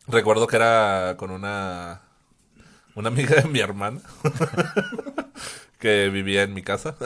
Recuerdo 0.08 0.46
que 0.46 0.56
era 0.56 1.16
con 1.16 1.30
una. 1.30 2.02
Una 2.94 3.08
amiga 3.08 3.36
de 3.36 3.48
mi 3.48 3.60
hermana. 3.60 4.00
que 5.78 6.10
vivía 6.10 6.42
en 6.42 6.54
mi 6.54 6.62
casa. 6.62 6.96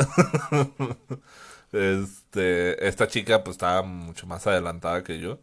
este. 1.72 2.86
Esta 2.86 3.08
chica, 3.08 3.44
pues 3.44 3.54
estaba 3.56 3.82
mucho 3.82 4.26
más 4.26 4.46
adelantada 4.46 5.04
que 5.04 5.18
yo. 5.18 5.40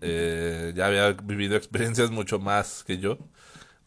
Eh, 0.00 0.72
ya 0.74 0.86
había 0.86 1.12
vivido 1.12 1.56
experiencias 1.56 2.10
mucho 2.10 2.38
más 2.38 2.84
que 2.84 2.98
yo. 2.98 3.18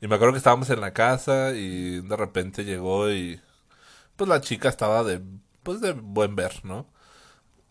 Y 0.01 0.07
me 0.07 0.15
acuerdo 0.15 0.33
que 0.33 0.39
estábamos 0.39 0.69
en 0.69 0.81
la 0.81 0.93
casa 0.93 1.51
y 1.53 2.01
de 2.01 2.15
repente 2.15 2.65
llegó 2.65 3.11
y 3.11 3.41
pues 4.15 4.29
la 4.29 4.41
chica 4.41 4.69
estaba 4.69 5.03
de 5.03 5.21
pues 5.63 5.81
de 5.81 5.93
buen 5.93 6.35
ver, 6.35 6.63
¿no? 6.65 6.87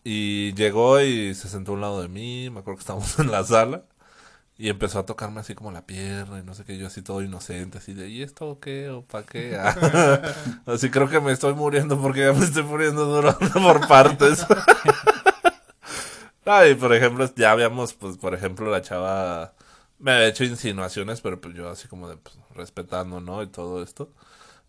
Y 0.03 0.53
llegó 0.55 1.01
y 1.01 1.35
se 1.35 1.49
sentó 1.49 1.71
a 1.73 1.75
un 1.75 1.81
lado 1.81 2.01
de 2.01 2.07
mí, 2.09 2.49
me 2.49 2.59
acuerdo 2.59 2.77
que 2.77 2.81
estábamos 2.81 3.19
en 3.19 3.31
la 3.31 3.43
sala 3.43 3.85
y 4.57 4.69
empezó 4.69 4.99
a 4.99 5.05
tocarme 5.05 5.39
así 5.41 5.53
como 5.53 5.71
la 5.71 5.85
pierna 5.85 6.39
y 6.39 6.43
no 6.43 6.53
sé 6.55 6.63
qué, 6.65 6.77
yo 6.77 6.87
así 6.87 7.01
todo 7.01 7.21
inocente, 7.21 7.77
así 7.77 7.93
de 7.93 8.09
¿y 8.09 8.23
esto 8.23 8.59
qué 8.59 8.89
o 8.89 9.03
para 9.03 9.25
qué? 9.25 9.57
así 10.65 10.89
creo 10.89 11.09
que 11.09 11.19
me 11.19 11.31
estoy 11.31 11.53
muriendo 11.53 11.99
porque 12.01 12.21
ya 12.21 12.33
me 12.33 12.45
estoy 12.45 12.63
muriendo 12.63 13.05
duro 13.05 13.37
por 13.53 13.87
partes. 13.87 14.45
Ay, 16.45 16.75
por 16.75 16.93
ejemplo, 16.93 17.29
ya 17.35 17.51
habíamos, 17.51 17.93
pues, 17.93 18.17
por 18.17 18.33
ejemplo, 18.33 18.71
la 18.71 18.81
chava 18.81 19.53
me 19.99 20.13
había 20.13 20.27
hecho 20.27 20.43
insinuaciones, 20.45 21.21
pero 21.21 21.41
pues 21.41 21.53
yo 21.55 21.69
así 21.69 21.87
como 21.87 22.07
de, 22.07 22.17
pues, 22.17 22.35
respetando, 22.55 23.19
¿no? 23.19 23.43
Y 23.43 23.47
todo 23.47 23.83
esto. 23.83 24.09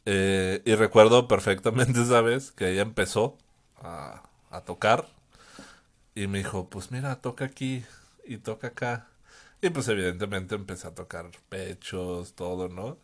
Eh, 0.05 0.63
y 0.65 0.75
recuerdo 0.75 1.29
perfectamente 1.29 2.03
esa 2.03 2.21
vez 2.21 2.53
que 2.53 2.71
ella 2.73 2.83
empezó 2.83 3.39
a 3.83 4.61
tocar 4.65 5.07
y 6.15 6.27
me 6.27 6.39
dijo, 6.39 6.69
pues 6.69 6.91
mira, 6.91 7.15
toca 7.21 7.45
aquí 7.45 7.85
y 8.25 8.39
toca 8.39 8.69
acá. 8.69 9.07
Y 9.61 9.71
pues 9.71 9.89
evidentemente 9.89 10.55
empecé 10.55 10.87
a 10.89 10.95
tocar 10.95 11.31
pechos, 11.49 12.35
todo, 12.35 12.69
¿no? 12.69 12.99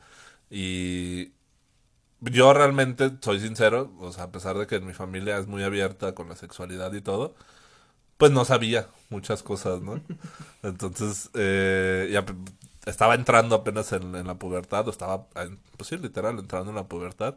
Y 0.50 1.32
yo 2.20 2.54
realmente 2.54 3.12
soy 3.22 3.40
sincero, 3.40 3.92
o 4.00 4.12
sea, 4.12 4.24
a 4.24 4.32
pesar 4.32 4.58
de 4.58 4.66
que 4.66 4.80
mi 4.80 4.94
familia 4.94 5.38
es 5.38 5.46
muy 5.48 5.62
abierta 5.64 6.14
con 6.14 6.28
la 6.28 6.36
sexualidad 6.36 6.92
y 6.94 7.02
todo, 7.02 7.34
pues 8.18 8.32
no 8.32 8.44
sabía 8.46 8.88
muchas 9.10 9.42
cosas, 9.42 9.82
¿no? 9.82 10.00
Entonces, 10.64 11.30
eh, 11.34 12.10
ya 12.12 12.24
estaba 12.86 13.14
entrando 13.16 13.56
apenas 13.56 13.92
en, 13.92 14.14
en 14.16 14.26
la 14.28 14.36
pubertad, 14.38 14.88
o 14.88 14.90
estaba, 14.92 15.26
en- 15.36 15.58
pues 15.78 15.88
sí, 15.90 15.98
literal, 15.98 16.38
entrando 16.38 16.70
en 16.70 16.76
la 16.76 16.88
pubertad. 16.88 17.36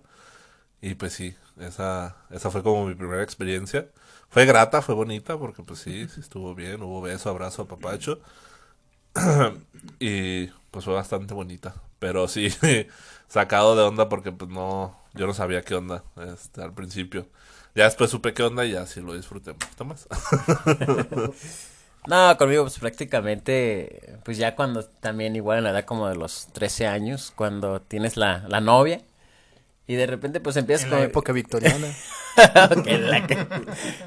Y 0.81 0.95
pues 0.95 1.13
sí, 1.13 1.35
esa, 1.59 2.17
esa 2.29 2.51
fue 2.51 2.63
como 2.63 2.85
mi 2.87 2.95
primera 2.95 3.23
experiencia. 3.23 3.89
Fue 4.29 4.45
grata, 4.45 4.81
fue 4.81 4.95
bonita, 4.95 5.37
porque 5.37 5.63
pues 5.63 5.79
sí, 5.79 6.07
sí 6.09 6.19
estuvo 6.21 6.53
bien, 6.55 6.83
hubo 6.83 7.01
beso, 7.01 7.29
abrazo, 7.29 7.67
papacho. 7.67 8.19
y 9.99 10.47
pues 10.71 10.85
fue 10.85 10.93
bastante 10.93 11.33
bonita. 11.33 11.75
Pero 11.99 12.27
sí, 12.27 12.49
sacado 13.27 13.75
de 13.75 13.83
onda 13.83 14.09
porque 14.09 14.31
pues 14.31 14.49
no, 14.49 14.95
yo 15.13 15.27
no 15.27 15.33
sabía 15.33 15.61
qué 15.63 15.75
onda 15.75 16.03
este, 16.33 16.61
al 16.61 16.73
principio. 16.73 17.27
Ya 17.75 17.85
después 17.85 18.09
supe 18.09 18.33
qué 18.33 18.43
onda 18.43 18.65
y 18.65 18.71
ya 18.71 18.85
sí 18.87 19.01
lo 19.01 19.13
disfruté 19.13 19.51
un 19.51 19.57
poquito 19.59 19.85
más. 19.85 20.07
No, 22.07 22.37
conmigo 22.37 22.63
pues 22.63 22.79
prácticamente, 22.79 24.17
pues 24.23 24.37
ya 24.37 24.55
cuando 24.55 24.85
también 24.85 25.35
igual 25.35 25.57
en 25.57 25.65
la 25.65 25.71
edad 25.71 25.83
como 25.83 26.07
de 26.07 26.15
los 26.15 26.47
13 26.53 26.87
años, 26.87 27.33
cuando 27.35 27.81
tienes 27.81 28.15
la, 28.15 28.45
la 28.47 28.61
novia 28.61 29.01
y 29.87 29.95
de 29.95 30.07
repente 30.07 30.39
pues 30.39 30.55
empiezas 30.55 30.85
En 30.85 30.89
con... 30.91 30.99
la 30.99 31.05
época 31.05 31.33
victoriana. 31.33 31.87
Ok, 32.71 32.87
la 32.87 33.27
que- 33.27 33.47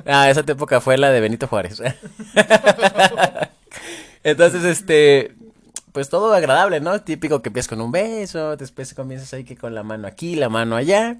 Ah, 0.06 0.30
esa 0.30 0.40
época 0.40 0.80
fue 0.80 0.96
la 0.96 1.10
de 1.10 1.20
Benito 1.20 1.46
Juárez. 1.46 1.82
Entonces, 4.22 4.64
este, 4.64 5.34
pues 5.92 6.08
todo 6.08 6.32
agradable, 6.34 6.80
¿no? 6.80 7.00
Típico 7.02 7.42
que 7.42 7.48
empiezas 7.48 7.68
con 7.68 7.80
un 7.80 7.92
beso, 7.92 8.56
después 8.56 8.94
comienzas 8.94 9.32
ahí 9.34 9.44
que 9.44 9.56
con 9.56 9.74
la 9.74 9.82
mano 9.82 10.06
aquí, 10.08 10.34
la 10.36 10.48
mano 10.48 10.76
allá. 10.76 11.18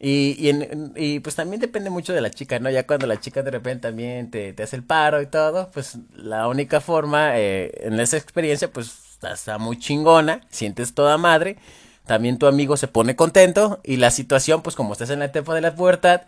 Y, 0.00 0.36
y, 0.38 0.50
en- 0.50 0.92
y, 0.96 1.20
pues 1.20 1.34
también 1.36 1.60
depende 1.60 1.90
mucho 1.90 2.12
de 2.12 2.20
la 2.20 2.30
chica, 2.30 2.58
¿no? 2.60 2.70
Ya 2.70 2.86
cuando 2.86 3.06
la 3.06 3.20
chica 3.20 3.42
de 3.42 3.50
repente 3.50 3.88
también 3.88 4.30
te, 4.30 4.52
te 4.52 4.62
hace 4.62 4.76
el 4.76 4.84
paro 4.84 5.20
y 5.22 5.26
todo, 5.26 5.70
pues 5.72 5.98
la 6.14 6.48
única 6.48 6.80
forma 6.80 7.38
eh, 7.38 7.72
en 7.82 7.98
esa 8.00 8.16
experiencia, 8.16 8.72
pues 8.72 9.18
está, 9.22 9.58
muy 9.58 9.78
chingona, 9.78 10.42
sientes 10.50 10.94
toda 10.94 11.18
madre, 11.18 11.56
también 12.06 12.38
tu 12.38 12.46
amigo 12.46 12.76
se 12.76 12.88
pone 12.88 13.16
contento 13.16 13.80
y 13.84 13.96
la 13.96 14.10
situación, 14.12 14.62
pues 14.62 14.76
como 14.76 14.92
estás 14.92 15.10
en 15.10 15.18
la 15.20 15.26
etapa 15.26 15.54
de 15.54 15.60
la 15.62 15.74
pubertad, 15.74 16.22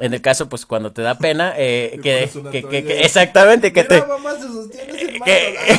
En 0.00 0.12
el 0.12 0.20
caso, 0.20 0.48
pues 0.48 0.66
cuando 0.66 0.92
te 0.92 1.02
da 1.02 1.16
pena, 1.18 1.54
eh, 1.56 1.98
que, 2.02 2.28
que- 2.50 2.62
que- 2.64 2.84
que- 2.84 3.00
exactamente, 3.02 3.72
que 3.72 3.84
te... 3.84 4.02
mamá 4.04 4.32
se 4.32 4.70
que- 5.24 5.78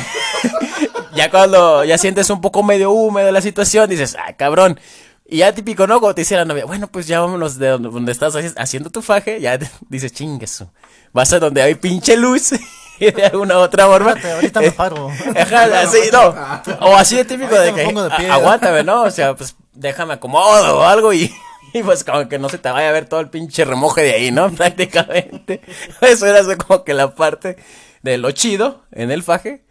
ya 1.14 1.30
cuando 1.30 1.84
ya 1.84 1.98
sientes 1.98 2.30
un 2.30 2.40
poco 2.40 2.62
medio 2.62 2.90
húmedo 2.90 3.30
la 3.32 3.40
situación, 3.40 3.88
dices, 3.90 4.16
ah, 4.18 4.32
cabrón. 4.34 4.78
Y 5.28 5.38
ya 5.38 5.52
típico, 5.52 5.86
¿no? 5.88 5.98
Cuando 5.98 6.14
te 6.14 6.20
dice 6.20 6.36
la 6.36 6.44
novia, 6.44 6.64
bueno, 6.66 6.86
pues 6.86 7.06
ya 7.08 7.20
vámonos 7.20 7.58
de 7.58 7.68
donde, 7.68 7.88
donde 7.90 8.12
estás 8.12 8.34
haci- 8.36 8.54
haciendo 8.56 8.90
tu 8.90 9.02
faje, 9.02 9.40
ya 9.40 9.58
te- 9.58 9.68
dices, 9.88 10.12
chingueso. 10.12 10.70
Vas 11.12 11.32
a 11.32 11.38
donde 11.40 11.62
hay 11.62 11.74
pinche 11.74 12.16
luz 12.16 12.52
y 13.00 13.10
de 13.10 13.24
alguna 13.26 13.58
otra 13.58 13.86
forma. 13.86 14.10
Espérate, 14.12 14.32
ahorita 14.34 14.60
me 14.60 14.70
paro. 14.72 15.10
Ajá, 15.36 15.80
así, 15.80 15.98
no. 16.12 16.34
O 16.86 16.94
así 16.96 17.16
de 17.16 17.24
típico 17.24 17.54
de 17.54 17.70
Ahorita 17.70 17.76
que, 17.76 17.84
pongo 17.86 18.02
de 18.04 18.10
pie. 18.16 18.30
"A- 18.30 18.34
aguántame, 18.34 18.84
¿no? 18.84 19.02
O 19.02 19.10
sea, 19.10 19.34
pues 19.34 19.56
déjame 19.72 20.14
acomodo 20.14 20.78
o 20.78 20.82
algo 20.82 21.12
y, 21.12 21.34
y 21.72 21.82
pues 21.82 22.04
como 22.04 22.28
que 22.28 22.38
no 22.38 22.48
se 22.48 22.58
te 22.58 22.70
vaya 22.70 22.88
a 22.88 22.92
ver 22.92 23.08
todo 23.08 23.20
el 23.20 23.28
pinche 23.28 23.64
remoje 23.64 24.02
de 24.02 24.14
ahí, 24.14 24.30
¿no? 24.30 24.50
Prácticamente. 24.54 25.60
Eso 26.00 26.26
era 26.26 26.40
así 26.40 26.56
como 26.56 26.84
que 26.84 26.94
la 26.94 27.14
parte 27.14 27.56
de 28.02 28.18
lo 28.18 28.30
chido 28.30 28.84
en 28.92 29.10
el 29.10 29.22
faje. 29.22 29.64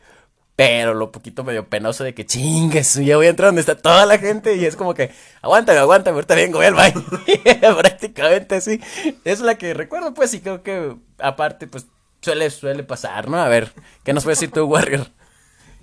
Pero 0.55 0.93
lo 0.93 1.11
poquito 1.11 1.43
medio 1.43 1.67
penoso 1.67 2.05
de 2.05 2.13
que 2.13 2.25
chingues, 2.25 2.93
ya 2.93 3.17
voy 3.17 3.25
a 3.25 3.29
entrar 3.29 3.49
donde 3.49 3.59
está 3.59 3.75
toda 3.75 4.05
la 4.05 4.17
gente 4.17 4.55
y 4.55 4.63
es 4.63 4.77
como 4.77 4.93
que 4.93 5.11
aguántame, 5.41 5.79
aguántame, 5.79 6.15
ahorita 6.15 6.33
vengo, 6.33 6.59
voy 6.59 6.67
al 6.67 6.75
baño. 6.75 7.03
Prácticamente 7.77 8.55
así. 8.55 8.79
Es 9.25 9.41
la 9.41 9.57
que 9.57 9.73
recuerdo, 9.73 10.13
pues, 10.13 10.33
y 10.33 10.39
creo 10.39 10.63
que 10.63 10.95
aparte, 11.17 11.67
pues, 11.67 11.87
suele, 12.21 12.49
suele 12.51 12.83
pasar, 12.83 13.27
¿no? 13.27 13.37
A 13.37 13.49
ver, 13.49 13.73
¿qué 14.05 14.13
nos 14.13 14.23
puedes 14.23 14.39
decir 14.39 14.53
tú, 14.53 14.63
Warrior? 14.63 15.07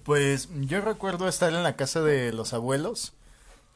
Pues 0.04 0.48
yo 0.60 0.80
recuerdo 0.80 1.28
estar 1.28 1.52
en 1.52 1.62
la 1.62 1.76
casa 1.76 2.00
de 2.00 2.32
los 2.32 2.54
abuelos 2.54 3.12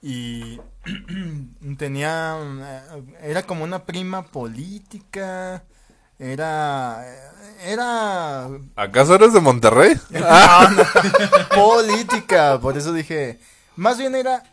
y 0.08 0.60
tenía 1.78 2.36
eh, 2.38 3.02
era 3.22 3.42
como 3.42 3.64
una 3.64 3.84
prima 3.84 4.22
política, 4.22 5.64
era 6.16 7.04
era 7.64 8.48
¿Acaso 8.76 9.16
eres 9.16 9.32
de 9.32 9.40
Monterrey? 9.40 10.00
No, 10.10 10.70
no, 10.70 10.84
política, 11.52 12.60
por 12.60 12.78
eso 12.78 12.92
dije, 12.92 13.40
más 13.74 13.98
bien 13.98 14.14
era 14.14 14.44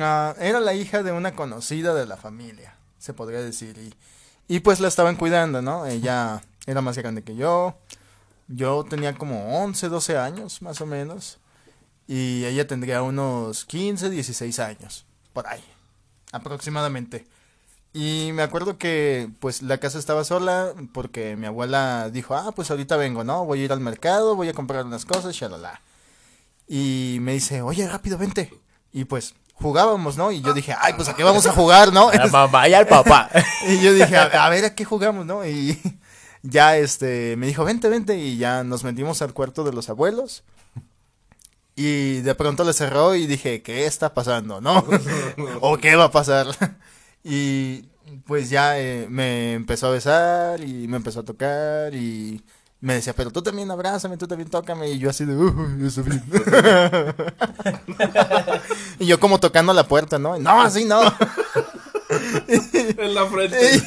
ah, 0.00 0.34
era 0.40 0.60
la 0.60 0.72
hija 0.72 1.02
de 1.02 1.12
una 1.12 1.34
conocida 1.34 1.92
de 1.92 2.06
la 2.06 2.16
familia, 2.16 2.74
se 2.98 3.12
podría 3.12 3.42
decir 3.42 3.76
y 3.76 3.92
y 4.48 4.60
pues 4.60 4.80
la 4.80 4.88
estaban 4.88 5.16
cuidando, 5.16 5.60
¿no? 5.60 5.84
Ella 5.84 6.42
era 6.66 6.80
más 6.80 6.96
grande 6.96 7.22
que 7.22 7.36
yo. 7.36 7.74
Yo 8.48 8.84
tenía 8.84 9.14
como 9.14 9.62
11, 9.62 9.88
12 9.88 10.16
años, 10.16 10.62
más 10.62 10.80
o 10.80 10.86
menos. 10.86 11.38
Y 12.06 12.44
ella 12.44 12.66
tendría 12.66 13.02
unos 13.02 13.64
15, 13.64 14.10
16 14.10 14.58
años, 14.58 15.06
por 15.32 15.46
ahí, 15.46 15.64
aproximadamente. 16.32 17.26
Y 17.94 18.30
me 18.32 18.42
acuerdo 18.42 18.78
que 18.78 19.28
pues 19.38 19.62
la 19.62 19.78
casa 19.78 19.98
estaba 19.98 20.24
sola 20.24 20.72
porque 20.92 21.36
mi 21.36 21.46
abuela 21.46 22.08
dijo, 22.10 22.34
ah, 22.34 22.52
pues 22.52 22.70
ahorita 22.70 22.96
vengo, 22.96 23.22
¿no? 23.22 23.44
Voy 23.44 23.60
a 23.60 23.64
ir 23.64 23.72
al 23.72 23.80
mercado, 23.80 24.34
voy 24.34 24.48
a 24.48 24.54
comprar 24.54 24.86
unas 24.86 25.04
cosas, 25.04 25.34
shalala. 25.34 25.82
Y 26.66 27.18
me 27.20 27.34
dice, 27.34 27.60
oye, 27.60 27.86
rápido, 27.86 28.16
vente. 28.16 28.52
Y 28.92 29.04
pues 29.04 29.34
jugábamos, 29.54 30.16
¿no? 30.16 30.32
Y 30.32 30.40
yo 30.40 30.54
dije, 30.54 30.74
ay, 30.78 30.94
pues 30.94 31.08
a 31.08 31.14
qué 31.14 31.22
vamos 31.22 31.46
a 31.46 31.52
jugar, 31.52 31.92
¿no? 31.92 32.08
A 32.08 32.14
la 32.14 32.26
mamá 32.32 32.66
y 32.68 32.74
al 32.74 32.86
papá. 32.86 33.28
Y 33.68 33.80
yo 33.80 33.92
dije, 33.92 34.16
a, 34.16 34.24
a 34.44 34.48
ver, 34.48 34.64
¿a 34.64 34.74
qué 34.74 34.84
jugamos, 34.84 35.26
no? 35.26 35.46
Y 35.46 35.78
ya, 36.42 36.78
este, 36.78 37.36
me 37.36 37.46
dijo, 37.46 37.62
vente, 37.64 37.88
vente, 37.90 38.16
y 38.16 38.38
ya 38.38 38.64
nos 38.64 38.84
metimos 38.84 39.20
al 39.20 39.34
cuarto 39.34 39.64
de 39.64 39.72
los 39.72 39.90
abuelos. 39.90 40.44
Y 41.74 42.20
de 42.20 42.34
pronto 42.34 42.64
le 42.64 42.72
cerró 42.72 43.14
y 43.14 43.26
dije, 43.26 43.62
¿qué 43.62 43.86
está 43.86 44.12
pasando, 44.12 44.60
no? 44.60 44.84
¿O 45.60 45.78
qué 45.78 45.96
va 45.96 46.04
a 46.04 46.10
pasar? 46.10 46.46
Y 47.24 47.84
pues 48.26 48.50
ya 48.50 48.80
eh, 48.80 49.06
me 49.08 49.52
empezó 49.52 49.86
a 49.86 49.90
besar 49.90 50.60
y 50.60 50.88
me 50.88 50.96
empezó 50.96 51.20
a 51.20 51.24
tocar 51.24 51.94
y 51.94 52.42
me 52.80 52.94
decía, 52.94 53.12
pero 53.12 53.30
tú 53.30 53.42
también 53.42 53.70
abrázame, 53.70 54.16
tú 54.16 54.26
también 54.26 54.50
tócame. 54.50 54.90
Y 54.90 54.98
yo 54.98 55.08
así 55.08 55.24
de, 55.24 55.36
uy, 55.36 55.86
está 55.86 56.02
bien. 56.02 56.20
y 58.98 59.06
yo 59.06 59.20
como 59.20 59.38
tocando 59.38 59.72
la 59.72 59.86
puerta, 59.86 60.18
¿no? 60.18 60.36
No, 60.36 60.62
así 60.62 60.84
no. 60.84 61.00
en 62.48 63.14
la 63.14 63.26
frente. 63.26 63.82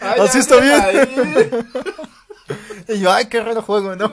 Así 0.00 0.38
está 0.38 0.56
bien. 0.58 1.68
Y 2.88 3.00
yo, 3.00 3.12
ay, 3.12 3.26
qué 3.26 3.40
raro 3.42 3.62
juego, 3.62 3.96
¿no? 3.96 4.12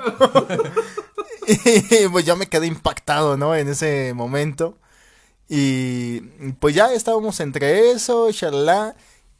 y 1.47 2.07
pues 2.09 2.25
ya 2.25 2.35
me 2.35 2.47
quedé 2.47 2.67
impactado, 2.67 3.37
¿no? 3.37 3.55
En 3.55 3.69
ese 3.69 4.13
momento. 4.13 4.77
Y 5.47 6.21
pues 6.59 6.75
ya 6.75 6.91
estábamos 6.93 7.39
entre 7.39 7.91
eso, 7.91 8.31
shalala, 8.31 8.95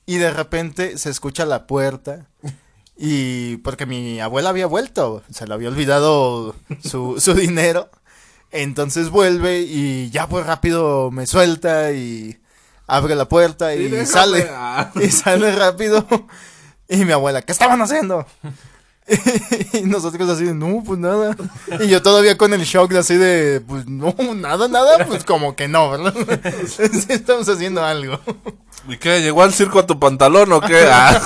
y 0.06 0.18
de 0.18 0.32
repente 0.32 0.98
se 0.98 1.10
escucha 1.10 1.46
la 1.46 1.68
puerta. 1.68 2.28
Y 2.98 3.58
porque 3.58 3.86
mi 3.86 4.22
abuela 4.22 4.50
había 4.50 4.68
vuelto, 4.68 5.24
se 5.32 5.48
le 5.48 5.54
había 5.54 5.68
olvidado 5.70 6.56
su, 6.84 7.16
su 7.20 7.34
dinero. 7.34 7.90
Entonces 8.52 9.10
vuelve 9.10 9.62
y 9.62 10.10
ya 10.12 10.30
pues 10.30 10.46
rápido 10.46 11.12
me 11.12 11.28
suelta 11.28 11.92
y 11.92 12.40
abre 12.88 13.16
la 13.16 13.28
puerta 13.28 13.76
y, 13.76 13.94
Y 13.94 14.06
sale. 14.06 14.48
ah. 14.50 14.92
Y 14.96 15.10
sale 15.10 15.54
rápido. 15.54 16.08
Y 16.88 17.04
mi 17.04 17.12
abuela, 17.12 17.42
¿qué 17.42 17.52
estaban 17.52 17.82
haciendo? 17.82 18.26
y 19.74 19.82
nosotros 19.82 20.30
así 20.30 20.46
de, 20.46 20.54
no, 20.54 20.84
pues 20.84 21.00
nada. 21.00 21.36
Y 21.80 21.88
yo 21.88 22.02
todavía 22.02 22.38
con 22.38 22.54
el 22.54 22.64
shock 22.64 22.94
así 22.94 23.16
de, 23.16 23.62
pues 23.62 23.88
no, 23.88 24.16
nada, 24.36 24.68
nada, 24.68 25.06
pues 25.06 25.24
como 25.24 25.56
que 25.56 25.68
no, 25.68 25.92
¿verdad? 25.92 26.14
sí 26.68 27.06
estamos 27.10 27.48
haciendo 27.48 27.84
algo. 27.84 28.20
¿Y 28.88 28.98
qué? 28.98 29.22
¿Llegó 29.22 29.44
al 29.44 29.54
circo 29.54 29.80
a 29.80 29.88
tu 29.88 30.00
pantalón 30.00 30.52
o 30.52 30.62
qué? 30.62 30.88
Ah. 30.90 31.22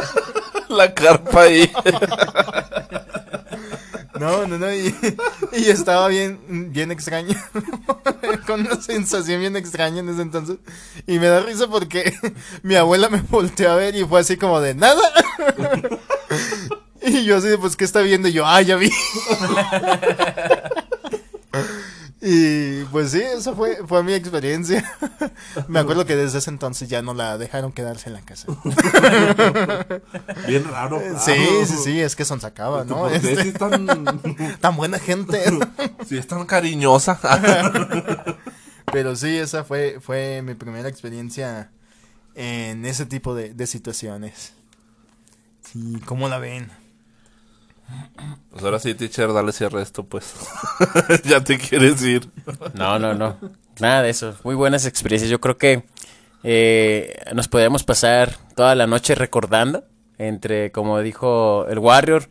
la 0.68 0.92
carpa 0.92 1.42
ahí. 1.42 1.70
No, 4.18 4.46
no, 4.46 4.58
no, 4.58 4.72
y, 4.72 4.94
y 5.52 5.70
estaba 5.70 6.06
bien, 6.08 6.72
bien 6.72 6.92
extraño, 6.92 7.36
con 8.46 8.60
una 8.60 8.80
sensación 8.80 9.40
bien 9.40 9.56
extraña 9.56 9.98
en 9.98 10.08
ese 10.08 10.22
entonces, 10.22 10.58
y 11.06 11.18
me 11.18 11.26
da 11.26 11.40
risa 11.40 11.66
porque 11.66 12.14
mi 12.62 12.76
abuela 12.76 13.08
me 13.08 13.22
volteó 13.22 13.72
a 13.72 13.74
ver 13.74 13.96
y 13.96 14.04
fue 14.04 14.20
así 14.20 14.36
como 14.36 14.60
de, 14.60 14.74
nada, 14.74 15.02
y 17.20 17.24
yo 17.24 17.36
así 17.36 17.48
de, 17.48 17.58
pues, 17.58 17.76
¿qué 17.76 17.84
está 17.84 18.00
viendo? 18.00 18.28
Y 18.28 18.32
yo, 18.32 18.46
ah, 18.46 18.60
ya 18.62 18.76
vi. 18.76 18.90
Y 22.26 22.84
pues 22.84 23.10
sí, 23.10 23.20
eso 23.20 23.54
fue, 23.54 23.86
fue 23.86 24.02
mi 24.02 24.14
experiencia. 24.14 24.82
Me 25.68 25.78
acuerdo 25.78 26.06
que 26.06 26.16
desde 26.16 26.38
ese 26.38 26.48
entonces 26.48 26.88
ya 26.88 27.02
no 27.02 27.12
la 27.12 27.36
dejaron 27.36 27.70
quedarse 27.70 28.08
en 28.08 28.14
la 28.14 28.22
casa. 28.22 28.46
Bien 30.46 30.64
raro. 30.64 31.02
Sí, 31.18 31.32
claro. 31.34 31.66
sí, 31.66 31.76
sí, 31.84 32.00
es 32.00 32.16
que 32.16 32.24
son 32.24 32.40
sacaba, 32.40 32.84
¿no? 32.84 33.00
¿Por 33.00 33.10
qué 33.10 33.16
Este, 33.32 33.48
es 33.48 33.54
tan, 33.54 33.86
tan 34.58 34.76
buena 34.76 34.98
gente. 34.98 35.42
si 36.08 36.16
es 36.16 36.26
tan 36.26 36.46
cariñosa? 36.46 37.20
Pero 38.90 39.16
sí, 39.16 39.36
esa 39.36 39.62
fue, 39.62 39.98
fue 40.00 40.40
mi 40.40 40.54
primera 40.54 40.88
experiencia 40.88 41.70
en 42.34 42.86
ese 42.86 43.04
tipo 43.04 43.34
de, 43.34 43.52
de 43.52 43.66
situaciones. 43.66 44.54
Sí, 45.70 46.00
¿cómo 46.06 46.30
la 46.30 46.38
ven? 46.38 46.70
Pues 48.50 48.64
ahora 48.64 48.78
sí, 48.78 48.94
teacher, 48.94 49.32
dale 49.32 49.52
cierre 49.52 49.82
esto, 49.82 50.04
pues. 50.04 50.34
ya 51.24 51.42
te 51.42 51.58
quieres 51.58 52.02
ir. 52.02 52.28
No, 52.74 52.98
no, 52.98 53.14
no. 53.14 53.36
Nada 53.80 54.02
de 54.02 54.10
eso. 54.10 54.36
Muy 54.44 54.54
buenas 54.54 54.86
experiencias. 54.86 55.30
Yo 55.30 55.40
creo 55.40 55.58
que 55.58 55.84
eh, 56.44 57.16
nos 57.34 57.48
podríamos 57.48 57.82
pasar 57.82 58.36
toda 58.54 58.74
la 58.74 58.86
noche 58.86 59.14
recordando 59.14 59.84
entre, 60.18 60.70
como 60.70 61.00
dijo 61.00 61.66
el 61.68 61.78
Warrior, 61.78 62.28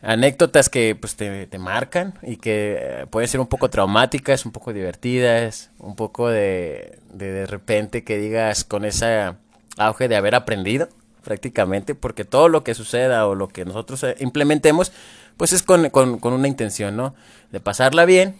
anécdotas 0.00 0.68
que 0.68 0.94
pues 0.94 1.16
te, 1.16 1.46
te 1.46 1.58
marcan 1.58 2.14
y 2.22 2.36
que 2.36 2.78
eh, 2.80 3.06
pueden 3.10 3.28
ser 3.28 3.40
un 3.40 3.46
poco 3.46 3.68
traumáticas, 3.68 4.46
un 4.46 4.52
poco 4.52 4.72
divertidas, 4.72 5.70
un 5.78 5.96
poco 5.96 6.28
de, 6.28 7.00
de 7.12 7.32
de 7.32 7.46
repente 7.46 8.04
que 8.04 8.16
digas 8.16 8.64
con 8.64 8.84
ese 8.84 9.34
auge 9.76 10.08
de 10.08 10.16
haber 10.16 10.34
aprendido 10.34 10.88
prácticamente, 11.28 11.94
porque 11.94 12.24
todo 12.24 12.48
lo 12.48 12.64
que 12.64 12.74
suceda 12.74 13.26
o 13.26 13.34
lo 13.34 13.48
que 13.48 13.66
nosotros 13.66 14.02
eh, 14.02 14.16
implementemos, 14.20 14.92
pues 15.36 15.52
es 15.52 15.62
con, 15.62 15.90
con, 15.90 16.18
con 16.18 16.32
una 16.32 16.48
intención, 16.48 16.96
¿no? 16.96 17.14
De 17.52 17.60
pasarla 17.60 18.06
bien 18.06 18.36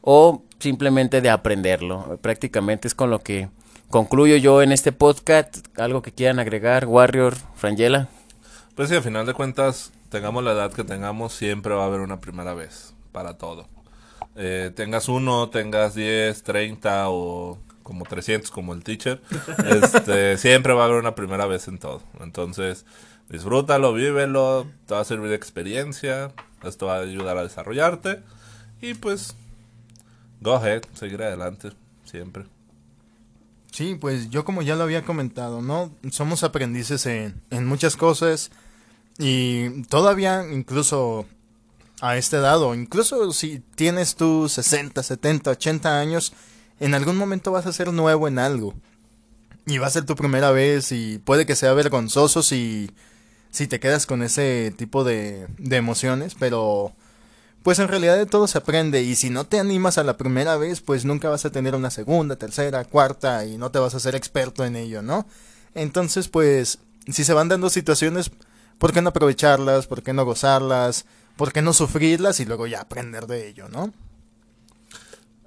o 0.00 0.42
simplemente 0.58 1.20
de 1.20 1.28
aprenderlo. 1.28 2.18
Prácticamente 2.22 2.88
es 2.88 2.94
con 2.94 3.10
lo 3.10 3.18
que 3.18 3.50
concluyo 3.90 4.36
yo 4.36 4.62
en 4.62 4.72
este 4.72 4.90
podcast. 4.90 5.58
Algo 5.78 6.00
que 6.00 6.12
quieran 6.12 6.38
agregar, 6.38 6.86
Warrior, 6.86 7.36
Frangela. 7.56 8.08
Pues 8.74 8.88
sí, 8.88 8.94
al 8.94 9.02
final 9.02 9.26
de 9.26 9.34
cuentas, 9.34 9.92
tengamos 10.08 10.42
la 10.42 10.52
edad 10.52 10.72
que 10.72 10.84
tengamos, 10.84 11.34
siempre 11.34 11.74
va 11.74 11.82
a 11.82 11.86
haber 11.88 12.00
una 12.00 12.20
primera 12.20 12.54
vez 12.54 12.94
para 13.12 13.36
todo. 13.36 13.68
Eh, 14.34 14.72
tengas 14.74 15.10
uno, 15.10 15.50
tengas 15.50 15.94
10, 15.94 16.42
30 16.42 17.10
o 17.10 17.58
como 17.90 18.04
300 18.04 18.52
como 18.52 18.72
el 18.72 18.84
teacher, 18.84 19.20
este, 19.66 20.38
siempre 20.38 20.74
va 20.74 20.82
a 20.82 20.84
haber 20.84 21.00
una 21.00 21.16
primera 21.16 21.46
vez 21.46 21.66
en 21.66 21.78
todo. 21.78 22.04
Entonces, 22.20 22.86
disfrútalo, 23.28 23.92
vívelo, 23.92 24.68
te 24.86 24.94
va 24.94 25.00
a 25.00 25.04
servir 25.04 25.28
de 25.28 25.34
experiencia, 25.34 26.32
esto 26.62 26.86
va 26.86 26.98
a 26.98 27.00
ayudar 27.00 27.36
a 27.36 27.42
desarrollarte 27.42 28.22
y 28.80 28.94
pues, 28.94 29.34
go 30.40 30.54
ahead, 30.54 30.82
seguir 30.94 31.20
adelante, 31.20 31.72
siempre. 32.04 32.44
Sí, 33.72 33.96
pues 34.00 34.30
yo 34.30 34.44
como 34.44 34.62
ya 34.62 34.76
lo 34.76 34.84
había 34.84 35.04
comentado, 35.04 35.60
¿no? 35.60 35.90
Somos 36.12 36.44
aprendices 36.44 37.06
en, 37.06 37.42
en 37.50 37.66
muchas 37.66 37.96
cosas 37.96 38.52
y 39.18 39.82
todavía 39.86 40.46
incluso 40.48 41.26
a 42.00 42.16
este 42.16 42.36
dado, 42.36 42.72
incluso 42.72 43.32
si 43.32 43.58
tienes 43.74 44.14
tus 44.14 44.52
60, 44.52 45.02
70, 45.02 45.50
80 45.50 45.98
años, 45.98 46.32
en 46.80 46.94
algún 46.94 47.16
momento 47.16 47.52
vas 47.52 47.66
a 47.66 47.72
ser 47.72 47.92
nuevo 47.92 48.26
en 48.26 48.38
algo. 48.38 48.74
Y 49.66 49.78
va 49.78 49.86
a 49.86 49.90
ser 49.90 50.04
tu 50.04 50.16
primera 50.16 50.50
vez 50.50 50.90
y 50.90 51.18
puede 51.18 51.46
que 51.46 51.54
sea 51.54 51.74
vergonzoso 51.74 52.42
si, 52.42 52.90
si 53.50 53.66
te 53.66 53.78
quedas 53.78 54.06
con 54.06 54.22
ese 54.22 54.74
tipo 54.76 55.04
de, 55.04 55.46
de 55.58 55.76
emociones, 55.76 56.34
pero 56.38 56.92
pues 57.62 57.78
en 57.78 57.88
realidad 57.88 58.16
de 58.16 58.26
todo 58.26 58.46
se 58.46 58.58
aprende 58.58 59.02
y 59.02 59.14
si 59.16 59.28
no 59.28 59.44
te 59.44 59.60
animas 59.60 59.98
a 59.98 60.04
la 60.04 60.16
primera 60.16 60.56
vez, 60.56 60.80
pues 60.80 61.04
nunca 61.04 61.28
vas 61.28 61.44
a 61.44 61.52
tener 61.52 61.74
una 61.74 61.90
segunda, 61.90 62.36
tercera, 62.36 62.84
cuarta 62.84 63.44
y 63.44 63.58
no 63.58 63.70
te 63.70 63.78
vas 63.78 63.94
a 63.94 64.00
ser 64.00 64.14
experto 64.14 64.64
en 64.64 64.76
ello, 64.76 65.02
¿no? 65.02 65.26
Entonces, 65.74 66.28
pues, 66.28 66.78
si 67.06 67.22
se 67.22 67.34
van 67.34 67.48
dando 67.48 67.68
situaciones, 67.68 68.30
¿por 68.78 68.92
qué 68.92 69.02
no 69.02 69.10
aprovecharlas? 69.10 69.86
¿Por 69.86 70.02
qué 70.02 70.14
no 70.14 70.24
gozarlas? 70.24 71.04
¿Por 71.36 71.52
qué 71.52 71.60
no 71.60 71.74
sufrirlas 71.74 72.40
y 72.40 72.46
luego 72.46 72.66
ya 72.66 72.80
aprender 72.80 73.26
de 73.26 73.48
ello, 73.48 73.68
¿no? 73.68 73.92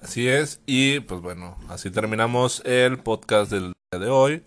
Así 0.03 0.27
es, 0.27 0.59
y 0.65 0.99
pues 0.99 1.21
bueno, 1.21 1.57
así 1.69 1.89
terminamos 1.89 2.61
el 2.65 2.99
podcast 2.99 3.49
del 3.49 3.71
día 3.91 4.01
de 4.01 4.09
hoy. 4.09 4.43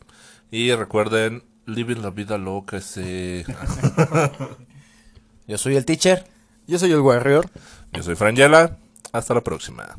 Y 0.50 0.72
recuerden, 0.72 1.44
living 1.64 2.02
la 2.02 2.10
vida 2.10 2.36
loca, 2.36 2.76
ese... 2.76 3.46
Yo 5.46 5.56
soy 5.56 5.76
el 5.76 5.86
teacher. 5.86 6.26
Yo 6.66 6.78
soy 6.78 6.92
el 6.92 7.00
Warrior. 7.00 7.48
Yo 7.92 8.02
soy 8.02 8.16
Frangela, 8.16 8.76
hasta 9.12 9.32
la 9.32 9.42
próxima. 9.42 9.96